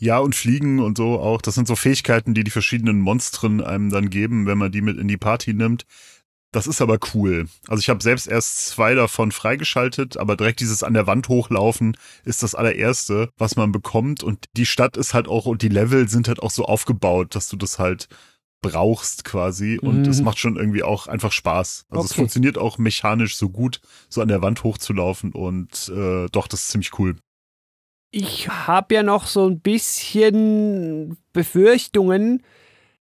Ja, 0.00 0.18
und 0.18 0.34
Fliegen 0.34 0.80
und 0.80 0.96
so 0.96 1.20
auch. 1.20 1.42
Das 1.42 1.54
sind 1.54 1.68
so 1.68 1.76
Fähigkeiten, 1.76 2.32
die 2.34 2.42
die 2.42 2.50
verschiedenen 2.50 3.00
Monstren 3.00 3.60
einem 3.62 3.90
dann 3.90 4.08
geben, 4.08 4.46
wenn 4.46 4.56
man 4.58 4.72
die 4.72 4.80
mit 4.80 4.98
in 4.98 5.08
die 5.08 5.18
Party 5.18 5.52
nimmt. 5.52 5.84
Das 6.52 6.66
ist 6.66 6.80
aber 6.80 6.98
cool. 7.14 7.46
Also 7.68 7.80
ich 7.80 7.90
habe 7.90 8.02
selbst 8.02 8.26
erst 8.26 8.66
zwei 8.66 8.94
davon 8.94 9.30
freigeschaltet, 9.30 10.16
aber 10.16 10.36
direkt 10.36 10.58
dieses 10.60 10.82
an 10.82 10.94
der 10.94 11.06
Wand 11.06 11.28
hochlaufen 11.28 11.96
ist 12.24 12.42
das 12.42 12.56
allererste, 12.56 13.28
was 13.38 13.54
man 13.56 13.70
bekommt. 13.70 14.24
Und 14.24 14.46
die 14.56 14.66
Stadt 14.66 14.96
ist 14.96 15.14
halt 15.14 15.28
auch 15.28 15.46
und 15.46 15.62
die 15.62 15.68
Level 15.68 16.08
sind 16.08 16.26
halt 16.26 16.42
auch 16.42 16.50
so 16.50 16.64
aufgebaut, 16.64 17.34
dass 17.36 17.48
du 17.48 17.56
das 17.56 17.78
halt 17.78 18.08
brauchst 18.62 19.24
quasi. 19.24 19.78
Und 19.78 20.06
Mhm. 20.06 20.10
es 20.10 20.22
macht 20.22 20.38
schon 20.38 20.56
irgendwie 20.56 20.82
auch 20.82 21.06
einfach 21.06 21.30
Spaß. 21.32 21.84
Also 21.90 22.06
es 22.06 22.10
Okay. 22.12 22.22
funktioniert 22.22 22.58
auch 22.58 22.78
mechanisch 22.78 23.36
so 23.36 23.48
gut, 23.50 23.80
so 24.08 24.20
an 24.20 24.28
der 24.28 24.42
Wand 24.42 24.64
hochzulaufen. 24.64 25.32
Und 25.32 25.92
äh, 25.94 26.26
doch, 26.32 26.48
das 26.48 26.62
ist 26.62 26.68
ziemlich 26.70 26.98
cool. 26.98 27.16
Ich 28.12 28.48
habe 28.48 28.94
ja 28.94 29.02
noch 29.04 29.26
so 29.26 29.46
ein 29.46 29.60
bisschen 29.60 31.16
Befürchtungen, 31.32 32.42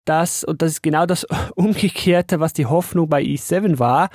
dass, 0.03 0.43
und 0.43 0.61
das 0.61 0.71
ist 0.71 0.83
genau 0.83 1.05
das 1.05 1.23
Umgekehrte, 1.55 2.39
was 2.39 2.53
die 2.53 2.65
Hoffnung 2.65 3.07
bei 3.07 3.21
i7 3.21 3.79
war, 3.79 4.09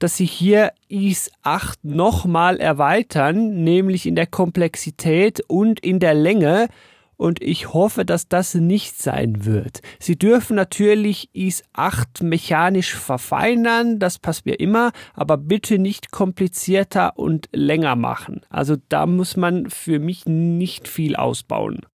dass 0.00 0.16
sie 0.16 0.26
hier 0.26 0.72
IS 0.88 1.30
8 1.42 1.84
nochmal 1.84 2.58
erweitern, 2.58 3.62
nämlich 3.62 4.06
in 4.06 4.16
der 4.16 4.26
Komplexität 4.26 5.40
und 5.46 5.78
in 5.80 6.00
der 6.00 6.14
Länge. 6.14 6.68
Und 7.24 7.42
ich 7.42 7.72
hoffe, 7.72 8.04
dass 8.04 8.28
das 8.28 8.54
nicht 8.54 9.00
sein 9.00 9.46
wird. 9.46 9.80
Sie 9.98 10.18
dürfen 10.18 10.56
natürlich 10.56 11.30
IS 11.32 11.62
8 11.72 12.22
mechanisch 12.22 12.94
verfeinern, 12.94 13.98
das 13.98 14.18
passt 14.18 14.44
mir 14.44 14.60
immer, 14.60 14.92
aber 15.14 15.38
bitte 15.38 15.78
nicht 15.78 16.10
komplizierter 16.10 17.18
und 17.18 17.48
länger 17.50 17.96
machen. 17.96 18.42
Also 18.50 18.76
da 18.90 19.06
muss 19.06 19.38
man 19.38 19.70
für 19.70 20.00
mich 20.00 20.26
nicht 20.26 20.86
viel 20.86 21.16
ausbauen. 21.16 21.86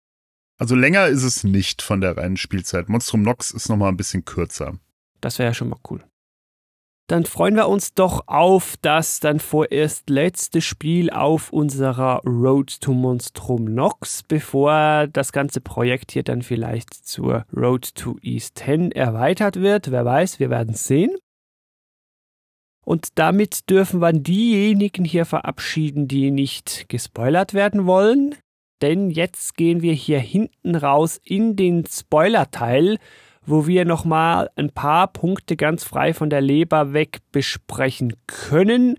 Also 0.58 0.74
länger 0.74 1.06
ist 1.06 1.22
es 1.22 1.44
nicht 1.44 1.80
von 1.80 2.00
der 2.00 2.16
reinen 2.16 2.36
Spielzeit. 2.36 2.88
Monstrum 2.88 3.22
Nox 3.22 3.52
ist 3.52 3.68
nochmal 3.68 3.90
ein 3.90 3.96
bisschen 3.96 4.24
kürzer. 4.24 4.80
Das 5.20 5.38
wäre 5.38 5.50
ja 5.50 5.54
schon 5.54 5.68
mal 5.68 5.78
cool. 5.88 6.02
Dann 7.10 7.24
freuen 7.24 7.56
wir 7.56 7.66
uns 7.66 7.92
doch 7.94 8.28
auf 8.28 8.76
das 8.82 9.18
dann 9.18 9.40
vorerst 9.40 10.08
letzte 10.08 10.60
Spiel 10.60 11.10
auf 11.10 11.52
unserer 11.52 12.20
Road 12.24 12.80
to 12.80 12.92
Monstrum 12.94 13.64
Nox, 13.64 14.22
bevor 14.22 15.08
das 15.08 15.32
ganze 15.32 15.60
Projekt 15.60 16.12
hier 16.12 16.22
dann 16.22 16.42
vielleicht 16.42 16.94
zur 16.94 17.46
Road 17.52 17.96
to 17.96 18.16
East 18.22 18.58
10 18.58 18.92
erweitert 18.92 19.56
wird. 19.56 19.90
Wer 19.90 20.04
weiß, 20.04 20.38
wir 20.38 20.50
werden 20.50 20.74
sehen. 20.74 21.10
Und 22.86 23.18
damit 23.18 23.68
dürfen 23.68 24.00
wir 24.00 24.12
diejenigen 24.12 25.04
hier 25.04 25.24
verabschieden, 25.24 26.06
die 26.06 26.30
nicht 26.30 26.88
gespoilert 26.88 27.54
werden 27.54 27.86
wollen. 27.86 28.36
Denn 28.82 29.10
jetzt 29.10 29.56
gehen 29.56 29.82
wir 29.82 29.94
hier 29.94 30.20
hinten 30.20 30.76
raus 30.76 31.20
in 31.24 31.56
den 31.56 31.84
Spoiler-Teil 31.86 32.98
wo 33.46 33.66
wir 33.66 33.84
nochmal 33.84 34.50
ein 34.56 34.70
paar 34.70 35.08
Punkte 35.08 35.56
ganz 35.56 35.84
frei 35.84 36.14
von 36.14 36.30
der 36.30 36.40
Leber 36.40 36.92
weg 36.92 37.18
besprechen 37.32 38.14
können, 38.26 38.96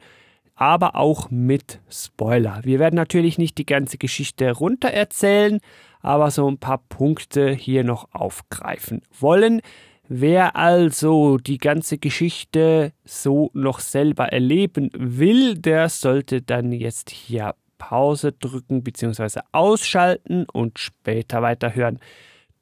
aber 0.56 0.96
auch 0.96 1.30
mit 1.30 1.80
Spoiler. 1.90 2.62
Wir 2.64 2.80
werden 2.80 2.96
natürlich 2.96 3.38
nicht 3.38 3.58
die 3.58 3.66
ganze 3.66 3.98
Geschichte 3.98 4.52
runter 4.52 4.90
erzählen, 4.90 5.60
aber 6.02 6.32
so 6.32 6.48
ein 6.50 6.58
paar 6.58 6.80
Punkte 6.90 7.52
hier 7.52 7.84
noch 7.84 8.10
aufgreifen 8.14 9.02
wollen. 9.20 9.62
Wer 10.08 10.58
also 10.58 11.38
die 11.38 11.58
ganze 11.58 11.98
Geschichte 11.98 12.92
so 13.06 13.50
noch 13.54 13.80
selber 13.80 14.28
erleben 14.34 14.90
will, 14.94 15.56
der 15.56 15.88
sollte 15.88 16.42
dann 16.42 16.74
jetzt 16.74 17.10
hier 17.10 17.56
Pause 17.78 18.34
drücken 18.34 18.84
bzw. 18.84 19.40
ausschalten 19.52 20.46
und 20.52 20.80
später 20.80 21.42
weiterhören. 21.42 22.00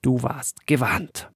Du 0.02 0.22
warst 0.22 0.68
gewarnt. 0.68 1.30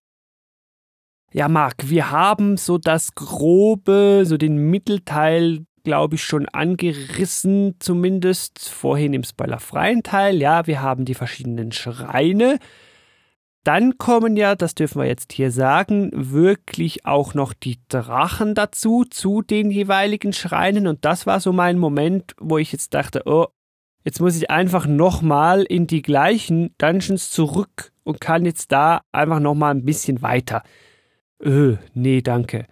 Ja, 1.36 1.50
Marc, 1.50 1.90
wir 1.90 2.12
haben 2.12 2.58
so 2.58 2.78
das 2.78 3.16
Grobe, 3.16 4.22
so 4.24 4.38
den 4.38 4.70
Mittelteil, 4.70 5.66
glaube 5.84 6.14
ich, 6.16 6.24
schon 6.24 6.48
angerissen, 6.48 7.74
zumindest 7.80 8.70
vorhin 8.70 9.16
im 9.16 9.24
spoilerfreien 9.24 10.04
Teil. 10.04 10.40
Ja, 10.40 10.68
wir 10.68 10.84
haben 10.84 11.06
die 11.06 11.16
verschiedenen 11.16 11.72
Schreine. 11.72 12.60
Dann 13.64 13.98
kommen 13.98 14.38
ja, 14.38 14.54
das 14.54 14.76
dürfen 14.76 15.02
wir 15.02 15.08
jetzt 15.08 15.34
hier 15.34 15.50
sagen, 15.50 16.12
wirklich 16.14 17.04
auch 17.08 17.34
noch 17.34 17.54
die 17.54 17.80
Drachen 17.90 18.54
dazu, 18.54 19.04
zu 19.04 19.42
den 19.42 19.72
jeweiligen 19.72 20.34
Schreinen. 20.34 20.86
Und 20.86 21.04
das 21.04 21.26
war 21.26 21.40
so 21.40 21.52
mein 21.52 21.80
Moment, 21.80 22.36
wo 22.40 22.60
ich 22.60 22.72
jetzt 22.72 22.94
dachte, 22.94 23.24
oh, 23.26 23.48
jetzt 24.04 24.22
muss 24.22 24.38
ich 24.38 24.52
einfach 24.52 24.86
nochmal 24.86 25.64
in 25.64 25.88
die 25.88 26.04
gleichen 26.04 26.76
Dungeons 26.78 27.32
zurück 27.32 27.92
und 28.04 28.22
kann 28.22 28.46
jetzt 28.46 28.72
da 28.72 29.02
einfach 29.12 29.40
nochmal 29.40 29.74
ein 29.74 29.84
bisschen 29.84 30.22
weiter. 30.22 30.62
Öh, 31.44 31.78
nee, 31.94 32.22
danke. 32.22 32.68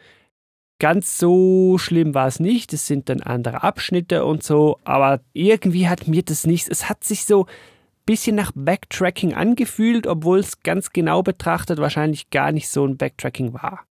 Ganz 0.80 1.18
so 1.18 1.78
schlimm 1.78 2.16
war 2.16 2.28
es 2.28 2.40
nicht. 2.40 2.74
Es 2.74 2.88
sind 2.88 3.10
dann 3.10 3.22
andere 3.22 3.64
Abschnitte 3.64 4.26
und 4.26 4.44
so, 4.44 4.80
aber 4.84 5.22
irgendwie 5.34 5.88
hat 5.88 6.08
mir 6.08 6.24
das 6.24 6.48
nichts. 6.48 6.70
Es 6.70 6.90
hat 6.90 7.04
sich 7.04 7.26
so 7.26 7.46
ein 7.46 8.06
bisschen 8.06 8.36
nach 8.36 8.52
Backtracking 8.56 9.34
angefühlt, 9.34 10.08
obwohl 10.08 10.40
es 10.40 10.62
ganz 10.62 10.92
genau 10.92 11.22
betrachtet 11.22 11.80
wahrscheinlich 11.80 12.30
gar 12.30 12.52
nicht 12.52 12.70
so 12.70 12.86
ein 12.86 12.98
Backtracking 12.98 13.54
war. 13.54 13.86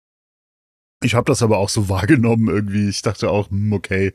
Ich 1.03 1.14
habe 1.14 1.27
das 1.27 1.43
aber 1.43 1.59
auch 1.59 1.68
so 1.68 1.89
wahrgenommen 1.89 2.49
irgendwie. 2.49 2.89
Ich 2.89 3.03
dachte 3.03 3.31
auch, 3.31 3.51
hm, 3.51 3.72
okay, 3.72 4.12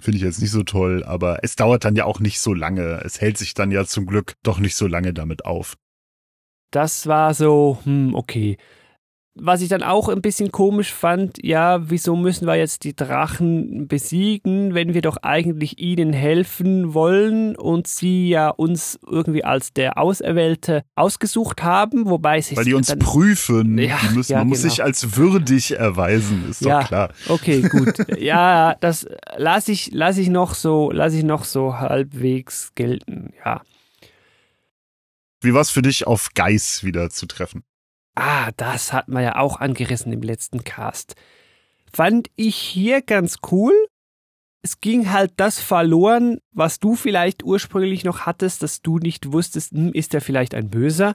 finde 0.00 0.18
ich 0.18 0.24
jetzt 0.24 0.42
nicht 0.42 0.50
so 0.50 0.62
toll, 0.62 1.04
aber 1.04 1.38
es 1.42 1.56
dauert 1.56 1.84
dann 1.84 1.96
ja 1.96 2.04
auch 2.04 2.20
nicht 2.20 2.40
so 2.40 2.52
lange. 2.52 3.00
Es 3.04 3.20
hält 3.20 3.38
sich 3.38 3.54
dann 3.54 3.70
ja 3.70 3.84
zum 3.86 4.06
Glück 4.06 4.34
doch 4.42 4.58
nicht 4.58 4.76
so 4.76 4.86
lange 4.86 5.14
damit 5.14 5.46
auf. 5.46 5.76
Das 6.70 7.06
war 7.06 7.32
so, 7.32 7.78
hm, 7.84 8.14
okay. 8.14 8.58
Was 9.36 9.62
ich 9.62 9.68
dann 9.68 9.82
auch 9.82 10.08
ein 10.08 10.22
bisschen 10.22 10.52
komisch 10.52 10.92
fand, 10.92 11.38
ja, 11.42 11.90
wieso 11.90 12.14
müssen 12.14 12.46
wir 12.46 12.54
jetzt 12.54 12.84
die 12.84 12.94
Drachen 12.94 13.88
besiegen, 13.88 14.74
wenn 14.74 14.94
wir 14.94 15.02
doch 15.02 15.16
eigentlich 15.22 15.80
ihnen 15.80 16.12
helfen 16.12 16.94
wollen 16.94 17.56
und 17.56 17.88
sie 17.88 18.28
ja 18.28 18.50
uns 18.50 18.96
irgendwie 19.04 19.42
als 19.42 19.72
der 19.72 19.98
Auserwählte 19.98 20.84
ausgesucht 20.94 21.64
haben, 21.64 22.08
wobei 22.08 22.40
sie 22.42 22.56
Weil 22.56 22.64
die 22.64 22.74
uns 22.74 22.86
dann, 22.86 23.00
prüfen. 23.00 23.76
Ja, 23.76 23.98
die 24.08 24.14
müssen, 24.14 24.32
ja, 24.32 24.38
man 24.38 24.48
muss 24.48 24.62
genau. 24.62 24.70
sich 24.70 24.84
als 24.84 25.16
würdig 25.16 25.72
erweisen, 25.72 26.48
ist 26.48 26.60
Ja. 26.64 26.80
doch 26.82 26.86
klar. 26.88 27.12
Okay, 27.28 27.62
gut. 27.62 27.96
ja, 28.20 28.76
das 28.78 29.04
lasse 29.36 29.72
ich, 29.72 29.90
lass 29.92 30.16
ich 30.16 30.28
noch 30.28 30.54
so, 30.54 30.92
lasse 30.92 31.16
ich 31.18 31.24
noch 31.24 31.42
so 31.44 31.76
halbwegs 31.78 32.70
gelten, 32.76 33.32
ja. 33.44 33.62
Wie 35.40 35.52
war 35.54 35.60
es 35.60 35.70
für 35.70 35.82
dich, 35.82 36.06
auf 36.06 36.28
Geiss 36.34 36.84
wieder 36.84 37.10
zu 37.10 37.26
treffen? 37.26 37.64
Ah, 38.14 38.52
das 38.56 38.92
hat 38.92 39.08
man 39.08 39.22
ja 39.22 39.36
auch 39.36 39.60
angerissen 39.60 40.12
im 40.12 40.22
letzten 40.22 40.62
Cast. 40.62 41.16
Fand 41.92 42.28
ich 42.36 42.56
hier 42.56 43.02
ganz 43.02 43.38
cool. 43.50 43.72
Es 44.62 44.80
ging 44.80 45.12
halt 45.12 45.32
das 45.36 45.60
verloren, 45.60 46.38
was 46.52 46.80
du 46.80 46.94
vielleicht 46.94 47.42
ursprünglich 47.42 48.04
noch 48.04 48.20
hattest, 48.20 48.62
dass 48.62 48.80
du 48.82 48.98
nicht 48.98 49.32
wusstest, 49.32 49.72
hm, 49.72 49.92
ist 49.92 50.14
er 50.14 50.20
vielleicht 50.20 50.54
ein 50.54 50.70
Böser. 50.70 51.14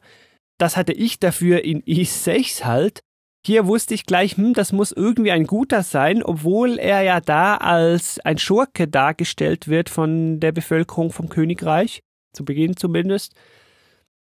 Das 0.59 0.77
hatte 0.77 0.93
ich 0.93 1.19
dafür 1.19 1.63
in 1.63 1.81
i6 1.83 2.63
halt. 2.65 3.01
Hier 3.45 3.65
wusste 3.65 3.93
ich 3.93 4.05
gleich, 4.05 4.37
hm, 4.37 4.53
das 4.53 4.73
muss 4.73 4.91
irgendwie 4.91 5.31
ein 5.31 5.47
guter 5.47 5.83
sein, 5.83 6.21
obwohl 6.21 6.77
er 6.77 7.01
ja 7.01 7.21
da 7.21 7.55
als 7.55 8.19
ein 8.19 8.37
Schurke 8.37 8.87
dargestellt 8.87 9.69
wird 9.69 9.89
von 9.89 10.39
der 10.39 10.51
Bevölkerung 10.51 11.11
vom 11.11 11.29
Königreich. 11.29 12.01
Zu 12.33 12.45
Beginn 12.45 12.75
zumindest 12.75 13.33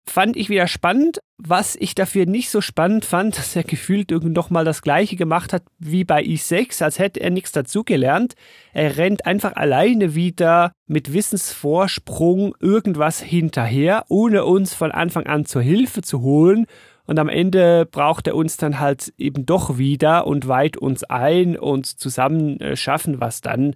fand 0.05 0.35
ich 0.35 0.49
wieder 0.49 0.67
spannend. 0.67 1.19
Was 1.37 1.75
ich 1.75 1.95
dafür 1.95 2.25
nicht 2.25 2.49
so 2.49 2.61
spannend 2.61 3.05
fand, 3.05 3.37
dass 3.37 3.55
er 3.55 3.63
gefühlt 3.63 4.11
irgendwie 4.11 4.33
noch 4.33 4.49
mal 4.49 4.65
das 4.65 4.81
gleiche 4.81 5.15
gemacht 5.15 5.53
hat 5.53 5.63
wie 5.79 6.03
bei 6.03 6.21
i6, 6.21 6.83
als 6.83 6.99
hätte 6.99 7.19
er 7.21 7.29
nichts 7.29 7.51
dazugelernt. 7.51 8.35
Er 8.73 8.97
rennt 8.97 9.25
einfach 9.25 9.55
alleine 9.55 10.15
wieder 10.15 10.71
mit 10.87 11.13
Wissensvorsprung 11.13 12.55
irgendwas 12.59 13.21
hinterher, 13.21 14.05
ohne 14.09 14.45
uns 14.45 14.73
von 14.73 14.91
Anfang 14.91 15.25
an 15.25 15.45
zur 15.45 15.61
Hilfe 15.61 16.01
zu 16.01 16.21
holen. 16.21 16.65
Und 17.05 17.19
am 17.19 17.27
Ende 17.27 17.85
braucht 17.85 18.27
er 18.27 18.35
uns 18.35 18.55
dann 18.55 18.79
halt 18.79 19.13
eben 19.17 19.45
doch 19.45 19.77
wieder 19.77 20.25
und 20.25 20.47
weiht 20.47 20.77
uns 20.77 21.03
ein 21.03 21.57
und 21.57 21.85
zusammen 21.85 22.59
äh, 22.61 22.77
schaffen 22.77 23.19
was 23.19 23.41
dann 23.41 23.75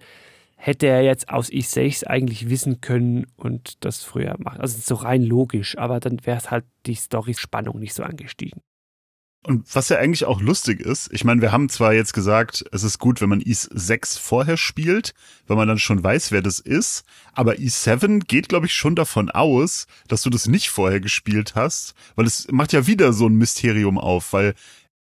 hätte 0.60 0.88
er 0.88 1.02
jetzt 1.02 1.30
aus 1.30 1.48
i6 1.48 2.04
eigentlich 2.06 2.50
wissen 2.50 2.80
können 2.80 3.26
und 3.36 3.84
das 3.84 4.02
früher 4.02 4.36
machen. 4.38 4.60
Also 4.60 4.78
so 4.80 4.96
rein 4.96 5.22
logisch, 5.22 5.78
aber 5.78 6.00
dann 6.00 6.26
wäre 6.26 6.36
es 6.36 6.50
halt 6.50 6.64
die 6.84 6.96
Story-Spannung 6.96 7.78
nicht 7.78 7.94
so 7.94 8.02
angestiegen. 8.02 8.60
Und 9.46 9.72
was 9.72 9.88
ja 9.88 9.98
eigentlich 9.98 10.24
auch 10.24 10.42
lustig 10.42 10.80
ist, 10.80 11.10
ich 11.12 11.24
meine, 11.24 11.40
wir 11.40 11.52
haben 11.52 11.68
zwar 11.68 11.94
jetzt 11.94 12.12
gesagt, 12.12 12.64
es 12.72 12.82
ist 12.82 12.98
gut, 12.98 13.20
wenn 13.20 13.28
man 13.28 13.40
Ease 13.40 13.68
6 13.72 14.18
vorher 14.18 14.56
spielt, 14.56 15.14
weil 15.46 15.56
man 15.56 15.68
dann 15.68 15.78
schon 15.78 16.02
weiß, 16.02 16.32
wer 16.32 16.42
das 16.42 16.58
ist, 16.58 17.04
aber 17.34 17.58
Ease 17.60 17.78
7 17.78 18.20
geht, 18.20 18.48
glaube 18.48 18.66
ich, 18.66 18.74
schon 18.74 18.96
davon 18.96 19.30
aus, 19.30 19.86
dass 20.08 20.22
du 20.22 20.28
das 20.28 20.48
nicht 20.48 20.70
vorher 20.70 21.00
gespielt 21.00 21.54
hast, 21.54 21.94
weil 22.16 22.26
es 22.26 22.48
macht 22.50 22.72
ja 22.72 22.88
wieder 22.88 23.12
so 23.12 23.26
ein 23.26 23.36
Mysterium 23.36 23.96
auf, 23.96 24.32
weil 24.32 24.54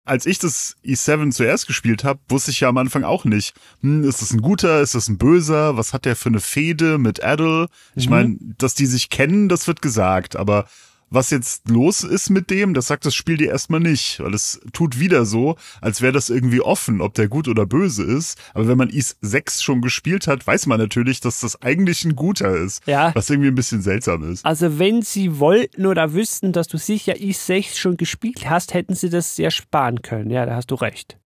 als 0.08 0.26
ich 0.26 0.39
das 0.39 0.76
E7 0.86 1.32
zuerst 1.32 1.68
gespielt 1.68 2.03
habe, 2.03 2.20
wusste 2.30 2.51
ich 2.51 2.62
ja 2.62 2.70
am 2.70 2.78
Anfang 2.78 3.03
auch 3.03 3.26
nicht, 3.26 3.53
hm, 3.82 4.03
ist 4.03 4.22
das 4.22 4.32
ein 4.32 4.41
guter, 4.41 4.82
ist 4.82 4.95
das 4.95 5.08
ein 5.08 5.18
böser, 5.18 5.78
was 5.78 5.93
hat 5.93 6.05
der 6.05 6.16
für 6.16 6.30
eine 6.30 6.39
Fehde 6.39 6.97
mit 6.97 7.24
Adel? 7.24 7.68
Ich 7.95 8.05
mhm. 8.05 8.12
meine, 8.12 8.38
dass 8.58 8.74
die 8.74 8.86
sich 8.86 9.10
kennen, 9.10 9.49
das 9.49 9.68
wird 9.68 9.82
gesagt, 9.82 10.36
aber 10.36 10.66
was 11.10 11.30
jetzt 11.30 11.70
los 11.70 12.03
ist 12.03 12.30
mit 12.30 12.49
dem, 12.49 12.74
das 12.74 12.88
sagt 12.88 13.05
das 13.05 13.16
Spiel 13.16 13.38
dir 13.38 13.49
erstmal 13.49 13.80
nicht, 13.80 14.20
weil 14.20 14.34
es 14.34 14.60
tut 14.74 14.99
wieder 14.99 15.26
so, 15.26 15.55
als 15.82 16.01
wäre 16.01 16.14
das 16.14 16.30
irgendwie 16.30 16.62
offen, 16.62 17.01
ob 17.01 17.14
der 17.14 17.28
gut 17.28 17.47
oder 17.47 17.66
böse 17.66 18.03
ist. 18.03 18.38
Aber 18.53 18.68
wenn 18.68 18.78
man 18.78 18.89
Is 18.89 19.18
6 19.22 19.64
schon 19.64 19.82
gespielt 19.82 20.28
hat, 20.28 20.45
weiß 20.45 20.66
man 20.66 20.80
natürlich, 20.80 21.22
dass 21.22 21.39
das 21.39 21.62
eigentlich 21.62 22.03
ein 22.05 22.16
guter 22.16 22.55
ist. 22.55 22.86
Ja. 22.88 23.14
Was 23.16 23.30
irgendwie 23.30 23.49
ein 23.49 23.55
bisschen 23.55 23.82
seltsam 23.82 24.30
ist. 24.32 24.45
Also 24.45 24.80
wenn 24.80 25.01
sie 25.01 25.39
wollten 25.39 25.86
oder 25.86 26.14
wüssten, 26.14 26.51
dass 26.51 26.68
du 26.68 26.78
sicher 26.78 27.20
Is 27.20 27.45
6 27.45 27.78
schon 27.78 27.97
gespielt 27.97 28.49
hast, 28.49 28.74
hätten 28.74 28.95
sie 28.95 29.10
das 29.10 29.36
sehr 29.36 29.51
sparen 29.51 30.01
können. 30.01 30.30
Ja, 30.30 30.45
da 30.45 30.55
hast 30.55 30.72
du 30.72 30.76
recht. 30.76 31.18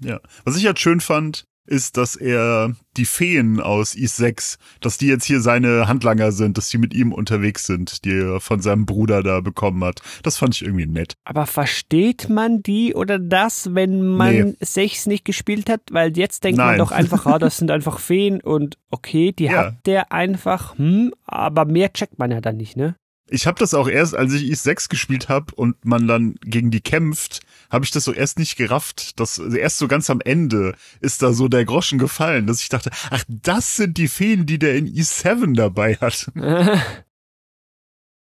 Ja. 0.00 0.20
Was 0.44 0.56
ich 0.56 0.66
halt 0.66 0.78
schön 0.78 1.00
fand, 1.00 1.46
ist, 1.66 1.96
dass 1.96 2.16
er 2.16 2.74
die 2.96 3.04
Feen 3.04 3.60
aus 3.60 3.94
Is 3.94 4.16
6, 4.16 4.58
dass 4.80 4.98
die 4.98 5.06
jetzt 5.06 5.24
hier 5.24 5.40
seine 5.40 5.88
Handlanger 5.88 6.32
sind, 6.32 6.56
dass 6.56 6.68
die 6.68 6.78
mit 6.78 6.94
ihm 6.94 7.12
unterwegs 7.12 7.66
sind, 7.66 8.04
die 8.04 8.12
er 8.12 8.40
von 8.40 8.60
seinem 8.60 8.86
Bruder 8.86 9.22
da 9.22 9.40
bekommen 9.40 9.84
hat. 9.84 10.00
Das 10.22 10.36
fand 10.36 10.54
ich 10.54 10.62
irgendwie 10.62 10.86
nett. 10.86 11.14
Aber 11.24 11.46
versteht 11.46 12.28
man 12.28 12.62
die 12.62 12.94
oder 12.94 13.18
das, 13.18 13.74
wenn 13.74 14.06
man 14.06 14.34
nee. 14.34 14.56
6 14.60 15.06
nicht 15.06 15.24
gespielt 15.24 15.68
hat? 15.68 15.82
Weil 15.90 16.16
jetzt 16.16 16.44
denkt 16.44 16.58
Nein. 16.58 16.68
man 16.68 16.78
doch 16.78 16.92
einfach, 16.92 17.26
ah, 17.26 17.38
das 17.38 17.58
sind 17.58 17.70
einfach 17.70 17.98
Feen 17.98 18.40
und 18.40 18.78
okay, 18.90 19.32
die 19.32 19.44
ja. 19.44 19.52
hat 19.52 19.86
der 19.86 20.12
einfach, 20.12 20.78
hm, 20.78 21.12
aber 21.24 21.64
mehr 21.64 21.92
checkt 21.92 22.18
man 22.18 22.30
ja 22.30 22.40
dann 22.40 22.56
nicht, 22.56 22.76
ne? 22.76 22.96
Ich 23.28 23.48
habe 23.48 23.58
das 23.58 23.74
auch 23.74 23.88
erst, 23.88 24.14
als 24.14 24.32
ich 24.34 24.48
Is 24.48 24.62
6 24.62 24.88
gespielt 24.88 25.28
habe 25.28 25.54
und 25.56 25.84
man 25.84 26.06
dann 26.06 26.36
gegen 26.42 26.70
die 26.70 26.80
kämpft, 26.80 27.40
habe 27.70 27.84
ich 27.84 27.90
das 27.90 28.04
so 28.04 28.12
erst 28.12 28.38
nicht 28.38 28.56
gerafft. 28.56 29.18
Das 29.20 29.38
erst 29.38 29.78
so 29.78 29.88
ganz 29.88 30.10
am 30.10 30.20
Ende 30.20 30.74
ist 31.00 31.22
da 31.22 31.32
so 31.32 31.48
der 31.48 31.64
Groschen 31.64 31.98
gefallen, 31.98 32.46
dass 32.46 32.62
ich 32.62 32.68
dachte, 32.68 32.90
ach, 33.10 33.24
das 33.28 33.76
sind 33.76 33.98
die 33.98 34.08
Feen, 34.08 34.46
die 34.46 34.58
der 34.58 34.76
in 34.76 34.86
Is 34.86 35.20
7 35.20 35.54
dabei 35.54 35.96
hat. 35.96 36.30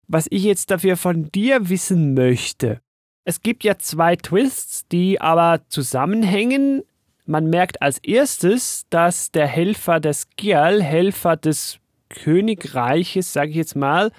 Was 0.08 0.26
ich 0.30 0.44
jetzt 0.44 0.72
dafür 0.72 0.98
von 0.98 1.32
dir 1.32 1.70
wissen 1.70 2.16
möchte. 2.16 2.82
Es 3.26 3.42
gibt 3.44 3.64
ja 3.64 3.78
zwei 3.78 4.16
Twists, 4.16 4.88
die 4.88 5.22
aber 5.22 5.62
zusammenhängen. 5.70 6.84
Man 7.28 7.48
merkt 7.48 7.82
als 7.84 8.00
erstes, 8.00 8.88
dass 8.90 9.30
der 9.30 9.46
Helfer 9.46 10.00
des 10.00 10.28
Gial, 10.36 10.82
Helfer 10.82 11.38
des 11.38 11.78
Königreiches, 12.10 13.32
sage 13.32 13.52
ich 13.52 13.56
jetzt 13.56 13.76
mal, 13.76 14.12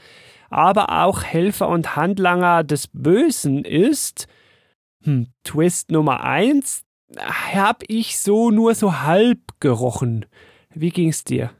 aber 0.49 1.03
auch 1.05 1.25
Helfer 1.25 1.68
und 1.68 1.97
Handlanger 1.97 2.62
des 2.62 2.89
Bösen 2.93 3.64
ist. 3.64 4.29
Hm, 5.05 5.28
Twist 5.44 5.90
Nummer 5.90 6.22
eins 6.22 6.82
hab 7.18 7.82
ich 7.88 8.18
so 8.18 8.51
nur 8.51 8.74
so 8.74 9.01
halb 9.01 9.40
gerochen. 9.61 10.26
Wie 10.74 10.90
ging's 10.90 11.24
dir? 11.24 11.51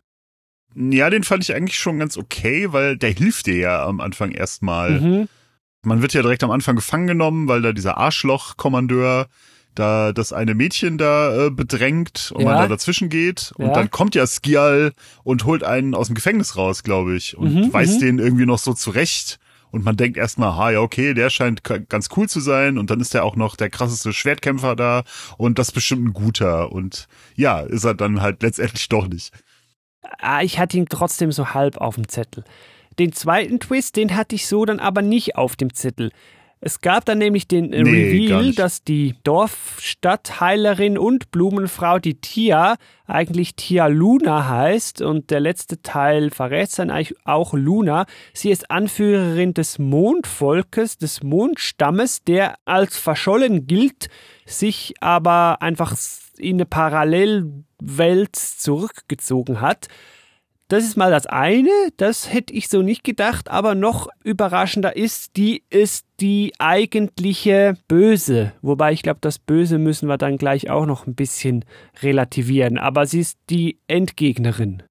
Ja, 0.75 1.11
den 1.11 1.25
fand 1.25 1.43
ich 1.43 1.55
eigentlich 1.55 1.79
schon 1.79 1.99
ganz 1.99 2.17
okay, 2.17 2.73
weil 2.73 2.97
der 2.97 3.11
hilft 3.11 3.47
dir 3.47 3.57
ja 3.57 3.85
am 3.85 4.01
Anfang 4.01 4.31
erstmal. 4.31 5.01
Mhm. 5.01 5.29
Man 5.83 6.03
wird 6.03 6.13
ja 6.13 6.23
direkt 6.23 6.45
am 6.45 6.51
Anfang 6.51 6.77
gefangen 6.77 7.09
genommen, 7.09 7.49
weil 7.49 7.63
da 7.63 7.73
dieser 7.73 7.97
Arschloch-Kommandeur 7.97 9.27
da 9.75 10.13
das 10.13 10.33
eine 10.33 10.55
Mädchen 10.55 10.99
da 10.99 11.47
äh, 11.47 11.51
bedrängt 11.51 12.33
und 12.35 12.43
ja. 12.43 12.49
man 12.49 12.57
da 12.59 12.69
dazwischen 12.69 13.09
geht. 13.09 13.53
Und 13.57 13.67
ja. 13.67 13.73
dann 13.73 13.91
kommt 13.91 14.15
ja 14.15 14.27
Skial 14.27 14.93
und 15.25 15.45
holt 15.45 15.65
einen 15.65 15.95
aus 15.95 16.09
dem 16.09 16.15
Gefängnis 16.15 16.57
raus, 16.57 16.83
glaube 16.83 17.17
ich, 17.17 17.37
und 17.37 17.55
mhm, 17.55 17.73
weist 17.73 18.01
mhm. 18.01 18.05
den 18.05 18.19
irgendwie 18.19 18.47
noch 18.47 18.59
so 18.59 18.75
zurecht. 18.75 19.39
Und 19.71 19.85
man 19.85 19.97
denkt 19.97 20.17
erstmal, 20.17 20.57
ha, 20.57 20.71
ja, 20.71 20.81
okay, 20.81 21.15
der 21.15 21.31
scheint 21.31 21.63
ganz 21.63 22.09
cool 22.17 22.29
zu 22.29 22.41
sein. 22.41 22.79
Und 22.79 22.91
dann 22.91 23.01
ist 23.01 23.15
er 23.15 23.25
auch 23.25 23.37
noch 23.37 23.57
der 23.57 23.71
krasseste 23.71 24.13
Schwertkämpfer 24.13 24.77
da. 24.77 25.05
Und 25.37 25.59
das 25.59 25.73
bestimmt 25.73 26.07
ein 26.07 26.13
guter. 26.13 26.73
Und 26.73 27.09
ja, 27.37 27.61
ist 27.61 27.85
er 27.85 27.95
dann 27.95 28.21
halt 28.21 28.43
letztendlich 28.43 28.89
doch 28.89 29.07
nicht. 29.07 29.33
Ah, 30.19 30.43
ich 30.43 30.59
hatte 30.59 30.77
ihn 30.77 30.87
trotzdem 30.89 31.33
so 31.33 31.55
halb 31.55 31.77
auf 31.77 31.95
dem 31.95 32.09
Zettel. 32.09 32.45
Den 32.99 33.13
zweiten 33.13 33.61
Twist, 33.61 33.97
den 33.97 34.17
hatte 34.17 34.35
ich 34.35 34.47
so 34.47 34.65
dann 34.65 34.81
aber 34.81 35.03
nicht 35.03 35.37
auf 35.37 35.57
dem 35.57 35.73
Zettel. 35.75 36.11
Es 36.63 36.83
gab 36.83 37.07
dann 37.07 37.19
nämlich 37.19 37.49
den 37.49 37.73
äh, 37.73 37.83
nee, 37.83 37.91
Reveal, 37.91 38.53
dass 38.53 38.85
die 38.85 39.15
Dorfstadtheilerin 39.25 40.99
und 40.99 41.31
Blumenfrau, 41.31 41.99
die 41.99 42.21
Tia, 42.21 42.77
eigentlich 43.07 43.57
Tia 43.57 43.87
Luna 43.87 44.47
heißt 44.47 45.01
und 45.01 45.31
der 45.31 45.41
letzte 45.41 45.81
Teil 45.81 46.31
verrät 46.31 46.79
dann 46.79 46.91
eigentlich 46.91 47.15
auch 47.25 47.55
Luna. 47.55 48.05
Sie 48.35 48.51
ist 48.51 48.71
Anführerin 48.71 49.55
des 49.55 49.79
Mondvolkes, 49.79 50.99
des 50.99 51.23
Mondstammes, 51.23 52.25
der 52.25 52.57
als 52.67 52.99
verschollen 52.99 53.67
gilt, 53.67 54.09
sich 54.45 54.95
aber 55.01 55.63
einfach 55.63 55.97
in 56.37 56.57
eine 56.57 56.67
Parallelwelt 56.67 58.37
zurückgezogen 58.37 59.63
hat. 59.63 59.89
Das 60.71 60.85
ist 60.85 60.97
mal 60.97 61.11
das 61.11 61.27
eine, 61.27 61.69
das 61.97 62.33
hätte 62.33 62.55
ich 62.55 62.69
so 62.69 62.81
nicht 62.81 63.03
gedacht, 63.03 63.51
aber 63.51 63.75
noch 63.75 64.07
überraschender 64.23 64.95
ist, 64.95 65.37
die 65.37 65.65
ist 65.69 66.07
die 66.21 66.53
eigentliche 66.61 67.77
Böse. 67.89 68.53
Wobei 68.63 68.93
ich 68.93 69.03
glaube, 69.03 69.19
das 69.21 69.41
Böse 69.41 69.79
müssen 69.79 70.09
wir 70.09 70.17
dann 70.17 70.39
gleich 70.39 70.71
auch 70.71 70.87
noch 70.87 71.09
ein 71.09 71.17
bisschen 71.17 71.65
relativieren, 72.03 72.79
aber 72.79 73.07
sie 73.07 73.19
ist 73.19 73.37
die 73.51 73.81
Endgegnerin. 73.89 74.85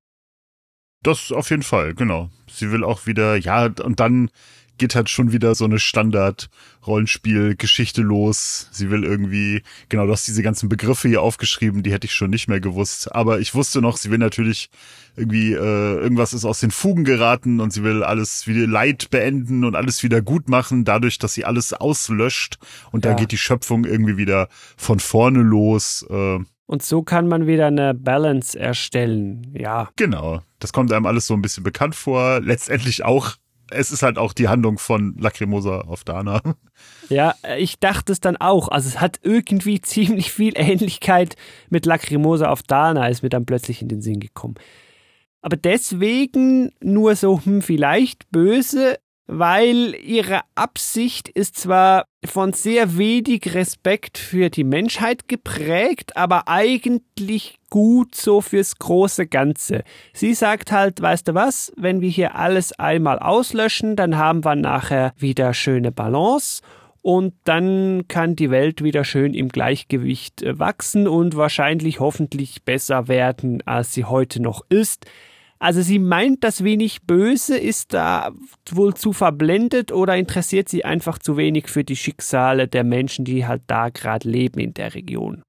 Das 1.02 1.32
auf 1.32 1.50
jeden 1.50 1.64
Fall, 1.64 1.94
genau. 1.94 2.30
Sie 2.52 2.74
will 2.74 2.84
auch 2.84 3.06
wieder, 3.06 3.38
ja, 3.38 3.70
und 3.82 4.02
dann 4.02 4.32
geht 4.80 4.96
halt 4.96 5.10
schon 5.10 5.32
wieder 5.32 5.54
so 5.54 5.66
eine 5.66 5.78
Standard-Rollenspiel-Geschichte 5.78 8.02
los. 8.02 8.68
Sie 8.72 8.90
will 8.90 9.04
irgendwie, 9.04 9.62
genau, 9.90 10.08
du 10.08 10.12
hast 10.12 10.28
diese 10.28 10.42
ganzen 10.42 10.70
Begriffe 10.70 11.08
hier 11.08 11.22
aufgeschrieben, 11.22 11.84
die 11.84 11.92
hätte 11.92 12.08
ich 12.08 12.14
schon 12.14 12.32
nicht 12.32 12.48
mehr 12.48 12.60
gewusst. 12.60 13.14
Aber 13.14 13.40
ich 13.40 13.54
wusste 13.54 13.80
noch, 13.82 13.98
sie 13.98 14.10
will 14.10 14.18
natürlich 14.18 14.72
irgendwie, 15.16 15.54
äh, 15.54 16.00
irgendwas 16.00 16.34
ist 16.34 16.46
aus 16.46 16.62
den 16.62 16.72
Fugen 16.72 17.04
geraten 17.04 17.60
und 17.60 17.74
sie 17.74 17.84
will 17.84 18.04
alles 18.04 18.48
wieder 18.48 18.66
Leid 18.66 19.12
beenden 19.12 19.66
und 19.66 19.76
alles 19.76 20.02
wieder 20.02 20.22
gut 20.22 20.50
machen, 20.50 20.86
dadurch, 20.86 21.20
dass 21.20 21.34
sie 21.34 21.46
alles 21.46 21.74
auslöscht. 21.74 22.58
Und 22.92 23.06
ja. 23.06 23.12
da 23.12 23.18
geht 23.18 23.32
die 23.32 23.38
Schöpfung 23.38 23.86
irgendwie 23.86 24.18
wieder 24.18 24.48
von 24.78 25.00
vorne 25.00 25.44
los. 25.44 26.08
Äh, 26.10 26.40
und 26.66 26.84
so 26.84 27.02
kann 27.02 27.28
man 27.28 27.48
wieder 27.48 27.68
eine 27.68 27.96
Balance 27.96 28.58
erstellen, 28.58 29.52
ja. 29.54 29.90
Genau. 29.96 30.42
Das 30.60 30.72
kommt 30.72 30.94
einem 30.94 31.08
alles 31.08 31.26
so 31.26 31.34
ein 31.34 31.42
bisschen 31.42 31.64
bekannt 31.64 31.96
vor. 31.96 32.42
Letztendlich 32.42 33.04
auch 33.04 33.38
es 33.72 33.92
ist 33.92 34.04
halt 34.04 34.18
auch 34.18 34.34
die 34.34 34.48
Handlung 34.48 34.78
von 34.78 35.16
Lacrimosa 35.18 35.82
auf 35.82 36.04
Dana. 36.04 36.42
Ja, 37.10 37.36
ich 37.58 37.80
dachte 37.80 38.12
es 38.12 38.20
dann 38.20 38.38
auch. 38.38 38.68
Also 38.68 38.88
es 38.90 39.02
hat 39.02 39.20
irgendwie 39.24 39.82
ziemlich 39.82 40.32
viel 40.32 40.54
Ähnlichkeit 40.56 41.36
mit 41.70 41.86
Lacrimosa 41.86 42.50
auf 42.50 42.64
Dana, 42.64 43.08
ist 43.08 43.24
mir 43.24 43.30
dann 43.30 43.46
plötzlich 43.46 43.82
in 43.82 43.88
den 43.88 44.02
Sinn 44.02 44.20
gekommen. 44.20 44.56
Aber 45.42 45.56
deswegen 45.56 46.72
nur 46.82 47.16
so, 47.16 47.44
hm, 47.44 47.62
vielleicht 47.62 48.30
böse, 48.32 49.00
weil 49.32 49.96
ihre 50.04 50.42
Absicht 50.56 51.30
ist 51.30 51.56
zwar 51.56 52.06
von 52.26 52.52
sehr 52.52 52.98
wenig 52.98 53.54
Respekt 53.54 54.18
für 54.18 54.50
die 54.50 54.64
Menschheit 54.64 55.28
geprägt, 55.28 56.18
aber 56.18 56.48
eigentlich 56.48 57.60
gut 57.70 58.16
so 58.16 58.42
fürs 58.42 58.80
große 58.80 59.28
Ganze. 59.28 59.84
Sie 60.14 60.34
sagt 60.34 60.72
halt, 60.72 61.00
weißt 61.00 61.28
du 61.28 61.36
was, 61.36 61.72
wenn 61.78 62.02
wir 62.02 62.10
hier 62.10 62.36
alles 62.36 62.74
einmal 62.80 63.20
auslöschen, 63.20 63.96
dann 63.96 64.18
haben 64.18 64.44
wir 64.44 64.56
nachher 64.56 65.14
wieder 65.16 65.54
schöne 65.54 65.92
Balance 65.92 66.64
und 67.04 67.36
dann 67.44 68.06
kann 68.08 68.36
die 68.36 68.50
Welt 68.50 68.84
wieder 68.84 69.04
schön 69.04 69.36
im 69.36 69.50
Gleichgewicht 69.50 70.42
äh, 70.42 70.58
wachsen 70.58 71.08
und 71.08 71.36
wahrscheinlich 71.36 72.00
hoffentlich 72.00 72.64
besser 72.64 73.08
werden, 73.08 73.62
als 73.68 73.94
sie 73.94 74.06
heute 74.06 74.42
noch 74.42 74.66
ist. 74.70 75.06
Also 75.60 75.82
sie 75.82 76.00
meint 76.00 76.46
das 76.46 76.64
wenig 76.64 77.02
böse, 77.02 77.58
ist 77.58 77.94
da 77.94 78.32
wohl 78.70 78.94
zu 78.94 79.12
verblendet 79.12 79.92
oder 79.92 80.16
interessiert 80.16 80.70
sie 80.70 80.86
einfach 80.86 81.20
zu 81.20 81.36
wenig 81.36 81.68
für 81.68 81.84
die 81.84 81.98
Schicksale 81.98 82.70
der 82.70 82.86
Menschen, 82.86 83.26
die 83.26 83.46
halt 83.46 83.64
da 83.68 83.90
gerade 83.90 84.30
leben 84.30 84.60
in 84.60 84.74
der 84.74 84.96
Region. 84.96 85.44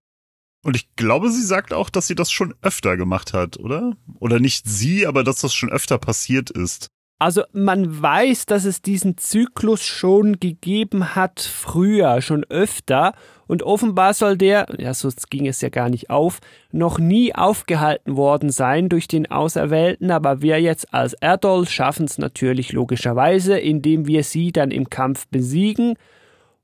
Und 0.63 0.77
ich 0.77 0.95
glaube, 0.97 1.31
sie 1.31 1.45
sagt 1.45 1.73
auch, 1.73 1.91
dass 1.91 2.09
sie 2.09 2.17
das 2.17 2.31
schon 2.31 2.55
öfter 2.61 2.97
gemacht 2.97 3.33
hat, 3.33 3.59
oder? 3.59 3.97
Oder 4.19 4.41
nicht 4.41 4.69
sie, 4.69 5.07
aber 5.07 5.25
dass 5.25 5.41
das 5.41 5.55
schon 5.55 5.71
öfter 5.71 5.97
passiert 5.99 6.51
ist. 6.51 6.89
Also 7.21 7.43
man 7.53 8.03
weiß, 8.03 8.47
dass 8.47 8.65
es 8.65 8.83
diesen 8.83 9.17
Zyklus 9.17 9.85
schon 9.85 10.41
gegeben 10.41 11.15
hat 11.15 11.41
früher, 11.41 12.21
schon 12.23 12.45
öfter. 12.45 13.15
Und 13.51 13.65
offenbar 13.65 14.15
soll 14.15 14.37
der, 14.37 14.67
ja, 14.79 14.95
so 14.95 15.11
ging 15.29 15.49
es 15.49 15.61
ja 15.61 15.71
gar 15.71 15.89
nicht 15.89 16.09
auf, 16.09 16.39
noch 16.71 17.01
nie 17.01 17.35
aufgehalten 17.35 18.15
worden 18.15 18.51
sein 18.51 18.89
durch 18.89 19.09
den 19.09 19.29
Auserwählten. 19.29 20.13
Aber 20.13 20.41
wir 20.41 20.61
jetzt 20.61 20.95
als 20.95 21.15
Erdol 21.15 21.67
schaffen 21.67 22.05
es 22.05 22.17
natürlich 22.17 22.71
logischerweise, 22.71 23.59
indem 23.59 24.07
wir 24.07 24.23
sie 24.23 24.53
dann 24.53 24.71
im 24.71 24.89
Kampf 24.89 25.27
besiegen. 25.27 25.95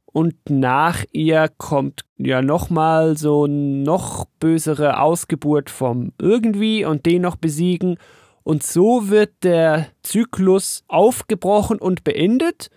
und 0.05 0.37
nach 0.49 1.05
ihr 1.11 1.51
kommt 1.59 2.05
ja 2.19 2.41
nochmal 2.41 3.17
so 3.19 3.49
noch 3.49 4.27
bösere 4.39 5.01
Ausgeburt 5.01 5.71
vom 5.71 6.13
irgendwie 6.21 6.85
und 6.85 7.05
den 7.05 7.23
noch 7.23 7.35
besiegen 7.35 7.99
und 8.45 8.63
so 8.63 9.09
wird 9.09 9.33
der 9.43 9.89
Zyklus 10.05 10.85
aufgebrochen 10.87 11.81
und 11.81 12.05
beendet 12.05 12.71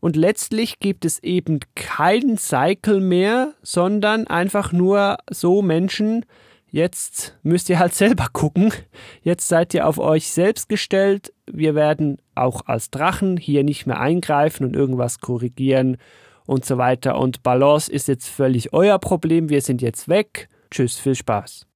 und 0.00 0.16
letztlich 0.16 0.78
gibt 0.78 1.04
es 1.04 1.22
eben 1.22 1.60
keinen 1.74 2.38
Cycle 2.38 3.00
mehr, 3.00 3.54
sondern 3.62 4.26
einfach 4.26 4.72
nur 4.72 5.18
so 5.30 5.62
Menschen, 5.62 6.24
jetzt 6.70 7.36
müsst 7.42 7.68
ihr 7.68 7.78
halt 7.78 7.94
selber 7.94 8.28
gucken. 8.32 8.72
Jetzt 9.22 9.48
seid 9.48 9.74
ihr 9.74 9.86
auf 9.86 9.98
euch 9.98 10.30
selbst 10.30 10.68
gestellt. 10.68 11.32
Wir 11.50 11.74
werden 11.74 12.18
auch 12.34 12.66
als 12.66 12.90
Drachen 12.90 13.36
hier 13.36 13.64
nicht 13.64 13.86
mehr 13.86 14.00
eingreifen 14.00 14.64
und 14.64 14.76
irgendwas 14.76 15.20
korrigieren 15.20 15.96
und 16.46 16.64
so 16.64 16.78
weiter. 16.78 17.18
Und 17.18 17.42
Balance 17.42 17.90
ist 17.90 18.08
jetzt 18.08 18.28
völlig 18.28 18.72
euer 18.72 18.98
Problem. 18.98 19.48
Wir 19.48 19.62
sind 19.62 19.82
jetzt 19.82 20.08
weg. 20.08 20.48
Tschüss, 20.70 20.96
viel 20.96 21.14
Spaß. 21.14 21.66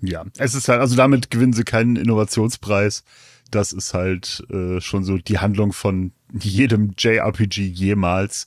Ja, 0.00 0.24
es 0.38 0.54
ist 0.54 0.68
halt, 0.68 0.80
also 0.80 0.96
damit 0.96 1.30
gewinnen 1.30 1.52
sie 1.52 1.64
keinen 1.64 1.96
Innovationspreis. 1.96 3.04
Das 3.50 3.72
ist 3.72 3.94
halt 3.94 4.44
äh, 4.50 4.80
schon 4.80 5.04
so 5.04 5.18
die 5.18 5.38
Handlung 5.38 5.72
von 5.72 6.12
jedem 6.42 6.94
JRPG 6.98 7.66
jemals. 7.66 8.46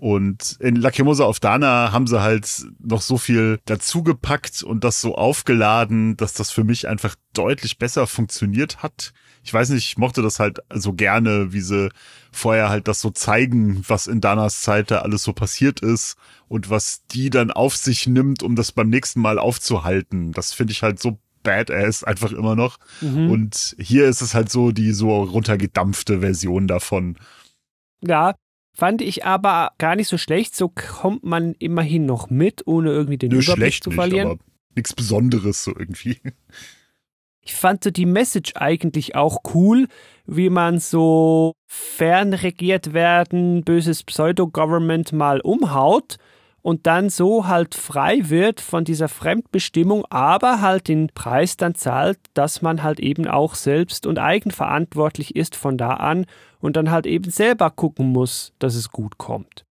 Und 0.00 0.56
in 0.60 0.76
Lacrimosa 0.76 1.24
auf 1.24 1.40
Dana 1.40 1.92
haben 1.92 2.06
sie 2.06 2.22
halt 2.22 2.64
noch 2.78 3.02
so 3.02 3.18
viel 3.18 3.60
dazugepackt 3.66 4.62
und 4.62 4.82
das 4.82 5.02
so 5.02 5.14
aufgeladen, 5.14 6.16
dass 6.16 6.32
das 6.32 6.50
für 6.50 6.64
mich 6.64 6.88
einfach 6.88 7.16
deutlich 7.34 7.76
besser 7.76 8.06
funktioniert 8.06 8.82
hat. 8.82 9.12
Ich 9.42 9.52
weiß 9.52 9.68
nicht, 9.68 9.84
ich 9.84 9.98
mochte 9.98 10.22
das 10.22 10.40
halt 10.40 10.60
so 10.72 10.94
gerne, 10.94 11.52
wie 11.52 11.60
sie 11.60 11.90
vorher 12.32 12.70
halt 12.70 12.88
das 12.88 13.02
so 13.02 13.10
zeigen, 13.10 13.84
was 13.86 14.06
in 14.06 14.22
Danas 14.22 14.62
Zeit 14.62 14.90
da 14.90 15.00
alles 15.00 15.22
so 15.22 15.34
passiert 15.34 15.80
ist 15.80 16.16
und 16.48 16.70
was 16.70 17.02
die 17.10 17.28
dann 17.28 17.50
auf 17.50 17.76
sich 17.76 18.06
nimmt, 18.06 18.42
um 18.42 18.56
das 18.56 18.72
beim 18.72 18.88
nächsten 18.88 19.20
Mal 19.20 19.38
aufzuhalten. 19.38 20.32
Das 20.32 20.54
finde 20.54 20.72
ich 20.72 20.82
halt 20.82 20.98
so 20.98 21.18
badass 21.42 22.04
einfach 22.04 22.32
immer 22.32 22.56
noch. 22.56 22.78
Mhm. 23.00 23.30
Und 23.30 23.76
hier 23.78 24.06
ist 24.06 24.20
es 24.20 24.34
halt 24.34 24.50
so 24.50 24.72
die 24.72 24.92
so 24.92 25.22
runtergedampfte 25.22 26.20
Version 26.20 26.66
davon. 26.66 27.16
Ja, 28.02 28.34
fand 28.74 29.02
ich 29.02 29.24
aber 29.24 29.72
gar 29.78 29.96
nicht 29.96 30.08
so 30.08 30.18
schlecht. 30.18 30.54
So 30.54 30.68
kommt 30.68 31.24
man 31.24 31.54
immerhin 31.54 32.06
noch 32.06 32.30
mit, 32.30 32.66
ohne 32.66 32.90
irgendwie 32.90 33.18
den 33.18 33.30
Nö, 33.30 33.40
Überblick 33.40 33.82
zu 33.82 33.90
verlieren. 33.90 34.28
Nicht, 34.28 34.40
aber 34.40 34.50
nichts 34.74 34.94
Besonderes 34.94 35.64
so 35.64 35.72
irgendwie. 35.76 36.18
Ich 37.42 37.54
fand 37.54 37.82
so 37.82 37.90
die 37.90 38.06
Message 38.06 38.52
eigentlich 38.56 39.16
auch 39.16 39.38
cool, 39.54 39.88
wie 40.26 40.50
man 40.50 40.78
so 40.78 41.54
fernregiert 41.66 42.92
werden, 42.92 43.64
böses 43.64 44.04
Pseudo-Government 44.04 45.14
mal 45.14 45.40
umhaut 45.40 46.18
und 46.62 46.86
dann 46.86 47.08
so 47.08 47.46
halt 47.46 47.74
frei 47.74 48.28
wird 48.28 48.60
von 48.60 48.84
dieser 48.84 49.08
Fremdbestimmung, 49.08 50.04
aber 50.10 50.60
halt 50.60 50.88
den 50.88 51.08
Preis 51.08 51.56
dann 51.56 51.74
zahlt, 51.74 52.18
dass 52.34 52.62
man 52.62 52.82
halt 52.82 53.00
eben 53.00 53.26
auch 53.26 53.54
selbst 53.54 54.06
und 54.06 54.18
eigenverantwortlich 54.18 55.36
ist 55.36 55.56
von 55.56 55.78
da 55.78 55.94
an 55.94 56.26
und 56.60 56.76
dann 56.76 56.90
halt 56.90 57.06
eben 57.06 57.30
selber 57.30 57.70
gucken 57.70 58.08
muss, 58.12 58.52
dass 58.58 58.74
es 58.74 58.90
gut 58.90 59.18
kommt. 59.18 59.64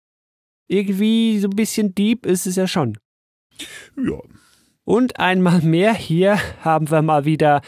Irgendwie 0.68 1.40
so 1.40 1.48
ein 1.48 1.56
bisschen 1.56 1.96
deep 1.96 2.26
ist 2.26 2.48
es 2.48 2.56
ja 2.56 2.68
schon. 2.68 2.98
Ja. 3.98 4.20
Und 4.84 5.20
einmal 5.20 5.62
mehr 5.62 5.94
hier 5.94 6.40
haben 6.62 6.90
wir 6.90 7.02
mal 7.02 7.26
wieder 7.26 7.62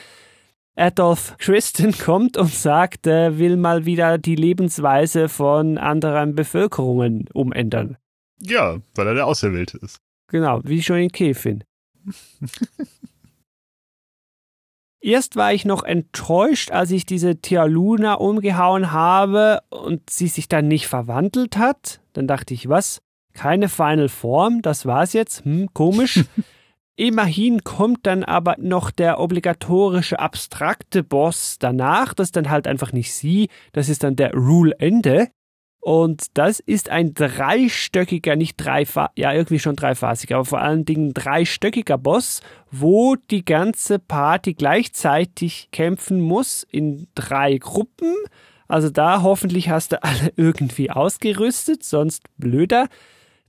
Adolf 0.76 1.36
Christen 1.38 1.92
kommt 1.92 2.38
und 2.38 2.52
sagt, 2.52 3.06
er 3.06 3.38
will 3.38 3.58
mal 3.58 3.86
wieder 3.86 4.18
die 4.18 4.36
Lebensweise 4.36 5.30
von 5.30 5.78
anderen 5.78 6.34
Bevölkerungen 6.34 7.28
umändern. 7.34 7.98
Ja, 8.42 8.80
weil 8.96 9.08
er 9.08 9.14
der 9.14 9.28
Auserwählte 9.28 9.78
ist. 9.78 9.98
Genau, 10.28 10.62
wie 10.64 10.82
schon 10.82 10.98
in 10.98 11.12
Kefin. 11.12 11.64
Erst 15.04 15.36
war 15.36 15.52
ich 15.52 15.66
noch 15.66 15.84
enttäuscht, 15.84 16.70
als 16.70 16.92
ich 16.92 17.08
diese 17.08 17.42
Tialuna 17.42 18.14
umgehauen 18.14 18.92
habe 18.92 19.62
und 19.70 20.12
sie 20.12 20.28
sich 20.28 20.48
dann 20.48 20.68
nicht 20.68 20.88
verwandelt 20.88 21.58
hat. 21.58 22.02
Dann 22.14 22.28
dachte 22.28 22.54
ich, 22.54 22.70
was? 22.70 23.02
Keine 23.34 23.68
Final 23.68 24.10
Form, 24.10 24.62
das 24.62 24.86
war's 24.86 25.14
jetzt? 25.14 25.44
Hm, 25.44 25.70
komisch. 25.74 26.24
Immerhin 26.98 27.64
kommt 27.64 28.06
dann 28.06 28.24
aber 28.24 28.58
noch 28.60 28.92
der 28.92 29.20
obligatorische 29.20 30.20
abstrakte 30.20 31.02
Boss 31.04 31.58
danach. 31.58 32.14
Das 32.14 32.28
ist 32.28 32.36
dann 32.36 32.52
halt 32.52 32.68
einfach 32.68 32.94
nicht 32.94 33.12
sie, 33.12 33.50
das 33.72 33.90
ist 33.90 34.04
dann 34.04 34.16
der 34.16 34.34
Rule 34.34 34.76
Ende. 34.78 35.30
Und 35.82 36.28
das 36.36 36.60
ist 36.60 36.90
ein 36.90 37.16
dreistöckiger, 37.16 38.36
nicht 38.36 38.56
dreifach, 38.58 39.10
ja, 39.16 39.34
irgendwie 39.34 39.58
schon 39.58 39.76
dreifasig, 39.76 40.32
aber 40.34 40.46
vor 40.46 40.62
allen 40.62 40.86
Dingen 40.86 41.12
dreistöckiger 41.16 41.98
Boss, 41.98 42.42
wo 42.70 43.16
die 43.16 43.44
ganze 43.44 43.98
Party 43.98 44.54
gleichzeitig 44.54 45.70
kämpfen 45.72 46.22
muss 46.22 46.62
in 46.70 47.08
drei 47.16 47.58
Gruppen. 47.58 48.14
Also 48.68 48.92
da 48.92 49.24
hoffentlich 49.24 49.70
hast 49.70 49.94
du 49.94 50.04
alle 50.04 50.32
irgendwie 50.36 50.92
ausgerüstet, 50.92 51.84
sonst 51.84 52.26
blöder. 52.38 52.88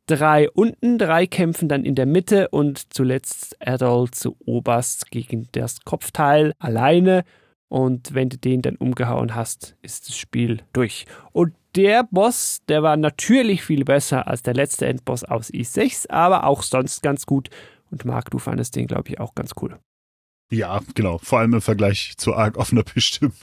Drei 0.07 0.51
unten, 0.51 0.97
drei 0.97 1.27
kämpfen 1.27 1.69
dann 1.69 1.85
in 1.85 1.95
der 1.95 2.07
Mitte 2.07 2.49
und 2.49 2.95
zuletzt 2.95 3.57
Adol 3.61 4.11
zu 4.11 4.37
oberst 4.47 5.11
gegen 5.11 5.49
das 5.53 5.83
Kopfteil 5.85 6.55
alleine. 6.59 7.25
Und 7.69 8.15
wenn 8.15 8.31
du 8.31 8.39
den 8.39 8.63
dann 8.63 8.77
umgehauen 8.77 9.35
hast, 9.35 9.77
ist 9.83 10.09
das 10.09 10.17
Spiel 10.17 10.63
durch. 10.73 11.07
Und 11.33 11.55
der 11.75 12.05
Boss, 12.11 12.61
der 12.69 12.83
war 12.83 12.97
natürlich 12.97 13.63
viel 13.63 13.85
besser 13.85 14.27
als 14.27 14.43
der 14.43 14.55
letzte 14.55 14.87
Endboss 14.87 15.25
aus 15.25 15.51
i6, 15.51 16.11
aber 16.11 16.45
auch 16.45 16.63
sonst 16.63 17.03
ganz 17.03 17.27
gut. 17.27 17.49
Und 17.91 18.05
Marc, 18.05 18.31
du 18.31 18.39
fandest 18.39 18.77
den, 18.77 18.87
glaube 18.87 19.09
ich, 19.09 19.21
auch 19.21 19.35
ganz 19.35 19.53
cool. 19.61 19.79
Ja, 20.51 20.81
genau. 20.95 21.19
Vor 21.19 21.39
allem 21.39 21.55
im 21.55 21.61
Vergleich 21.61 22.15
zu 22.17 22.35
Arc 22.35 22.59
offener 22.59 22.83
Bestimmt 22.83 23.35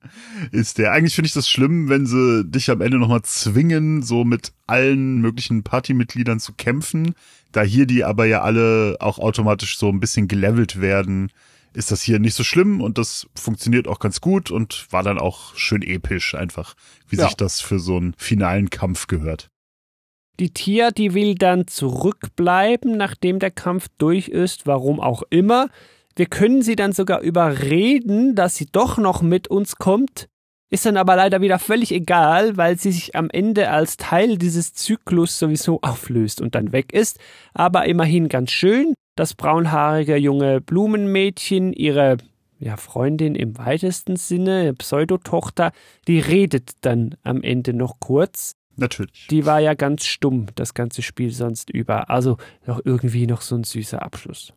ist 0.52 0.78
der. 0.78 0.92
Eigentlich 0.92 1.14
finde 1.14 1.26
ich 1.26 1.32
das 1.32 1.48
schlimm, 1.48 1.88
wenn 1.88 2.06
sie 2.06 2.44
dich 2.44 2.70
am 2.70 2.80
Ende 2.80 2.98
nochmal 2.98 3.22
zwingen, 3.22 4.02
so 4.02 4.24
mit 4.24 4.52
allen 4.66 5.20
möglichen 5.20 5.62
Partymitgliedern 5.62 6.40
zu 6.40 6.52
kämpfen. 6.52 7.14
Da 7.52 7.62
hier 7.62 7.86
die 7.86 8.04
aber 8.04 8.26
ja 8.26 8.42
alle 8.42 8.96
auch 9.00 9.18
automatisch 9.18 9.78
so 9.78 9.88
ein 9.88 10.00
bisschen 10.00 10.28
gelevelt 10.28 10.80
werden, 10.80 11.32
ist 11.78 11.92
das 11.92 12.02
hier 12.02 12.18
nicht 12.18 12.34
so 12.34 12.42
schlimm 12.42 12.80
und 12.80 12.98
das 12.98 13.28
funktioniert 13.36 13.86
auch 13.86 14.00
ganz 14.00 14.20
gut 14.20 14.50
und 14.50 14.86
war 14.90 15.04
dann 15.04 15.18
auch 15.18 15.54
schön 15.56 15.82
episch 15.82 16.34
einfach, 16.34 16.74
wie 17.08 17.16
ja. 17.16 17.26
sich 17.26 17.36
das 17.36 17.60
für 17.60 17.78
so 17.78 17.96
einen 17.96 18.14
finalen 18.18 18.68
Kampf 18.68 19.06
gehört. 19.06 19.48
Die 20.40 20.50
Tia, 20.50 20.90
die 20.90 21.14
will 21.14 21.36
dann 21.36 21.68
zurückbleiben, 21.68 22.96
nachdem 22.96 23.38
der 23.38 23.52
Kampf 23.52 23.88
durch 23.96 24.28
ist, 24.28 24.66
warum 24.66 25.00
auch 25.00 25.22
immer. 25.30 25.68
Wir 26.16 26.26
können 26.26 26.62
sie 26.62 26.74
dann 26.74 26.92
sogar 26.92 27.20
überreden, 27.20 28.34
dass 28.34 28.56
sie 28.56 28.66
doch 28.66 28.98
noch 28.98 29.22
mit 29.22 29.46
uns 29.48 29.76
kommt, 29.76 30.28
ist 30.70 30.84
dann 30.84 30.96
aber 30.96 31.16
leider 31.16 31.40
wieder 31.40 31.58
völlig 31.58 31.92
egal, 31.92 32.56
weil 32.56 32.76
sie 32.76 32.92
sich 32.92 33.14
am 33.14 33.30
Ende 33.30 33.70
als 33.70 33.96
Teil 33.96 34.36
dieses 34.36 34.74
Zyklus 34.74 35.38
sowieso 35.38 35.80
auflöst 35.80 36.40
und 36.40 36.54
dann 36.54 36.72
weg 36.72 36.92
ist. 36.92 37.18
Aber 37.54 37.86
immerhin 37.86 38.28
ganz 38.28 38.50
schön 38.50 38.94
das 39.18 39.34
braunhaarige 39.34 40.16
junge 40.16 40.60
Blumenmädchen, 40.60 41.72
ihre 41.72 42.18
ja, 42.60 42.76
Freundin 42.76 43.34
im 43.34 43.58
weitesten 43.58 44.16
Sinne, 44.16 44.74
Pseudotochter, 44.74 45.72
die 46.06 46.20
redet 46.20 46.72
dann 46.82 47.16
am 47.22 47.42
Ende 47.42 47.72
noch 47.72 47.98
kurz. 48.00 48.52
Natürlich. 48.76 49.26
Die 49.28 49.44
war 49.44 49.58
ja 49.58 49.74
ganz 49.74 50.06
stumm, 50.06 50.46
das 50.54 50.72
ganze 50.72 51.02
Spiel 51.02 51.32
sonst 51.32 51.70
über. 51.70 52.10
Also 52.10 52.36
noch 52.66 52.80
irgendwie 52.84 53.26
noch 53.26 53.40
so 53.40 53.56
ein 53.56 53.64
süßer 53.64 54.02
Abschluss. 54.02 54.52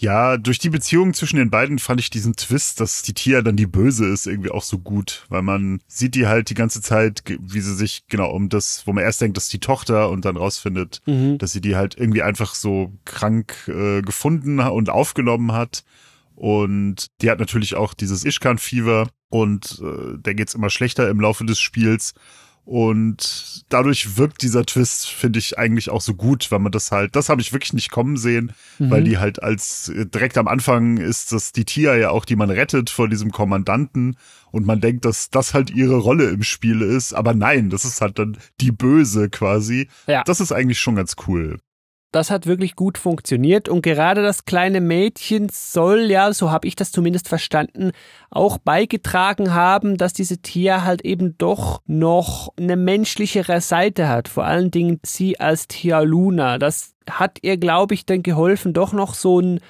Ja, 0.00 0.36
durch 0.36 0.60
die 0.60 0.70
Beziehung 0.70 1.12
zwischen 1.12 1.38
den 1.38 1.50
beiden 1.50 1.80
fand 1.80 2.00
ich 2.00 2.08
diesen 2.08 2.36
Twist, 2.36 2.78
dass 2.80 3.02
die 3.02 3.14
Tia 3.14 3.42
dann 3.42 3.56
die 3.56 3.66
Böse 3.66 4.06
ist, 4.06 4.28
irgendwie 4.28 4.52
auch 4.52 4.62
so 4.62 4.78
gut, 4.78 5.26
weil 5.28 5.42
man 5.42 5.80
sieht 5.88 6.14
die 6.14 6.28
halt 6.28 6.50
die 6.50 6.54
ganze 6.54 6.80
Zeit, 6.80 7.24
wie 7.26 7.60
sie 7.60 7.74
sich 7.74 8.04
genau 8.06 8.30
um 8.30 8.48
das, 8.48 8.86
wo 8.86 8.92
man 8.92 9.02
erst 9.02 9.20
denkt, 9.20 9.36
das 9.36 9.44
ist 9.44 9.52
die 9.52 9.58
Tochter 9.58 10.10
und 10.10 10.24
dann 10.24 10.36
rausfindet, 10.36 11.02
mhm. 11.06 11.38
dass 11.38 11.50
sie 11.50 11.60
die 11.60 11.74
halt 11.74 11.98
irgendwie 11.98 12.22
einfach 12.22 12.54
so 12.54 12.92
krank 13.04 13.66
äh, 13.66 14.00
gefunden 14.02 14.60
und 14.60 14.88
aufgenommen 14.88 15.50
hat. 15.50 15.82
Und 16.36 17.08
die 17.20 17.28
hat 17.28 17.40
natürlich 17.40 17.74
auch 17.74 17.92
dieses 17.92 18.24
Ishkan-Fieber 18.24 19.08
und 19.30 19.82
äh, 19.82 20.16
der 20.16 20.34
geht's 20.34 20.54
immer 20.54 20.70
schlechter 20.70 21.08
im 21.08 21.20
Laufe 21.20 21.44
des 21.44 21.58
Spiels. 21.58 22.14
Und 22.64 23.18
dadurch 23.68 24.16
wirkt 24.16 24.42
dieser 24.42 24.64
Twist, 24.64 25.08
finde 25.08 25.38
ich, 25.38 25.58
eigentlich 25.58 25.90
auch 25.90 26.00
so 26.00 26.14
gut, 26.14 26.50
weil 26.50 26.58
man 26.58 26.72
das 26.72 26.90
halt, 26.92 27.16
das 27.16 27.28
habe 27.28 27.40
ich 27.40 27.52
wirklich 27.52 27.72
nicht 27.72 27.90
kommen 27.90 28.16
sehen, 28.16 28.52
mhm. 28.78 28.90
weil 28.90 29.04
die 29.04 29.18
halt 29.18 29.42
als 29.42 29.88
äh, 29.88 30.06
direkt 30.06 30.38
am 30.38 30.48
Anfang 30.48 30.98
ist 30.98 31.32
das 31.32 31.52
die 31.52 31.64
Tia 31.64 31.96
ja 31.96 32.10
auch, 32.10 32.24
die 32.24 32.36
man 32.36 32.50
rettet 32.50 32.90
vor 32.90 33.08
diesem 33.08 33.30
Kommandanten 33.30 34.16
und 34.50 34.66
man 34.66 34.80
denkt, 34.80 35.04
dass 35.04 35.30
das 35.30 35.54
halt 35.54 35.70
ihre 35.70 35.96
Rolle 35.96 36.30
im 36.30 36.42
Spiel 36.42 36.82
ist, 36.82 37.12
aber 37.12 37.34
nein, 37.34 37.70
das 37.70 37.84
ist 37.84 38.00
halt 38.00 38.18
dann 38.18 38.38
die 38.60 38.72
Böse 38.72 39.28
quasi. 39.28 39.88
Ja. 40.06 40.24
Das 40.24 40.40
ist 40.40 40.52
eigentlich 40.52 40.80
schon 40.80 40.96
ganz 40.96 41.16
cool. 41.26 41.58
Das 42.18 42.32
hat 42.32 42.46
wirklich 42.46 42.74
gut 42.74 42.98
funktioniert 42.98 43.68
und 43.68 43.82
gerade 43.82 44.22
das 44.22 44.44
kleine 44.44 44.80
Mädchen 44.80 45.48
soll 45.50 46.10
ja, 46.10 46.32
so 46.32 46.50
habe 46.50 46.66
ich 46.66 46.74
das 46.74 46.90
zumindest 46.90 47.28
verstanden, 47.28 47.92
auch 48.28 48.58
beigetragen 48.58 49.54
haben, 49.54 49.96
dass 49.96 50.12
diese 50.12 50.38
Tia 50.38 50.82
halt 50.82 51.02
eben 51.02 51.38
doch 51.38 51.80
noch 51.86 52.52
eine 52.58 52.76
menschlichere 52.76 53.60
Seite 53.60 54.08
hat. 54.08 54.26
Vor 54.26 54.44
allen 54.44 54.72
Dingen 54.72 54.98
sie 55.04 55.38
als 55.38 55.68
Tia 55.68 56.00
Luna. 56.00 56.58
Das 56.58 56.96
hat 57.08 57.38
ihr, 57.42 57.56
glaube 57.56 57.94
ich, 57.94 58.04
dann 58.04 58.24
geholfen, 58.24 58.72
doch 58.72 58.92
noch 58.92 59.14
so 59.14 59.40
ein 59.40 59.60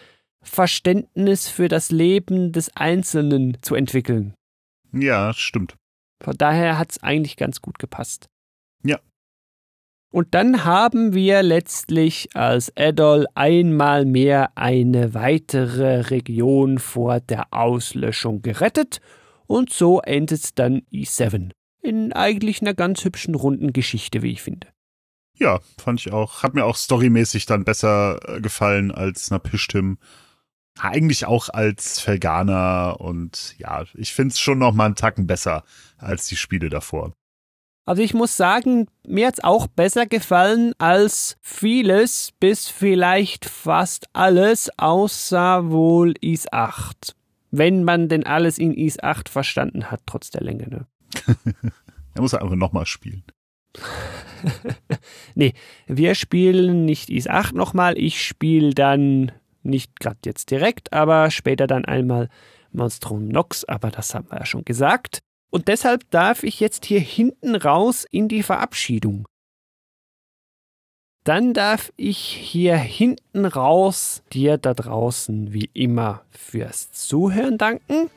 Verständnis 0.41 1.49
für 1.49 1.69
das 1.69 1.91
Leben 1.91 2.53
des 2.53 2.75
Einzelnen 2.75 3.59
zu 3.61 3.75
entwickeln. 3.75 4.33
Ja, 4.93 5.35
stimmt. 5.35 5.77
Von 6.25 6.35
daher 6.39 6.79
hat 6.79 6.93
es 6.93 7.03
eigentlich 7.03 7.37
ganz 7.37 7.61
gut 7.61 7.79
gepasst. 7.79 8.31
Ja. 8.83 8.99
Und 10.11 10.35
dann 10.35 10.65
haben 10.65 11.13
wir 11.13 11.43
letztlich 11.43 12.31
als 12.35 12.73
Adol 12.77 13.27
einmal 13.35 14.07
mehr 14.07 14.57
eine 14.57 15.13
weitere 15.13 16.01
Region 16.09 16.79
vor 16.79 17.21
der 17.21 17.53
Auslöschung 17.53 18.41
gerettet 18.41 19.01
und 19.47 19.71
so 19.71 20.01
endet 20.01 20.59
dann 20.59 20.83
E7. 20.93 21.51
In 21.83 22.13
eigentlich 22.13 22.63
einer 22.63 22.75
ganz 22.75 23.05
hübschen 23.05 23.35
runden 23.35 23.73
Geschichte, 23.73 24.23
wie 24.23 24.33
ich 24.33 24.43
finde. 24.43 24.69
Ja, 25.35 25.61
fand 25.79 26.01
ich 26.01 26.13
auch. 26.13 26.43
Hat 26.43 26.55
mir 26.55 26.65
auch 26.65 26.77
storymäßig 26.77 27.47
dann 27.47 27.65
besser 27.65 28.19
äh, 28.27 28.41
gefallen 28.41 28.91
als 28.91 29.31
Napishtim. 29.31 29.99
Eigentlich 30.81 31.27
auch 31.27 31.49
als 31.49 32.01
Felgana 32.01 32.91
und 32.91 33.57
ja, 33.59 33.85
ich 33.95 34.15
find's 34.15 34.39
schon 34.41 34.59
noch 34.59 34.73
mal 34.73 34.87
einen 34.87 34.95
Tacken 34.95 35.27
besser 35.27 35.65
als 35.97 36.29
die 36.29 36.37
Spiele 36.37 36.71
davor. 36.71 37.15
Also 37.89 38.03
ich 38.03 38.13
muss 38.13 38.37
sagen, 38.37 38.87
mir 39.07 39.29
hat's 39.29 39.43
auch 39.43 39.67
besser 39.67 40.05
gefallen 40.05 40.75
als 40.77 41.39
vieles, 41.41 42.35
bis 42.39 42.69
vielleicht 42.69 43.47
fast 43.47 44.11
alles, 44.13 44.69
außer 44.77 45.71
wohl 45.71 46.13
Is 46.21 46.53
8. 46.53 47.17
Wenn 47.51 47.85
man 47.85 48.11
denn 48.11 48.27
alles 48.27 48.59
in 48.59 48.75
Is 48.75 49.03
8 49.03 49.31
verstanden 49.31 49.91
hat, 49.91 50.03
trotz 50.05 50.29
der 50.29 50.43
Länge, 50.43 50.69
ne? 50.69 50.87
er 52.15 52.21
muss 52.21 52.35
einfach 52.35 52.57
nochmal 52.57 52.85
spielen. 52.85 53.23
nee, 55.35 55.55
wir 55.87 56.15
spielen 56.15 56.85
nicht 56.85 57.09
Is 57.09 57.27
8 57.27 57.55
nochmal, 57.55 57.97
ich 57.97 58.23
spiele 58.23 58.75
dann 58.75 59.33
nicht 59.63 59.99
gerade 59.99 60.19
jetzt 60.27 60.51
direkt, 60.51 60.93
aber 60.93 61.31
später 61.31 61.67
dann 61.67 61.87
einmal 61.87 62.29
Monstrum 62.71 63.29
Nox, 63.29 63.65
aber 63.65 63.91
das 63.91 64.15
haben 64.15 64.31
wir 64.31 64.41
ja 64.41 64.45
schon 64.45 64.67
gesagt. 64.67 65.23
Und 65.51 65.69
deshalb 65.69 66.11
darf 66.11 66.43
ich 66.43 66.61
jetzt 66.61 66.85
hier 66.85 67.01
hinten 67.01 67.55
raus 67.55 68.07
in 68.11 68.29
die 68.29 68.43
Verabschiedung. 68.43 69.27
Dann 71.25 71.53
darf 71.53 71.93
ich 71.97 72.19
hier 72.19 72.77
hinten 72.77 73.45
raus 73.45 74.23
dir 74.33 74.57
da 74.57 74.73
draußen 74.73 75.53
wie 75.53 75.69
immer 75.75 76.23
fürs 76.31 76.91
Zuhören 76.93 77.59
danken. 77.59 78.11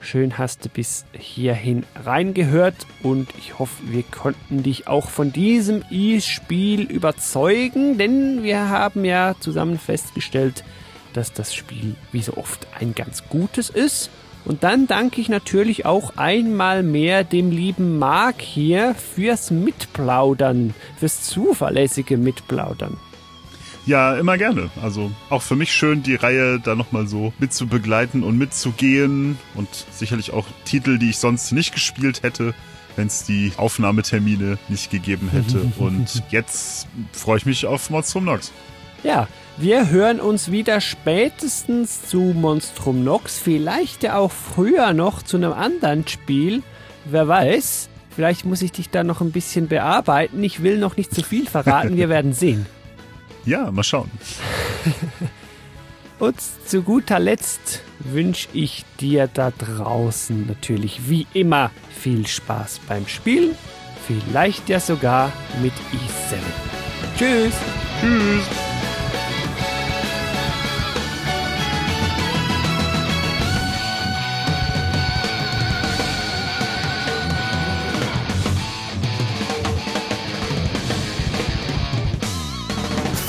Schön 0.00 0.36
hast 0.36 0.64
du 0.64 0.68
bis 0.68 1.04
hierhin 1.12 1.84
reingehört 1.94 2.86
und 3.04 3.28
ich 3.38 3.58
hoffe, 3.60 3.82
wir 3.90 4.02
konnten 4.02 4.64
dich 4.64 4.88
auch 4.88 5.08
von 5.08 5.32
diesem 5.32 5.84
E-Spiel 5.90 6.82
überzeugen, 6.82 7.98
denn 7.98 8.42
wir 8.42 8.68
haben 8.68 9.04
ja 9.04 9.36
zusammen 9.38 9.78
festgestellt, 9.78 10.64
dass 11.12 11.32
das 11.32 11.54
Spiel 11.54 11.94
wie 12.10 12.22
so 12.22 12.36
oft 12.36 12.66
ein 12.78 12.94
ganz 12.94 13.28
gutes 13.28 13.70
ist. 13.70 14.10
Und 14.44 14.64
dann 14.64 14.86
danke 14.86 15.20
ich 15.20 15.28
natürlich 15.28 15.86
auch 15.86 16.16
einmal 16.16 16.82
mehr 16.82 17.22
dem 17.24 17.50
lieben 17.50 17.98
Marc 17.98 18.40
hier 18.40 18.94
fürs 18.94 19.50
Mitplaudern, 19.50 20.74
fürs 20.98 21.22
zuverlässige 21.22 22.16
Mitplaudern. 22.16 22.96
Ja, 23.84 24.16
immer 24.16 24.38
gerne. 24.38 24.70
Also 24.80 25.10
auch 25.28 25.42
für 25.42 25.56
mich 25.56 25.72
schön, 25.72 26.02
die 26.02 26.14
Reihe 26.14 26.60
da 26.60 26.74
nochmal 26.74 27.06
so 27.08 27.32
mitzubegleiten 27.38 28.22
und 28.22 28.38
mitzugehen. 28.38 29.38
Und 29.54 29.68
sicherlich 29.90 30.32
auch 30.32 30.46
Titel, 30.64 30.98
die 30.98 31.10
ich 31.10 31.18
sonst 31.18 31.52
nicht 31.52 31.72
gespielt 31.72 32.22
hätte, 32.22 32.54
wenn 32.94 33.08
es 33.08 33.24
die 33.24 33.52
Aufnahmetermine 33.56 34.58
nicht 34.68 34.90
gegeben 34.90 35.30
hätte. 35.32 35.72
und 35.78 36.22
jetzt 36.30 36.86
freue 37.12 37.38
ich 37.38 37.46
mich 37.46 37.66
auf 37.66 37.90
Monstrum 37.90 38.24
Nox. 38.24 38.52
Ja, 39.02 39.26
wir 39.58 39.90
hören 39.90 40.20
uns 40.20 40.50
wieder 40.50 40.80
spätestens 40.80 42.08
zu 42.08 42.18
Monstrum 42.18 43.04
Nox, 43.04 43.38
vielleicht 43.38 44.02
ja 44.02 44.16
auch 44.16 44.32
früher 44.32 44.92
noch 44.92 45.22
zu 45.22 45.36
einem 45.36 45.52
anderen 45.52 46.06
Spiel. 46.08 46.62
Wer 47.04 47.28
weiß, 47.28 47.88
vielleicht 48.14 48.44
muss 48.44 48.62
ich 48.62 48.72
dich 48.72 48.90
da 48.90 49.04
noch 49.04 49.20
ein 49.20 49.32
bisschen 49.32 49.68
bearbeiten. 49.68 50.42
Ich 50.42 50.62
will 50.62 50.78
noch 50.78 50.96
nicht 50.96 51.14
zu 51.14 51.22
viel 51.22 51.46
verraten, 51.46 51.96
wir 51.96 52.08
werden 52.08 52.32
sehen. 52.32 52.66
Ja, 53.44 53.70
mal 53.70 53.82
schauen. 53.82 54.10
Und 56.18 56.36
zu 56.66 56.82
guter 56.82 57.18
Letzt 57.18 57.82
wünsche 57.98 58.48
ich 58.52 58.84
dir 59.00 59.28
da 59.32 59.50
draußen 59.50 60.46
natürlich 60.46 61.08
wie 61.08 61.26
immer 61.34 61.70
viel 61.90 62.26
Spaß 62.26 62.80
beim 62.86 63.08
Spielen. 63.08 63.56
Vielleicht 64.06 64.68
ja 64.68 64.80
sogar 64.80 65.32
mit 65.60 65.72
E7. 65.72 66.36
Tschüss. 67.18 67.54
Tschüss. 68.00 68.71